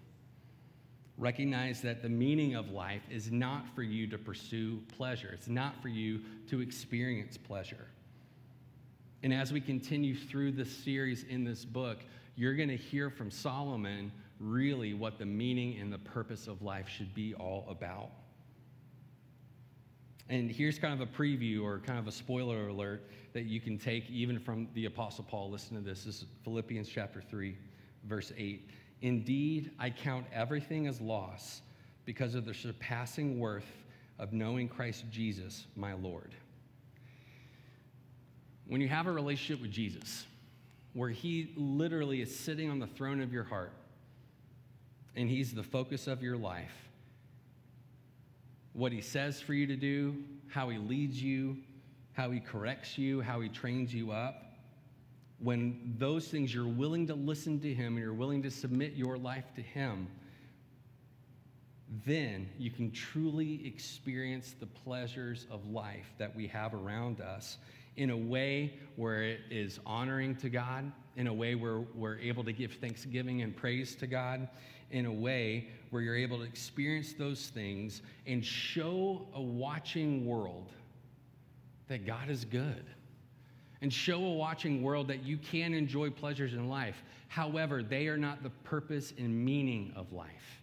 Recognize 1.16 1.80
that 1.80 2.02
the 2.02 2.10
meaning 2.10 2.56
of 2.56 2.72
life 2.72 3.00
is 3.10 3.32
not 3.32 3.64
for 3.74 3.82
you 3.82 4.06
to 4.08 4.18
pursue 4.18 4.82
pleasure, 4.98 5.30
it's 5.32 5.48
not 5.48 5.80
for 5.80 5.88
you 5.88 6.20
to 6.50 6.60
experience 6.60 7.38
pleasure. 7.38 7.86
And 9.22 9.32
as 9.32 9.50
we 9.50 9.62
continue 9.62 10.14
through 10.14 10.52
this 10.52 10.76
series 10.76 11.24
in 11.30 11.42
this 11.42 11.64
book, 11.64 12.00
you're 12.36 12.54
going 12.54 12.68
to 12.68 12.76
hear 12.76 13.08
from 13.08 13.30
Solomon 13.30 14.12
really 14.38 14.92
what 14.92 15.18
the 15.18 15.24
meaning 15.24 15.80
and 15.80 15.90
the 15.90 16.00
purpose 16.00 16.48
of 16.48 16.60
life 16.60 16.86
should 16.86 17.14
be 17.14 17.32
all 17.32 17.64
about. 17.70 18.10
And 20.28 20.50
here's 20.50 20.78
kind 20.78 20.94
of 20.94 21.06
a 21.06 21.10
preview 21.10 21.62
or 21.62 21.80
kind 21.80 21.98
of 21.98 22.06
a 22.06 22.12
spoiler 22.12 22.68
alert 22.68 23.10
that 23.34 23.44
you 23.44 23.60
can 23.60 23.78
take 23.78 24.08
even 24.08 24.38
from 24.38 24.68
the 24.74 24.86
Apostle 24.86 25.24
Paul. 25.24 25.50
Listen 25.50 25.76
to 25.76 25.82
this. 25.82 26.04
This 26.04 26.16
is 26.16 26.24
Philippians 26.44 26.88
chapter 26.88 27.20
3, 27.20 27.56
verse 28.04 28.32
8. 28.36 28.70
Indeed, 29.02 29.72
I 29.78 29.90
count 29.90 30.26
everything 30.32 30.86
as 30.86 31.00
loss 31.00 31.60
because 32.06 32.34
of 32.34 32.46
the 32.46 32.54
surpassing 32.54 33.38
worth 33.38 33.70
of 34.18 34.32
knowing 34.32 34.68
Christ 34.68 35.04
Jesus, 35.10 35.66
my 35.76 35.92
Lord. 35.92 36.34
When 38.66 38.80
you 38.80 38.88
have 38.88 39.06
a 39.06 39.12
relationship 39.12 39.60
with 39.60 39.72
Jesus, 39.72 40.26
where 40.94 41.10
he 41.10 41.52
literally 41.56 42.22
is 42.22 42.34
sitting 42.34 42.70
on 42.70 42.78
the 42.78 42.86
throne 42.86 43.20
of 43.20 43.32
your 43.32 43.44
heart 43.44 43.72
and 45.16 45.28
he's 45.28 45.52
the 45.52 45.62
focus 45.62 46.06
of 46.06 46.22
your 46.22 46.36
life, 46.36 46.83
what 48.74 48.92
he 48.92 49.00
says 49.00 49.40
for 49.40 49.54
you 49.54 49.66
to 49.68 49.76
do, 49.76 50.16
how 50.48 50.68
he 50.68 50.78
leads 50.78 51.22
you, 51.22 51.56
how 52.12 52.30
he 52.30 52.40
corrects 52.40 52.98
you, 52.98 53.20
how 53.20 53.40
he 53.40 53.48
trains 53.48 53.94
you 53.94 54.12
up. 54.12 54.42
When 55.38 55.94
those 55.98 56.28
things 56.28 56.52
you're 56.52 56.66
willing 56.66 57.06
to 57.06 57.14
listen 57.14 57.60
to 57.60 57.72
him 57.72 57.94
and 57.94 57.98
you're 57.98 58.12
willing 58.12 58.42
to 58.42 58.50
submit 58.50 58.94
your 58.94 59.16
life 59.16 59.44
to 59.56 59.62
him, 59.62 60.08
then 62.04 62.48
you 62.58 62.70
can 62.70 62.90
truly 62.90 63.66
experience 63.66 64.54
the 64.58 64.66
pleasures 64.66 65.46
of 65.50 65.70
life 65.70 66.12
that 66.18 66.34
we 66.34 66.46
have 66.48 66.74
around 66.74 67.20
us 67.20 67.58
in 67.96 68.10
a 68.10 68.16
way 68.16 68.74
where 68.96 69.22
it 69.22 69.40
is 69.50 69.78
honoring 69.86 70.34
to 70.36 70.48
God, 70.48 70.90
in 71.16 71.26
a 71.26 71.32
way 71.32 71.54
where 71.54 71.80
we're 71.94 72.18
able 72.18 72.44
to 72.44 72.52
give 72.52 72.72
thanksgiving 72.72 73.42
and 73.42 73.56
praise 73.56 73.94
to 73.96 74.06
God, 74.06 74.48
in 74.90 75.06
a 75.06 75.12
way 75.12 75.68
where 75.90 76.02
you're 76.02 76.16
able 76.16 76.38
to 76.38 76.44
experience 76.44 77.14
those 77.14 77.48
things 77.48 78.02
and 78.26 78.44
show 78.44 79.26
a 79.34 79.40
watching 79.40 80.26
world 80.26 80.70
that 81.88 82.06
God 82.06 82.30
is 82.30 82.44
good. 82.44 82.84
And 83.80 83.92
show 83.92 84.24
a 84.24 84.32
watching 84.32 84.82
world 84.82 85.08
that 85.08 85.24
you 85.24 85.36
can 85.36 85.74
enjoy 85.74 86.08
pleasures 86.08 86.54
in 86.54 86.68
life. 86.70 87.02
However, 87.28 87.82
they 87.82 88.06
are 88.08 88.16
not 88.16 88.42
the 88.42 88.50
purpose 88.50 89.12
and 89.18 89.44
meaning 89.44 89.92
of 89.94 90.12
life. 90.12 90.62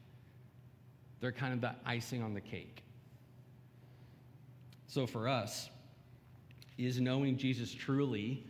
They're 1.19 1.31
kind 1.31 1.53
of 1.53 1.61
the 1.61 1.75
icing 1.85 2.23
on 2.23 2.33
the 2.33 2.41
cake. 2.41 2.83
So 4.87 5.05
for 5.05 5.27
us, 5.27 5.69
is 6.77 6.99
knowing 6.99 7.37
Jesus 7.37 7.73
truly 7.73 8.43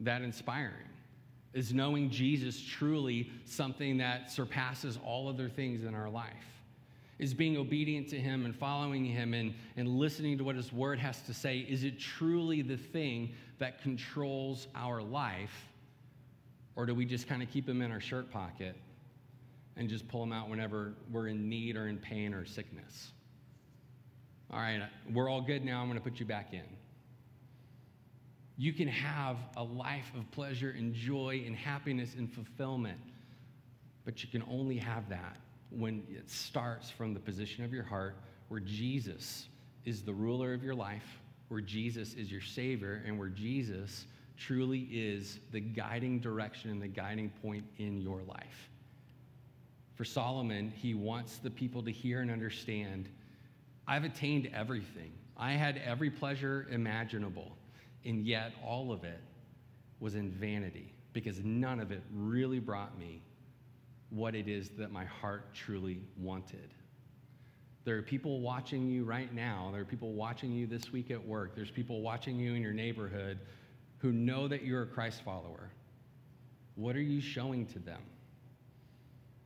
that 0.00 0.22
inspiring? 0.22 0.88
Is 1.52 1.74
knowing 1.74 2.10
Jesus 2.10 2.60
truly 2.60 3.30
something 3.44 3.98
that 3.98 4.30
surpasses 4.30 4.98
all 5.04 5.28
other 5.28 5.48
things 5.48 5.84
in 5.84 5.94
our 5.94 6.08
life? 6.08 6.32
Is 7.18 7.34
being 7.34 7.56
obedient 7.56 8.08
to 8.08 8.18
Him 8.18 8.46
and 8.46 8.56
following 8.56 9.04
Him 9.04 9.34
and, 9.34 9.54
and 9.76 9.86
listening 9.86 10.38
to 10.38 10.44
what 10.44 10.56
His 10.56 10.72
Word 10.72 10.98
has 10.98 11.20
to 11.22 11.34
say, 11.34 11.58
is 11.58 11.84
it 11.84 11.98
truly 12.00 12.62
the 12.62 12.78
thing 12.78 13.34
that 13.58 13.82
controls 13.82 14.66
our 14.74 15.02
life? 15.02 15.68
Or 16.74 16.86
do 16.86 16.94
we 16.94 17.04
just 17.04 17.28
kind 17.28 17.42
of 17.42 17.50
keep 17.50 17.68
Him 17.68 17.82
in 17.82 17.92
our 17.92 18.00
shirt 18.00 18.30
pocket 18.30 18.74
and 19.76 19.88
just 19.88 20.08
pull 20.08 20.22
Him 20.22 20.32
out 20.32 20.48
whenever 20.48 20.94
we're 21.10 21.28
in 21.28 21.48
need 21.48 21.76
or 21.76 21.86
in 21.86 21.98
pain 21.98 22.32
or 22.32 22.46
sickness? 22.46 23.12
All 24.50 24.58
right, 24.58 24.82
we're 25.12 25.30
all 25.30 25.42
good 25.42 25.64
now. 25.64 25.80
I'm 25.80 25.88
going 25.88 25.98
to 25.98 26.04
put 26.04 26.18
you 26.18 26.26
back 26.26 26.52
in. 26.52 26.64
You 28.62 28.72
can 28.72 28.86
have 28.86 29.38
a 29.56 29.64
life 29.64 30.12
of 30.16 30.30
pleasure 30.30 30.72
and 30.78 30.94
joy 30.94 31.42
and 31.44 31.56
happiness 31.56 32.14
and 32.16 32.32
fulfillment, 32.32 33.00
but 34.04 34.22
you 34.22 34.28
can 34.28 34.44
only 34.48 34.76
have 34.76 35.08
that 35.08 35.36
when 35.70 36.04
it 36.08 36.30
starts 36.30 36.88
from 36.88 37.12
the 37.12 37.18
position 37.18 37.64
of 37.64 37.72
your 37.72 37.82
heart 37.82 38.14
where 38.46 38.60
Jesus 38.60 39.48
is 39.84 40.02
the 40.02 40.14
ruler 40.14 40.54
of 40.54 40.62
your 40.62 40.76
life, 40.76 41.18
where 41.48 41.60
Jesus 41.60 42.14
is 42.14 42.30
your 42.30 42.40
Savior, 42.40 43.02
and 43.04 43.18
where 43.18 43.30
Jesus 43.30 44.06
truly 44.38 44.82
is 44.92 45.40
the 45.50 45.58
guiding 45.58 46.20
direction 46.20 46.70
and 46.70 46.80
the 46.80 46.86
guiding 46.86 47.30
point 47.42 47.64
in 47.78 48.00
your 48.00 48.22
life. 48.22 48.70
For 49.96 50.04
Solomon, 50.04 50.70
he 50.70 50.94
wants 50.94 51.38
the 51.38 51.50
people 51.50 51.82
to 51.82 51.90
hear 51.90 52.20
and 52.20 52.30
understand 52.30 53.08
I've 53.88 54.04
attained 54.04 54.48
everything. 54.54 55.10
I 55.36 55.54
had 55.54 55.78
every 55.84 56.10
pleasure 56.10 56.68
imaginable. 56.70 57.56
And 58.04 58.26
yet, 58.26 58.52
all 58.64 58.92
of 58.92 59.04
it 59.04 59.20
was 60.00 60.14
in 60.14 60.30
vanity 60.30 60.92
because 61.12 61.40
none 61.44 61.78
of 61.80 61.92
it 61.92 62.02
really 62.12 62.58
brought 62.58 62.98
me 62.98 63.22
what 64.10 64.34
it 64.34 64.48
is 64.48 64.70
that 64.70 64.90
my 64.90 65.04
heart 65.04 65.54
truly 65.54 66.00
wanted. 66.18 66.74
There 67.84 67.96
are 67.96 68.02
people 68.02 68.40
watching 68.40 68.88
you 68.88 69.04
right 69.04 69.32
now. 69.34 69.70
There 69.72 69.80
are 69.80 69.86
people 69.86 70.12
watching 70.12 70.52
you 70.52 70.66
this 70.66 70.92
week 70.92 71.10
at 71.10 71.24
work. 71.24 71.54
There's 71.56 71.70
people 71.70 72.00
watching 72.00 72.38
you 72.38 72.54
in 72.54 72.62
your 72.62 72.72
neighborhood 72.72 73.38
who 73.98 74.12
know 74.12 74.48
that 74.48 74.64
you're 74.64 74.82
a 74.82 74.86
Christ 74.86 75.22
follower. 75.24 75.70
What 76.74 76.96
are 76.96 77.02
you 77.02 77.20
showing 77.20 77.66
to 77.66 77.78
them? 77.78 78.00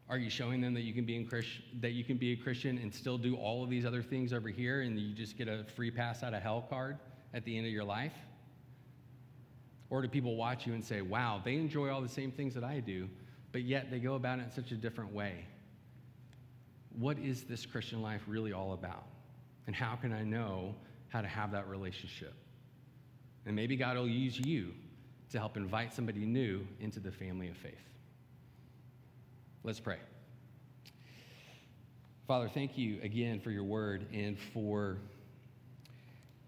Are 0.08 0.18
you 0.18 0.30
showing 0.30 0.60
them 0.60 0.74
that 0.74 0.82
you 0.82 0.92
can 0.92 1.04
be 1.04 1.16
in 1.16 1.26
Christ, 1.26 1.48
that 1.80 1.92
you 1.92 2.04
can 2.04 2.16
be 2.16 2.32
a 2.32 2.36
Christian 2.36 2.78
and 2.78 2.94
still 2.94 3.18
do 3.18 3.36
all 3.36 3.64
of 3.64 3.70
these 3.70 3.84
other 3.84 4.02
things 4.02 4.32
over 4.32 4.48
here 4.48 4.82
and 4.82 4.98
you 4.98 5.14
just 5.14 5.36
get 5.36 5.48
a 5.48 5.64
free 5.74 5.90
pass 5.90 6.22
out 6.22 6.32
of 6.32 6.42
hell 6.42 6.64
card 6.68 6.98
at 7.34 7.44
the 7.44 7.56
end 7.56 7.66
of 7.66 7.72
your 7.72 7.84
life? 7.84 8.14
Or 9.88 10.02
do 10.02 10.08
people 10.08 10.36
watch 10.36 10.66
you 10.66 10.74
and 10.74 10.84
say, 10.84 11.00
wow, 11.00 11.40
they 11.44 11.54
enjoy 11.54 11.90
all 11.90 12.00
the 12.00 12.08
same 12.08 12.32
things 12.32 12.54
that 12.54 12.64
I 12.64 12.80
do, 12.80 13.08
but 13.52 13.62
yet 13.62 13.90
they 13.90 13.98
go 13.98 14.14
about 14.14 14.40
it 14.40 14.46
in 14.46 14.50
such 14.50 14.72
a 14.72 14.76
different 14.76 15.12
way? 15.12 15.44
What 16.98 17.18
is 17.18 17.44
this 17.44 17.64
Christian 17.66 18.02
life 18.02 18.22
really 18.26 18.52
all 18.52 18.72
about? 18.72 19.04
And 19.66 19.76
how 19.76 19.96
can 19.96 20.12
I 20.12 20.22
know 20.22 20.74
how 21.08 21.20
to 21.20 21.28
have 21.28 21.52
that 21.52 21.68
relationship? 21.68 22.34
And 23.44 23.54
maybe 23.54 23.76
God 23.76 23.96
will 23.96 24.08
use 24.08 24.38
you 24.38 24.72
to 25.30 25.38
help 25.38 25.56
invite 25.56 25.92
somebody 25.92 26.24
new 26.24 26.66
into 26.80 27.00
the 27.00 27.10
family 27.12 27.48
of 27.48 27.56
faith. 27.56 27.74
Let's 29.62 29.80
pray. 29.80 29.98
Father, 32.26 32.48
thank 32.48 32.76
you 32.76 32.98
again 33.02 33.40
for 33.40 33.50
your 33.50 33.64
word 33.64 34.06
and 34.12 34.36
for 34.52 34.98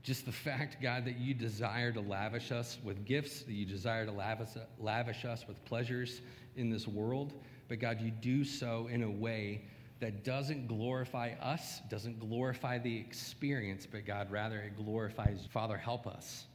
just 0.02 0.24
the 0.24 0.32
fact, 0.32 0.80
God, 0.80 1.04
that 1.04 1.18
you 1.18 1.34
desire 1.34 1.92
to 1.92 2.00
lavish 2.00 2.52
us 2.52 2.78
with 2.82 3.04
gifts, 3.04 3.42
that 3.42 3.52
you 3.52 3.66
desire 3.66 4.06
to 4.06 4.12
lavish, 4.12 4.50
lavish 4.78 5.24
us 5.24 5.46
with 5.46 5.62
pleasures 5.64 6.20
in 6.56 6.70
this 6.70 6.86
world. 6.86 7.32
But 7.68 7.80
God, 7.80 8.00
you 8.00 8.10
do 8.10 8.44
so 8.44 8.88
in 8.90 9.02
a 9.02 9.10
way 9.10 9.64
that 10.00 10.24
doesn't 10.24 10.68
glorify 10.68 11.30
us, 11.42 11.80
doesn't 11.90 12.20
glorify 12.20 12.78
the 12.78 12.96
experience, 12.96 13.86
but 13.90 14.06
God, 14.06 14.30
rather 14.30 14.60
it 14.60 14.76
glorifies. 14.76 15.46
Father, 15.50 15.76
help 15.76 16.06
us. 16.06 16.46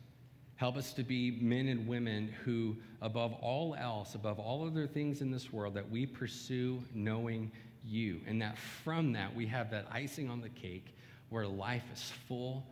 Help 0.56 0.78
us 0.78 0.94
to 0.94 1.04
be 1.04 1.39
men 1.41 1.68
and 1.68 1.86
women 1.86 2.34
who, 2.46 2.78
above 3.02 3.34
all 3.34 3.76
else, 3.76 4.16
above 4.16 4.39
all 4.39 4.66
other 4.66 4.88
things 4.88 5.22
in 5.22 5.30
this 5.30 5.52
world, 5.52 5.74
that 5.74 5.89
we 5.89 6.06
pursue 6.06 6.82
knowing 6.94 7.52
you. 7.84 8.22
And 8.26 8.41
that 8.41 8.58
from 8.58 9.12
that, 9.14 9.36
we 9.36 9.46
have 9.48 9.70
that 9.72 9.88
icing 9.91 10.30
on 10.30 10.41
the 10.41 10.50
cake 10.50 10.96
where 11.30 11.48
life 11.48 11.84
is 11.91 12.14
full 12.28 12.66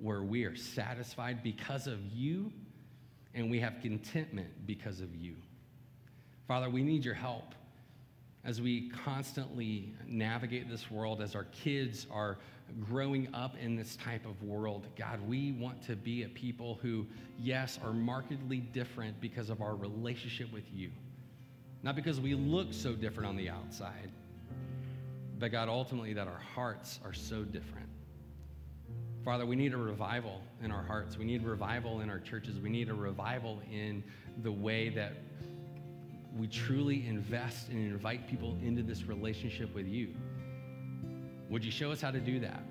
where 0.00 0.22
we 0.22 0.44
are 0.44 0.56
satisfied 0.56 1.42
because 1.42 1.86
of 1.86 2.04
you 2.12 2.52
and 3.34 3.50
we 3.50 3.60
have 3.60 3.76
contentment 3.82 4.48
because 4.66 5.00
of 5.00 5.14
you. 5.14 5.36
Father, 6.48 6.70
we 6.70 6.82
need 6.82 7.04
your 7.04 7.14
help 7.14 7.54
as 8.44 8.60
we 8.60 8.88
constantly 9.04 9.92
navigate 10.06 10.70
this 10.70 10.90
world, 10.90 11.20
as 11.20 11.34
our 11.34 11.44
kids 11.44 12.06
are 12.12 12.38
growing 12.88 13.28
up 13.34 13.56
in 13.60 13.74
this 13.74 13.96
type 13.96 14.24
of 14.24 14.40
world. 14.42 14.86
God, 14.96 15.20
we 15.26 15.52
want 15.52 15.82
to 15.86 15.96
be 15.96 16.22
a 16.22 16.28
people 16.28 16.78
who, 16.80 17.06
yes, 17.40 17.78
are 17.84 17.92
markedly 17.92 18.58
different 18.58 19.20
because 19.20 19.50
of 19.50 19.60
our 19.60 19.74
relationship 19.74 20.52
with 20.52 20.64
you. 20.72 20.90
Not 21.82 21.96
because 21.96 22.20
we 22.20 22.34
look 22.34 22.72
so 22.72 22.94
different 22.94 23.28
on 23.28 23.36
the 23.36 23.50
outside, 23.50 24.10
but 25.38 25.52
God, 25.52 25.68
ultimately, 25.68 26.12
that 26.14 26.28
our 26.28 26.40
hearts 26.54 27.00
are 27.04 27.12
so 27.12 27.42
different. 27.42 27.88
Father, 29.26 29.44
we 29.44 29.56
need 29.56 29.74
a 29.74 29.76
revival 29.76 30.40
in 30.62 30.70
our 30.70 30.84
hearts. 30.84 31.18
We 31.18 31.24
need 31.24 31.42
revival 31.42 32.00
in 32.00 32.08
our 32.08 32.20
churches. 32.20 32.60
We 32.60 32.68
need 32.70 32.88
a 32.88 32.94
revival 32.94 33.60
in 33.68 34.04
the 34.44 34.52
way 34.52 34.88
that 34.90 35.14
we 36.38 36.46
truly 36.46 37.04
invest 37.08 37.70
and 37.70 37.90
invite 37.90 38.28
people 38.28 38.56
into 38.62 38.84
this 38.84 39.02
relationship 39.02 39.74
with 39.74 39.88
you. 39.88 40.14
Would 41.50 41.64
you 41.64 41.72
show 41.72 41.90
us 41.90 42.00
how 42.00 42.12
to 42.12 42.20
do 42.20 42.38
that? 42.38 42.62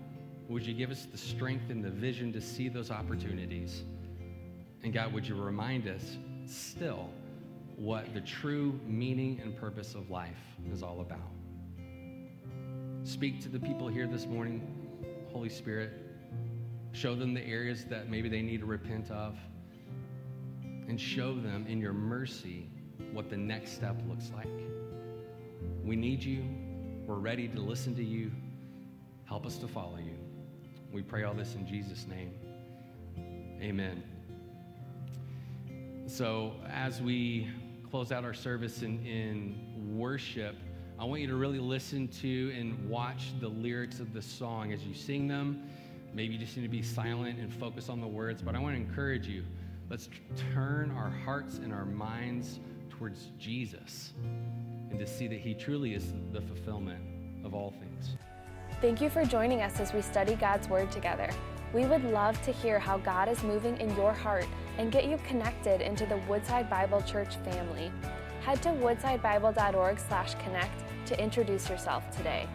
Would 0.48 0.66
you 0.66 0.74
give 0.74 0.92
us 0.92 1.06
the 1.12 1.18
strength 1.18 1.70
and 1.72 1.84
the 1.84 1.90
vision 1.90 2.32
to 2.32 2.40
see 2.40 2.70
those 2.70 2.90
opportunities? 2.90 3.84
And 4.82 4.94
God, 4.94 5.12
would 5.12 5.28
you 5.28 5.36
remind 5.36 5.90
us 5.90 6.16
still 6.46 7.10
what 7.76 8.14
the 8.14 8.22
true 8.22 8.80
meaning 8.88 9.42
and 9.44 9.58
purpose 9.58 9.94
of 9.94 10.10
life 10.10 10.40
is 10.72 10.84
all 10.84 11.02
about? 11.02 11.34
Speak 13.04 13.42
to 13.42 13.50
the 13.50 13.60
people 13.60 13.90
here 13.90 14.08
this 14.08 14.26
morning, 14.26 14.66
Holy 15.34 15.50
Spirit. 15.50 16.05
Show 16.96 17.14
them 17.14 17.34
the 17.34 17.46
areas 17.46 17.84
that 17.90 18.10
maybe 18.10 18.30
they 18.30 18.42
need 18.42 18.62
to 18.62 18.66
repent 18.66 19.12
of. 19.12 19.36
And 20.88 21.00
show 21.00 21.36
them 21.36 21.66
in 21.68 21.82
your 21.82 21.92
mercy 21.92 22.70
what 23.12 23.30
the 23.30 23.36
next 23.36 23.74
step 23.74 23.98
looks 24.08 24.32
like. 24.34 24.48
We 25.84 25.98
need 25.98 26.24
you. 26.24 26.46
We're 27.06 27.16
ready 27.16 27.50
to 27.50 27.60
listen 27.60 27.96
to 27.96 28.04
you. 28.04 28.32
Help 29.26 29.46
us 29.46 29.58
to 29.58 29.68
follow 29.68 29.98
you. 29.98 30.16
We 30.90 31.02
pray 31.02 31.24
all 31.24 31.34
this 31.34 31.56
in 31.56 31.68
Jesus' 31.68 32.08
name. 32.08 32.32
Amen. 33.62 34.02
So, 36.08 36.54
as 36.72 37.02
we 37.02 37.50
close 37.92 38.14
out 38.14 38.24
our 38.24 38.34
service 38.34 38.84
in, 38.84 39.06
in 39.06 39.98
worship, 39.98 40.56
I 40.98 41.04
want 41.04 41.20
you 41.20 41.28
to 41.28 41.36
really 41.36 41.60
listen 41.60 42.08
to 42.22 42.56
and 42.58 42.90
watch 42.90 43.34
the 43.42 43.50
lyrics 43.50 44.00
of 44.00 44.14
the 44.14 44.22
song 44.22 44.72
as 44.72 44.86
you 44.86 44.94
sing 44.94 45.28
them 45.28 45.68
Maybe 46.16 46.34
you 46.36 46.40
just 46.40 46.56
need 46.56 46.64
to 46.64 46.70
be 46.70 46.82
silent 46.82 47.40
and 47.40 47.54
focus 47.54 47.90
on 47.90 48.00
the 48.00 48.08
words, 48.08 48.42
but 48.42 48.56
I 48.56 48.60
want 48.60 48.74
to 48.74 48.82
encourage 48.82 49.28
you. 49.28 49.44
Let's 49.90 50.08
turn 50.54 50.92
our 50.92 51.10
hearts 51.10 51.58
and 51.58 51.74
our 51.74 51.84
minds 51.84 52.62
towards 52.90 53.32
Jesus 53.38 54.14
and 54.90 54.98
to 54.98 55.06
see 55.06 55.28
that 55.28 55.42
He 55.42 55.54
truly 55.54 55.94
is 55.94 56.14
the 56.32 56.40
fulfillment 56.40 57.02
of 57.44 57.54
all 57.54 57.74
things. 57.82 58.16
Thank 58.80 59.02
you 59.02 59.10
for 59.10 59.26
joining 59.26 59.62
us 59.62 59.82
as 59.82 59.92
we 59.92 60.02
study 60.02 60.36
God's 60.36 60.70
Word 60.70 60.90
together. 60.90 61.30
We 61.74 61.86
would 61.86 62.06
love 62.06 62.42
to 62.44 62.54
hear 62.54 62.80
how 62.80 63.00
God 63.00 63.28
is 63.28 63.44
moving 63.44 63.78
in 63.82 63.94
your 63.98 64.14
heart 64.14 64.48
and 64.78 64.94
get 64.94 65.10
you 65.10 65.18
connected 65.28 65.82
into 65.82 66.06
the 66.06 66.16
Woodside 66.30 66.70
Bible 66.70 67.02
Church 67.02 67.36
family. 67.38 67.92
Head 68.40 68.62
to 68.62 68.70
woodsidebible.org/connect 68.70 71.08
to 71.08 71.22
introduce 71.22 71.70
yourself 71.70 72.10
today. 72.16 72.48